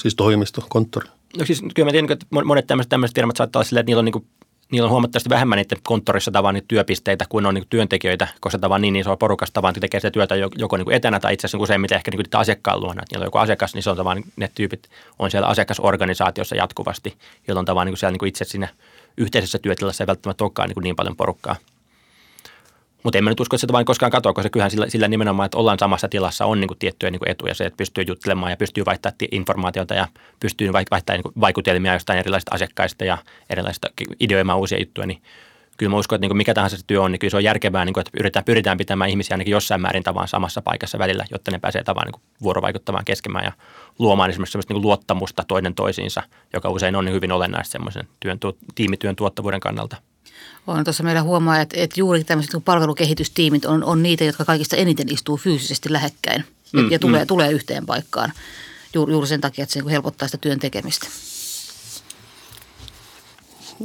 Siis 0.01 0.15
toimisto, 0.15 0.65
konttori? 0.69 1.10
No 1.38 1.45
siis 1.45 1.62
kyllä 1.75 1.88
mä 1.88 1.91
tiedän, 1.91 2.12
että 2.12 2.25
monet 2.45 2.67
tämmöiset, 2.67 2.89
tämmöiset 2.89 3.15
firmat 3.15 3.36
saattaa 3.36 3.60
olla 3.60 3.67
silleen, 3.67 3.82
että 3.82 3.89
niillä 3.89 3.99
on 3.99 4.06
niin 4.06 4.28
niillä 4.71 4.86
on 4.86 4.91
huomattavasti 4.91 5.30
vähemmän 5.30 5.58
niiden 5.58 5.78
konttorissa 5.84 6.32
tavan 6.32 6.54
niitä 6.54 6.65
työpisteitä 6.67 7.25
kuin 7.30 7.45
on 7.45 7.54
niin 7.54 7.65
työntekijöitä, 7.69 8.28
koska 8.39 8.60
tavan 8.60 8.82
niin 8.82 8.95
iso 8.95 9.17
porukasta 9.17 9.54
tavan 9.54 9.73
tekee 9.73 9.99
sitä 9.99 10.12
työtä 10.12 10.36
joko 10.36 10.78
niin 10.78 10.91
etänä 10.91 11.19
tai 11.19 11.34
itse 11.34 11.47
asiassa 11.47 11.63
useimmiten 11.63 11.95
ehkä 11.95 12.12
niin 12.12 12.25
asiakkaan 12.34 12.80
luona. 12.80 13.01
Että 13.01 13.15
niillä 13.15 13.23
on 13.23 13.28
joku 13.28 13.38
asiakas, 13.38 13.73
niin 13.73 13.84
se 13.84 13.89
on 13.89 13.97
tavan, 13.97 14.23
ne 14.36 14.49
tyypit 14.56 14.89
on 15.19 15.32
siellä 15.32 15.47
asiakasorganisaatiossa 15.47 16.56
jatkuvasti, 16.56 17.17
jolloin 17.47 17.65
tavan 17.65 17.88
niin 17.88 17.97
siellä 17.97 18.17
niin 18.21 18.28
itse 18.28 18.45
siinä 18.45 18.67
yhteisessä 19.17 19.60
työtilassa 19.60 20.04
ei 20.04 20.08
välttämättä 20.08 20.43
olekaan 20.43 20.69
niin, 20.69 20.84
niin 20.84 20.95
paljon 20.95 21.15
porukkaa. 21.15 21.56
Mutta 23.06 23.18
en 23.18 23.24
mä 23.24 23.30
nyt 23.30 23.39
usko, 23.39 23.56
että 23.56 23.68
se 23.68 23.74
vain 23.74 23.86
koskaan 23.86 24.12
katoa, 24.12 24.34
koska 24.34 24.50
kyllähän 24.50 24.72
sillä, 24.72 24.89
sillä 24.89 25.08
nimenomaan, 25.08 25.46
että 25.46 25.58
ollaan 25.58 25.80
samassa 25.80 26.08
tilassa, 26.08 26.46
on 26.46 26.62
niin 26.62 26.68
kuin 26.68 26.78
tiettyjä 26.78 27.12
niin 27.12 27.20
kuin 27.20 27.30
etuja. 27.30 27.54
Se, 27.54 27.65
että 27.65 27.78
pystyy 27.78 28.04
juttelemaan 28.08 28.52
ja 28.52 28.58
pystyy 28.58 28.86
vaihtamaan 28.86 29.15
informaatiota 29.32 29.94
ja 29.94 30.08
pystyy 30.39 30.74
vaihtamaan 30.74 31.04
niin 31.24 31.41
vaikutelmia 31.41 31.94
jostain 31.94 32.20
erilaisista 32.20 32.56
asiakkaista 32.56 33.06
ja 33.06 33.18
erilaisista 33.50 33.88
ideoimaan 34.20 34.60
uusia 34.60 34.80
juttuja, 34.80 35.08
niin 35.08 35.22
kyllä 35.78 35.89
mä 35.89 35.98
uskon, 35.98 36.15
että 36.15 36.28
niin 36.28 36.38
mikä 36.38 36.54
tahansa 36.54 36.78
se 36.78 36.84
työ 36.88 37.02
on, 37.02 37.12
niin 37.12 37.20
kyllä 37.20 37.32
se 37.32 37.38
on 37.38 37.44
järkevää, 37.44 37.86
niin 37.86 37.94
kuin, 37.94 38.02
että 38.02 38.12
pyritään, 38.18 38.46
pyritään 38.46 38.78
pitämään 38.78 39.10
ihmisiä 39.10 39.34
ainakin 39.34 39.52
jossain 39.52 39.82
määrin 39.82 40.04
tavan 40.04 40.28
samassa 40.28 40.62
paikassa 40.62 41.00
välillä, 41.00 41.26
jotta 41.32 41.52
ne 41.52 41.60
pääsee 41.60 41.84
tavan 41.84 42.06
niin 42.06 42.22
vuorovaikuttamaan 42.41 43.06
keskemään 43.06 43.46
ja 43.46 43.52
luomaan 44.00 44.30
esimerkiksi 44.30 44.52
sellaista 44.52 44.74
niin 44.74 44.82
luottamusta 44.82 45.44
toinen 45.48 45.76
toisiinsa, 45.76 46.24
joka 46.54 46.70
usein 46.70 46.96
on 46.96 47.06
niin 47.06 47.15
hyvin 47.15 47.32
olennaista 47.32 47.72
semmoisen 47.72 48.08
työn, 48.20 48.39
tiimityön 48.76 49.15
tuottavuuden 49.15 49.60
kannalta. 49.60 49.98
On 50.67 50.83
tuossa 50.83 51.03
meillä 51.03 51.23
huomaa, 51.23 51.61
että, 51.61 51.75
että 51.79 51.99
juuri 51.99 52.23
tämmöiset 52.23 52.53
niin 52.53 52.63
palvelukehitystiimit 52.63 53.65
on, 53.65 53.83
on 53.83 54.03
niitä, 54.03 54.23
jotka 54.23 54.45
kaikista 54.45 54.75
eniten 54.75 55.13
istuu 55.13 55.38
fyysisesti 55.38 55.93
lähekkäin 55.93 56.45
mm, 56.73 56.91
ja 56.91 56.99
tulee, 56.99 57.23
mm. 57.23 57.27
tulee 57.27 57.51
yhteen 57.51 57.85
paikkaan 57.85 58.33
juuri, 58.93 59.13
juuri 59.13 59.27
sen 59.27 59.41
takia, 59.41 59.63
että 59.63 59.73
se 59.73 59.79
niin 59.79 59.89
helpottaa 59.89 60.27
sitä 60.27 60.38
työn 60.38 60.59
tekemistä. 60.59 61.07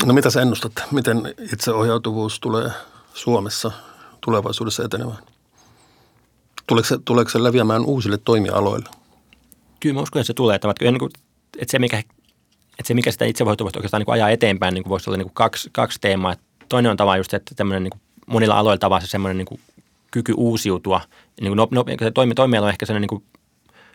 No 0.07 0.15
mitä 0.15 0.31
sä 0.31 0.43
ennustat, 0.43 0.73
miten 0.91 1.35
itseohjautuvuus 1.53 2.41
tulee 2.41 2.71
Suomessa 3.15 3.71
tulevaisuudessa 4.21 4.85
etenemään? 4.85 5.19
Tuleeko 6.67 6.89
se, 6.89 6.99
tuleeko 7.05 7.31
se 7.31 7.43
leviämään 7.43 7.85
uusille 7.85 8.19
toimialoille? 8.19 8.89
Kyllä 9.81 9.95
mä 9.95 10.01
uskon, 10.01 10.21
että 10.21 10.27
se 10.27 10.35
tulee. 10.35 10.55
Että, 10.55 10.69
että 11.59 11.71
se, 11.73 11.79
mikä, 11.79 12.03
että 12.81 12.89
se, 12.89 12.95
mikä 12.95 13.11
sitä 13.11 13.25
itseohjautuvuutta 13.25 13.79
oikeastaan 13.79 14.01
niin 14.01 14.13
ajaa 14.13 14.31
eteenpäin, 14.31 14.75
niin 14.75 14.89
voisi 14.89 15.11
olla 15.11 15.17
niin 15.17 15.31
kaksi, 15.35 15.71
kaksi 15.73 15.99
teemaa. 16.01 16.35
Toinen 16.69 16.91
on 16.91 16.97
tavallaan 16.97 17.19
just, 17.19 17.35
että 17.35 17.55
tämmöinen 17.55 17.83
niin 17.83 18.01
monilla 18.27 18.59
aloilla 18.59 18.79
tavallaan 18.79 19.07
se 19.07 19.11
semmoinen 19.11 19.37
niin 19.37 19.61
kyky 20.11 20.35
uusiutua. 20.37 21.01
Niin 21.41 21.57
no, 21.57 21.69
no, 21.71 21.85
se 22.01 22.11
toimi, 22.11 22.35
toimiala 22.35 22.67
on 22.67 22.71
ehkä 22.71 22.87
sellainen 22.87 23.09
niin 23.11 23.23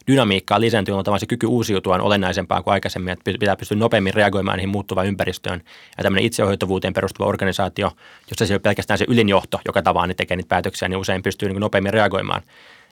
dynamiikkaa 0.07 0.61
lisääntyy, 0.61 0.95
mutta 0.95 1.17
se 1.17 1.25
kyky 1.25 1.47
uusiutua 1.47 1.95
on 1.95 2.01
olennaisempaa 2.01 2.61
kuin 2.61 2.71
aikaisemmin, 2.71 3.13
että 3.13 3.31
pitää 3.39 3.55
pystyä 3.55 3.77
nopeammin 3.77 4.13
reagoimaan 4.13 4.57
niihin 4.57 4.69
muuttuvaan 4.69 5.07
ympäristöön. 5.07 5.61
Ja 5.97 6.03
tämmöinen 6.03 6.25
itseohjautuvuuteen 6.25 6.93
perustuva 6.93 7.27
organisaatio, 7.27 7.91
jossa 8.29 8.45
se 8.45 8.53
ei 8.53 8.55
ole 8.55 8.59
pelkästään 8.59 8.97
se 8.97 9.05
ylinjohto, 9.07 9.59
joka 9.65 9.81
niin 10.07 10.15
tekee 10.15 10.37
niitä 10.37 10.49
päätöksiä, 10.49 10.87
niin 10.87 10.97
usein 10.97 11.23
pystyy 11.23 11.49
niin 11.49 11.59
nopeammin 11.59 11.93
reagoimaan. 11.93 12.41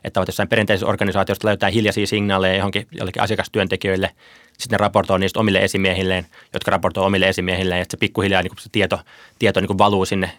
Että 0.03 0.23
jossain 0.27 0.49
perinteisessä 0.49 0.87
organisaatiossa 0.87 1.47
löytää 1.47 1.69
hiljaisia 1.69 2.07
signaaleja 2.07 2.55
johonkin 2.55 2.87
jollekin 2.91 3.21
asiakastyöntekijöille, 3.21 4.09
sitten 4.57 4.77
ne 4.77 4.77
raportoi 4.77 5.19
niistä 5.19 5.39
omille 5.39 5.59
esimiehilleen, 5.59 6.25
jotka 6.53 6.71
raportoi 6.71 7.05
omille 7.05 7.27
esimiehilleen, 7.29 7.81
että 7.81 7.91
se 7.93 7.99
pikkuhiljaa 7.99 8.41
niin 8.41 8.51
se 8.59 8.69
tieto, 8.71 8.99
tieto 9.39 9.59
niin 9.61 9.77
valuu 9.77 10.05
sinne 10.05 10.31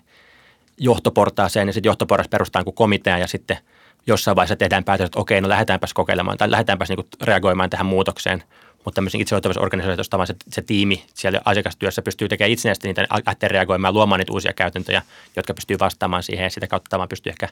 johtoportaaseen 0.78 1.68
ja 1.68 1.72
sitten 1.72 1.88
johtoporras 1.88 2.28
perustaa 2.28 2.64
kuin 2.64 2.74
komitea 2.74 3.18
ja 3.18 3.26
sitten– 3.26 3.58
jossain 4.06 4.36
vaiheessa 4.36 4.56
tehdään 4.56 4.84
päätös, 4.84 5.06
että 5.06 5.20
okei, 5.20 5.40
no 5.40 5.48
lähdetäänpäs 5.48 5.94
kokeilemaan 5.94 6.38
tai 6.38 6.50
lähdetäänpäs 6.50 6.88
niin 6.88 7.06
reagoimaan 7.22 7.70
tähän 7.70 7.86
muutokseen. 7.86 8.42
Mutta 8.84 8.94
tämmöisen 8.94 9.20
itsehoitavassa 9.20 9.60
organisaatiossa 9.60 10.26
se, 10.26 10.34
se, 10.48 10.62
tiimi 10.62 11.04
siellä 11.14 11.40
asiakastyössä 11.44 12.02
pystyy 12.02 12.28
tekemään 12.28 12.52
itsenäisesti 12.52 12.88
niitä, 12.88 13.06
lähteä 13.26 13.48
reagoimaan, 13.48 13.94
luomaan 13.94 14.18
niitä 14.18 14.32
uusia 14.32 14.52
käytäntöjä, 14.52 15.02
jotka 15.36 15.54
pystyy 15.54 15.78
vastaamaan 15.78 16.22
siihen 16.22 16.44
ja 16.44 16.50
sitä 16.50 16.66
kautta 16.66 17.06
pystyy 17.06 17.30
ehkä 17.30 17.48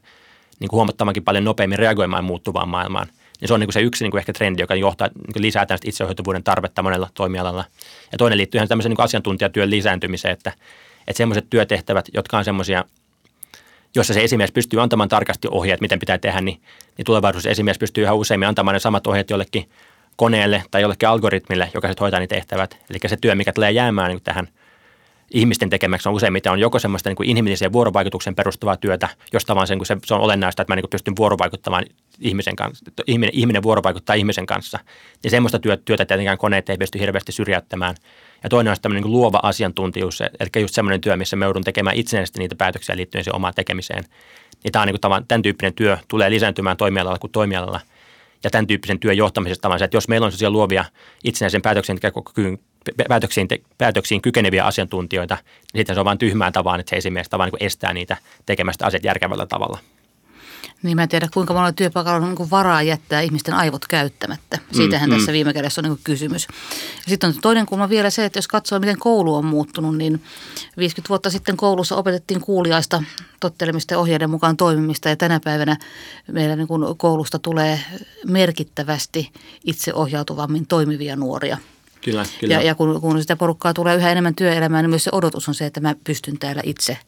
niin 0.62 0.68
kuin 0.68 0.76
huomattavankin 0.78 1.24
paljon 1.24 1.44
nopeammin 1.44 1.78
reagoimaan 1.78 2.24
muuttuvaan 2.24 2.68
maailmaan. 2.68 3.06
Ja 3.40 3.48
se 3.48 3.54
on 3.54 3.60
niin 3.60 3.66
kuin 3.66 3.74
se 3.74 3.80
yksi 3.80 4.04
niin 4.04 4.10
kuin 4.10 4.18
ehkä 4.18 4.32
trendi, 4.32 4.62
joka 4.62 4.74
johtaa, 4.74 5.08
niin 5.08 5.32
kuin 5.32 5.42
lisää 5.42 5.66
tästä 5.66 5.88
itsehoitavuuden 5.88 6.42
tarvetta 6.42 6.82
monella 6.82 7.08
toimialalla. 7.14 7.64
Ja 8.12 8.18
toinen 8.18 8.38
liittyy 8.38 8.58
ihan 8.58 8.68
tämmöisen 8.68 8.90
niin 8.90 8.96
kuin 8.96 9.04
asiantuntijatyön 9.04 9.70
lisääntymiseen, 9.70 10.32
että, 10.32 10.52
että 11.08 11.16
semmoiset 11.16 11.46
työtehtävät, 11.50 12.08
jotka 12.14 12.38
on 12.38 12.44
semmoisia– 12.44 12.84
jossa 13.94 14.14
se 14.14 14.24
esimies 14.24 14.52
pystyy 14.52 14.82
antamaan 14.82 15.08
tarkasti 15.08 15.48
ohjeet, 15.50 15.80
miten 15.80 15.98
pitää 15.98 16.18
tehdä, 16.18 16.40
niin, 16.40 16.60
niin 16.96 17.04
tulevaisuudessa 17.04 17.50
esimies 17.50 17.78
pystyy 17.78 18.04
ihan 18.04 18.16
useimmin 18.16 18.48
antamaan 18.48 18.74
ne 18.74 18.78
samat 18.78 19.06
ohjeet 19.06 19.30
jollekin 19.30 19.70
koneelle 20.16 20.62
tai 20.70 20.82
jollekin 20.82 21.08
algoritmille, 21.08 21.70
joka 21.74 21.88
sitten 21.88 22.04
hoitaa 22.04 22.20
ne 22.20 22.26
tehtävät. 22.26 22.78
Eli 22.90 22.98
se 23.06 23.16
työ, 23.20 23.34
mikä 23.34 23.52
tulee 23.52 23.70
jäämään 23.70 24.10
niin 24.10 24.22
tähän 24.24 24.48
ihmisten 25.34 25.70
tekemäksi 25.70 26.08
on 26.08 26.14
useimmiten 26.14 26.52
on 26.52 26.60
joko 26.60 26.78
semmoista 26.78 27.10
niin 27.10 27.16
kuin 27.16 27.28
inhimilliseen 27.28 27.72
vuorovaikutuksen 27.72 28.34
perustuvaa 28.34 28.76
työtä, 28.76 29.08
josta 29.32 29.54
vaan 29.54 29.66
sen, 29.66 29.78
kun 29.78 29.86
se, 29.86 29.96
se 30.04 30.14
on 30.14 30.20
olennaista, 30.20 30.62
että 30.62 30.72
mä 30.72 30.76
niin 30.76 30.82
kuin 30.82 30.90
pystyn 30.90 31.16
vuorovaikuttamaan 31.16 31.84
ihmisen 32.20 32.56
kanssa, 32.56 32.84
ihminen, 33.06 33.34
ihminen 33.34 33.62
vuorovaikuttaa 33.62 34.14
ihmisen 34.14 34.46
kanssa. 34.46 34.78
Ja 35.24 35.30
semmoista 35.30 35.58
työtä, 35.58 35.82
työtä 35.84 36.04
tietenkään 36.04 36.38
koneet 36.38 36.70
ei 36.70 36.76
pysty 36.76 36.98
hirveästi 36.98 37.32
syrjäyttämään– 37.32 37.94
ja 38.42 38.48
toinen 38.48 38.70
on 38.70 38.76
tämmöinen 38.82 39.02
niin 39.02 39.12
luova 39.12 39.40
asiantuntijuus, 39.42 40.20
eli 40.20 40.62
just 40.62 40.74
semmoinen 40.74 41.00
työ, 41.00 41.16
missä 41.16 41.36
me 41.36 41.44
joudun 41.44 41.64
tekemään 41.64 41.96
itsenäisesti 41.96 42.38
niitä 42.38 42.54
päätöksiä 42.54 42.96
liittyen 42.96 43.24
siihen 43.24 43.36
omaan 43.36 43.54
tekemiseen. 43.54 44.04
Niin 44.64 44.72
tämä 44.72 44.82
on 44.82 44.86
niin 44.86 44.98
kuin 45.00 45.24
tämän 45.28 45.42
tyyppinen 45.42 45.74
työ 45.74 45.98
tulee 46.08 46.30
lisääntymään 46.30 46.76
toimialalla 46.76 47.18
kuin 47.18 47.30
toimialalla. 47.30 47.80
Ja 48.44 48.50
tämän 48.50 48.66
tyyppisen 48.66 49.00
työn 49.00 49.16
johtamisesta 49.16 49.62
tavallaan 49.62 49.84
että 49.84 49.96
jos 49.96 50.08
meillä 50.08 50.24
on 50.24 50.32
sellaisia 50.32 50.50
luovia 50.50 50.84
itsenäisen 51.24 51.62
päätöksentekokyyn 51.62 52.58
päätöksiin, 53.08 53.48
päätöksiin 53.78 54.22
kykeneviä 54.22 54.64
asiantuntijoita, 54.64 55.34
niin 55.34 55.80
sitten 55.80 55.96
se 55.96 56.00
on 56.00 56.04
vain 56.04 56.18
tyhmään 56.18 56.52
tavaan, 56.52 56.80
että 56.80 56.90
se 56.90 56.96
esimerkiksi 56.96 57.30
tavallaan 57.30 57.52
niin 57.60 57.66
estää 57.66 57.92
niitä 57.92 58.16
tekemästä 58.46 58.86
asiat 58.86 59.04
järkevällä 59.04 59.46
tavalla. 59.46 59.78
Niin 60.82 60.96
mä 60.96 61.02
en 61.02 61.08
tiedä, 61.08 61.28
kuinka 61.34 61.54
monella 61.54 61.72
työpaikalla 61.72 62.26
on 62.26 62.34
niin 62.34 62.50
varaa 62.50 62.82
jättää 62.82 63.20
ihmisten 63.20 63.54
aivot 63.54 63.86
käyttämättä. 63.86 64.58
Siitähän 64.72 65.10
mm, 65.10 65.16
tässä 65.16 65.30
mm. 65.30 65.32
viime 65.32 65.52
kädessä 65.52 65.80
on 65.80 65.84
niin 65.84 65.98
kysymys. 66.04 66.46
Ja 66.96 67.08
sitten 67.08 67.28
on 67.28 67.34
toinen 67.42 67.66
kulma 67.66 67.88
vielä 67.88 68.10
se, 68.10 68.24
että 68.24 68.38
jos 68.38 68.48
katsoo, 68.48 68.78
miten 68.78 68.98
koulu 68.98 69.34
on 69.34 69.44
muuttunut, 69.44 69.96
niin 69.96 70.22
50 70.76 71.08
vuotta 71.08 71.30
sitten 71.30 71.56
koulussa 71.56 71.96
opetettiin 71.96 72.40
kuuliaista 72.40 73.02
tottelemista 73.40 73.94
ja 73.94 73.98
ohjeiden 73.98 74.30
mukaan 74.30 74.56
toimimista. 74.56 75.08
Ja 75.08 75.16
tänä 75.16 75.40
päivänä 75.44 75.76
meillä 76.32 76.56
niin 76.56 76.68
koulusta 76.96 77.38
tulee 77.38 77.80
merkittävästi 78.26 79.32
itseohjautuvammin 79.64 80.66
toimivia 80.66 81.16
nuoria. 81.16 81.58
Kyllä, 82.04 82.26
kyllä. 82.40 82.54
Ja, 82.54 82.62
ja 82.62 82.74
kun, 82.74 83.00
kun 83.00 83.20
sitä 83.20 83.36
porukkaa 83.36 83.74
tulee 83.74 83.96
yhä 83.96 84.10
enemmän 84.10 84.34
työelämään, 84.34 84.84
niin 84.84 84.90
myös 84.90 85.04
se 85.04 85.10
odotus 85.12 85.48
on 85.48 85.54
se, 85.54 85.66
että 85.66 85.80
mä 85.80 85.94
pystyn 86.04 86.38
täällä 86.38 86.62
itse 86.64 86.98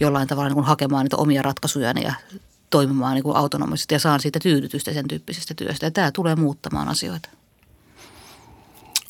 jollain 0.00 0.28
tavalla 0.28 0.50
niin 0.50 0.64
hakemaan 0.64 1.04
niitä 1.04 1.16
omia 1.16 1.42
ratkaisuja 1.42 1.90
ja 1.90 2.14
toimimaan 2.70 3.14
niin 3.14 3.22
kuin 3.22 3.36
autonomisesti 3.36 3.94
ja 3.94 3.98
saan 3.98 4.20
siitä 4.20 4.38
tyydytystä 4.42 4.92
sen 4.92 5.08
tyyppisestä 5.08 5.54
työstä. 5.54 5.86
Ja 5.86 5.90
tämä 5.90 6.10
tulee 6.12 6.36
muuttamaan 6.36 6.88
asioita. 6.88 7.28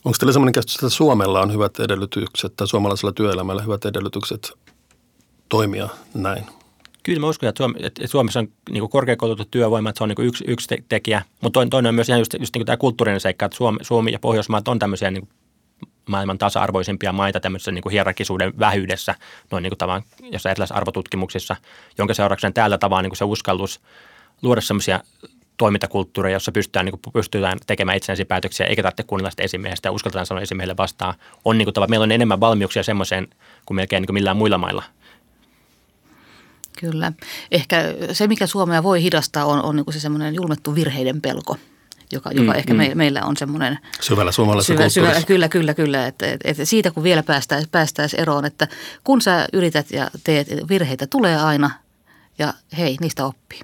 Onko 0.04 0.16
teillä 0.18 0.32
sellainen 0.32 0.52
käsitys, 0.52 0.74
että 0.74 0.88
Suomella 0.88 1.40
on 1.40 1.52
hyvät 1.52 1.80
edellytykset 1.80 2.56
tai 2.56 2.68
suomalaisella 2.68 3.12
työelämällä 3.12 3.62
hyvät 3.62 3.84
edellytykset 3.84 4.52
toimia 5.48 5.88
näin? 6.14 6.46
Kyllä 7.06 7.20
mä 7.20 7.26
uskon, 7.26 7.48
että, 7.48 7.64
Suomessa 8.06 8.40
on 8.40 8.48
niin 8.70 8.88
korkeakoulutettu 8.88 9.50
työvoima, 9.50 9.88
että 9.88 9.98
se 9.98 10.04
on 10.04 10.08
niin 10.08 10.28
yksi, 10.28 10.44
yksi 10.46 10.84
tekijä. 10.88 11.22
Mutta 11.40 11.66
toinen 11.70 11.88
on 11.88 11.94
myös 11.94 12.08
ihan 12.08 12.20
just, 12.20 12.34
just 12.38 12.56
niin 12.56 12.66
tämä 12.66 12.76
kulttuurinen 12.76 13.20
seikka, 13.20 13.46
että 13.46 13.56
Suomi, 13.56 13.78
Suomi 13.82 14.12
ja 14.12 14.18
Pohjoismaat 14.18 14.68
on 14.68 14.78
tämmöisiä 14.78 15.10
niin 15.10 15.28
maailman 16.08 16.38
tasa-arvoisimpia 16.38 17.12
maita 17.12 17.40
tämmöisessä 17.40 17.72
niin 17.72 17.82
kuin 17.82 17.90
hierarkisuuden 17.92 18.58
vähyydessä, 18.58 19.14
noin 19.50 19.62
niin 19.62 19.70
kuin 19.70 19.78
tavan, 19.78 20.02
jossain 20.32 20.50
erilaisissa 20.50 20.74
arvotutkimuksissa, 20.74 21.56
jonka 21.98 22.14
seurauksena 22.14 22.52
täällä 22.52 22.78
tavan 22.78 23.02
niin 23.04 23.10
kuin 23.10 23.18
se 23.18 23.24
uskallus 23.24 23.80
luoda 24.42 24.60
semmoisia 24.60 25.00
toimintakulttuuria, 25.56 26.32
jossa 26.32 26.52
pystytään, 26.52 26.86
niin 26.86 26.98
kuin, 27.02 27.12
pystytään 27.12 27.58
tekemään 27.66 27.96
itsenäisiä 27.96 28.26
päätöksiä, 28.26 28.66
eikä 28.66 28.82
tarvitse 28.82 29.02
kuunnella 29.02 29.30
sitä 29.30 29.42
esimiehestä 29.42 29.86
ja 29.86 29.92
uskalletaan 29.92 30.26
sanoa 30.26 30.42
esimiehelle 30.42 30.76
vastaan. 30.76 31.14
On 31.44 31.58
niin 31.58 31.68
kuin, 31.74 31.90
meillä 31.90 32.04
on 32.04 32.12
enemmän 32.12 32.40
valmiuksia 32.40 32.82
semmoiseen 32.82 33.28
kuin 33.66 33.76
melkein 33.76 34.00
niin 34.00 34.06
kuin 34.06 34.14
millään 34.14 34.36
muilla 34.36 34.58
mailla. 34.58 34.82
Kyllä. 36.80 37.12
Ehkä 37.50 37.82
se, 38.12 38.26
mikä 38.26 38.46
Suomea 38.46 38.82
voi 38.82 39.02
hidastaa, 39.02 39.44
on, 39.44 39.62
on 39.62 39.76
niin 39.76 39.92
se 39.92 40.00
semmoinen 40.00 40.34
julmettu 40.34 40.74
virheiden 40.74 41.20
pelko 41.20 41.56
joka, 42.12 42.30
joka 42.32 42.52
mm, 42.52 42.58
ehkä 42.58 42.74
mm. 42.74 42.78
Me, 42.78 42.94
meillä 42.94 43.22
on 43.24 43.36
semmoinen... 43.36 43.78
Syvällä 44.00 44.32
suomalaisessa 44.32 44.88
syvä, 44.90 45.08
syvä, 45.12 45.22
Kyllä, 45.26 45.48
kyllä, 45.48 45.74
kyllä. 45.74 46.06
Että, 46.06 46.26
että 46.44 46.64
siitä 46.64 46.90
kun 46.90 47.02
vielä 47.02 47.22
päästäisiin 47.22 47.70
päästäis 47.70 48.14
eroon, 48.14 48.44
että 48.44 48.68
kun 49.04 49.22
sä 49.22 49.48
yrität 49.52 49.90
ja 49.90 50.10
teet, 50.24 50.48
virheitä 50.68 51.06
tulee 51.06 51.36
aina 51.36 51.70
ja 52.38 52.54
hei, 52.78 52.96
niistä 53.00 53.26
oppii. 53.26 53.60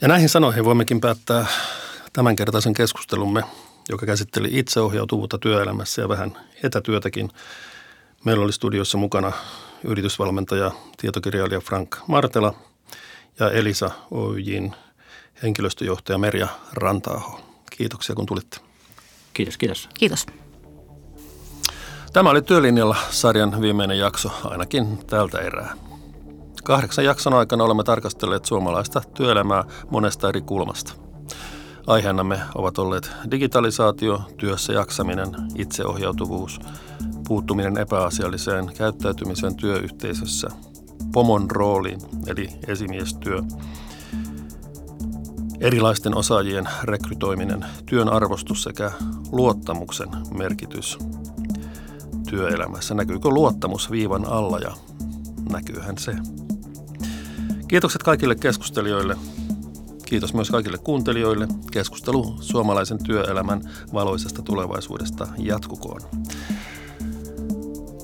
Ja 0.00 0.08
näihin 0.08 0.28
sanoihin 0.28 0.64
voimmekin 0.64 1.00
päättää 1.00 1.46
tämänkertaisen 2.12 2.74
keskustelumme, 2.74 3.42
joka 3.88 4.06
käsitteli 4.06 4.48
itseohjautuvuutta 4.52 5.38
työelämässä 5.38 6.02
ja 6.02 6.08
vähän 6.08 6.36
etätyötäkin. 6.62 7.30
Meillä 8.24 8.44
oli 8.44 8.52
studiossa 8.52 8.98
mukana 8.98 9.32
yritysvalmentaja, 9.84 10.70
tietokirjailija 10.96 11.60
Frank 11.60 11.96
Martela 12.06 12.54
ja 13.40 13.50
Elisa 13.50 13.90
Ojin 14.10 14.76
henkilöstöjohtaja 15.42 16.18
Merja 16.18 16.48
Rantaaho. 16.72 17.40
Kiitoksia 17.70 18.14
kun 18.14 18.26
tulitte. 18.26 18.58
Kiitos, 19.32 19.58
kiitos. 19.58 19.88
Kiitos. 19.94 20.26
Tämä 22.12 22.30
oli 22.30 22.42
Työlinjalla 22.42 22.96
sarjan 23.10 23.60
viimeinen 23.60 23.98
jakso, 23.98 24.30
ainakin 24.44 24.98
tältä 25.06 25.38
erää. 25.38 25.74
Kahdeksan 26.64 27.04
jakson 27.04 27.34
aikana 27.34 27.64
olemme 27.64 27.84
tarkastelleet 27.84 28.44
suomalaista 28.44 29.02
työelämää 29.14 29.64
monesta 29.90 30.28
eri 30.28 30.40
kulmasta. 30.40 30.92
Aiheenamme 31.86 32.40
ovat 32.54 32.78
olleet 32.78 33.10
digitalisaatio, 33.30 34.20
työssä 34.36 34.72
jaksaminen, 34.72 35.28
itseohjautuvuus, 35.54 36.60
puuttuminen 37.28 37.78
epäasialliseen 37.78 38.70
käyttäytymiseen 38.76 39.56
työyhteisössä, 39.56 40.48
pomon 41.12 41.50
rooliin 41.50 42.00
eli 42.26 42.48
esimiestyö, 42.66 43.42
erilaisten 45.60 46.16
osaajien 46.16 46.68
rekrytoiminen, 46.82 47.64
työn 47.86 48.08
arvostus 48.08 48.62
sekä 48.62 48.90
luottamuksen 49.32 50.08
merkitys 50.34 50.98
työelämässä. 52.30 52.94
Näkyykö 52.94 53.28
luottamus 53.28 53.90
viivan 53.90 54.24
alla 54.24 54.58
ja 54.58 54.72
näkyyhän 55.52 55.98
se. 55.98 56.12
Kiitokset 57.68 58.02
kaikille 58.02 58.34
keskustelijoille. 58.34 59.16
Kiitos 60.04 60.34
myös 60.34 60.50
kaikille 60.50 60.78
kuuntelijoille. 60.78 61.48
Keskustelu 61.72 62.36
suomalaisen 62.40 63.04
työelämän 63.04 63.60
valoisesta 63.92 64.42
tulevaisuudesta 64.42 65.28
jatkukoon. 65.38 66.00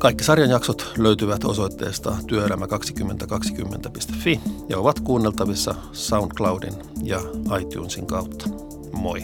Kaikki 0.03 0.25
sarjan 0.25 0.51
jaksot 0.51 0.93
löytyvät 0.99 1.45
osoitteesta 1.45 2.17
työelämä2020.fi 2.27 4.41
ja 4.69 4.79
ovat 4.79 5.01
kuunneltavissa 5.01 5.75
SoundCloudin 5.93 6.75
ja 7.03 7.21
iTunesin 7.61 8.07
kautta. 8.07 8.49
Moi! 8.93 9.23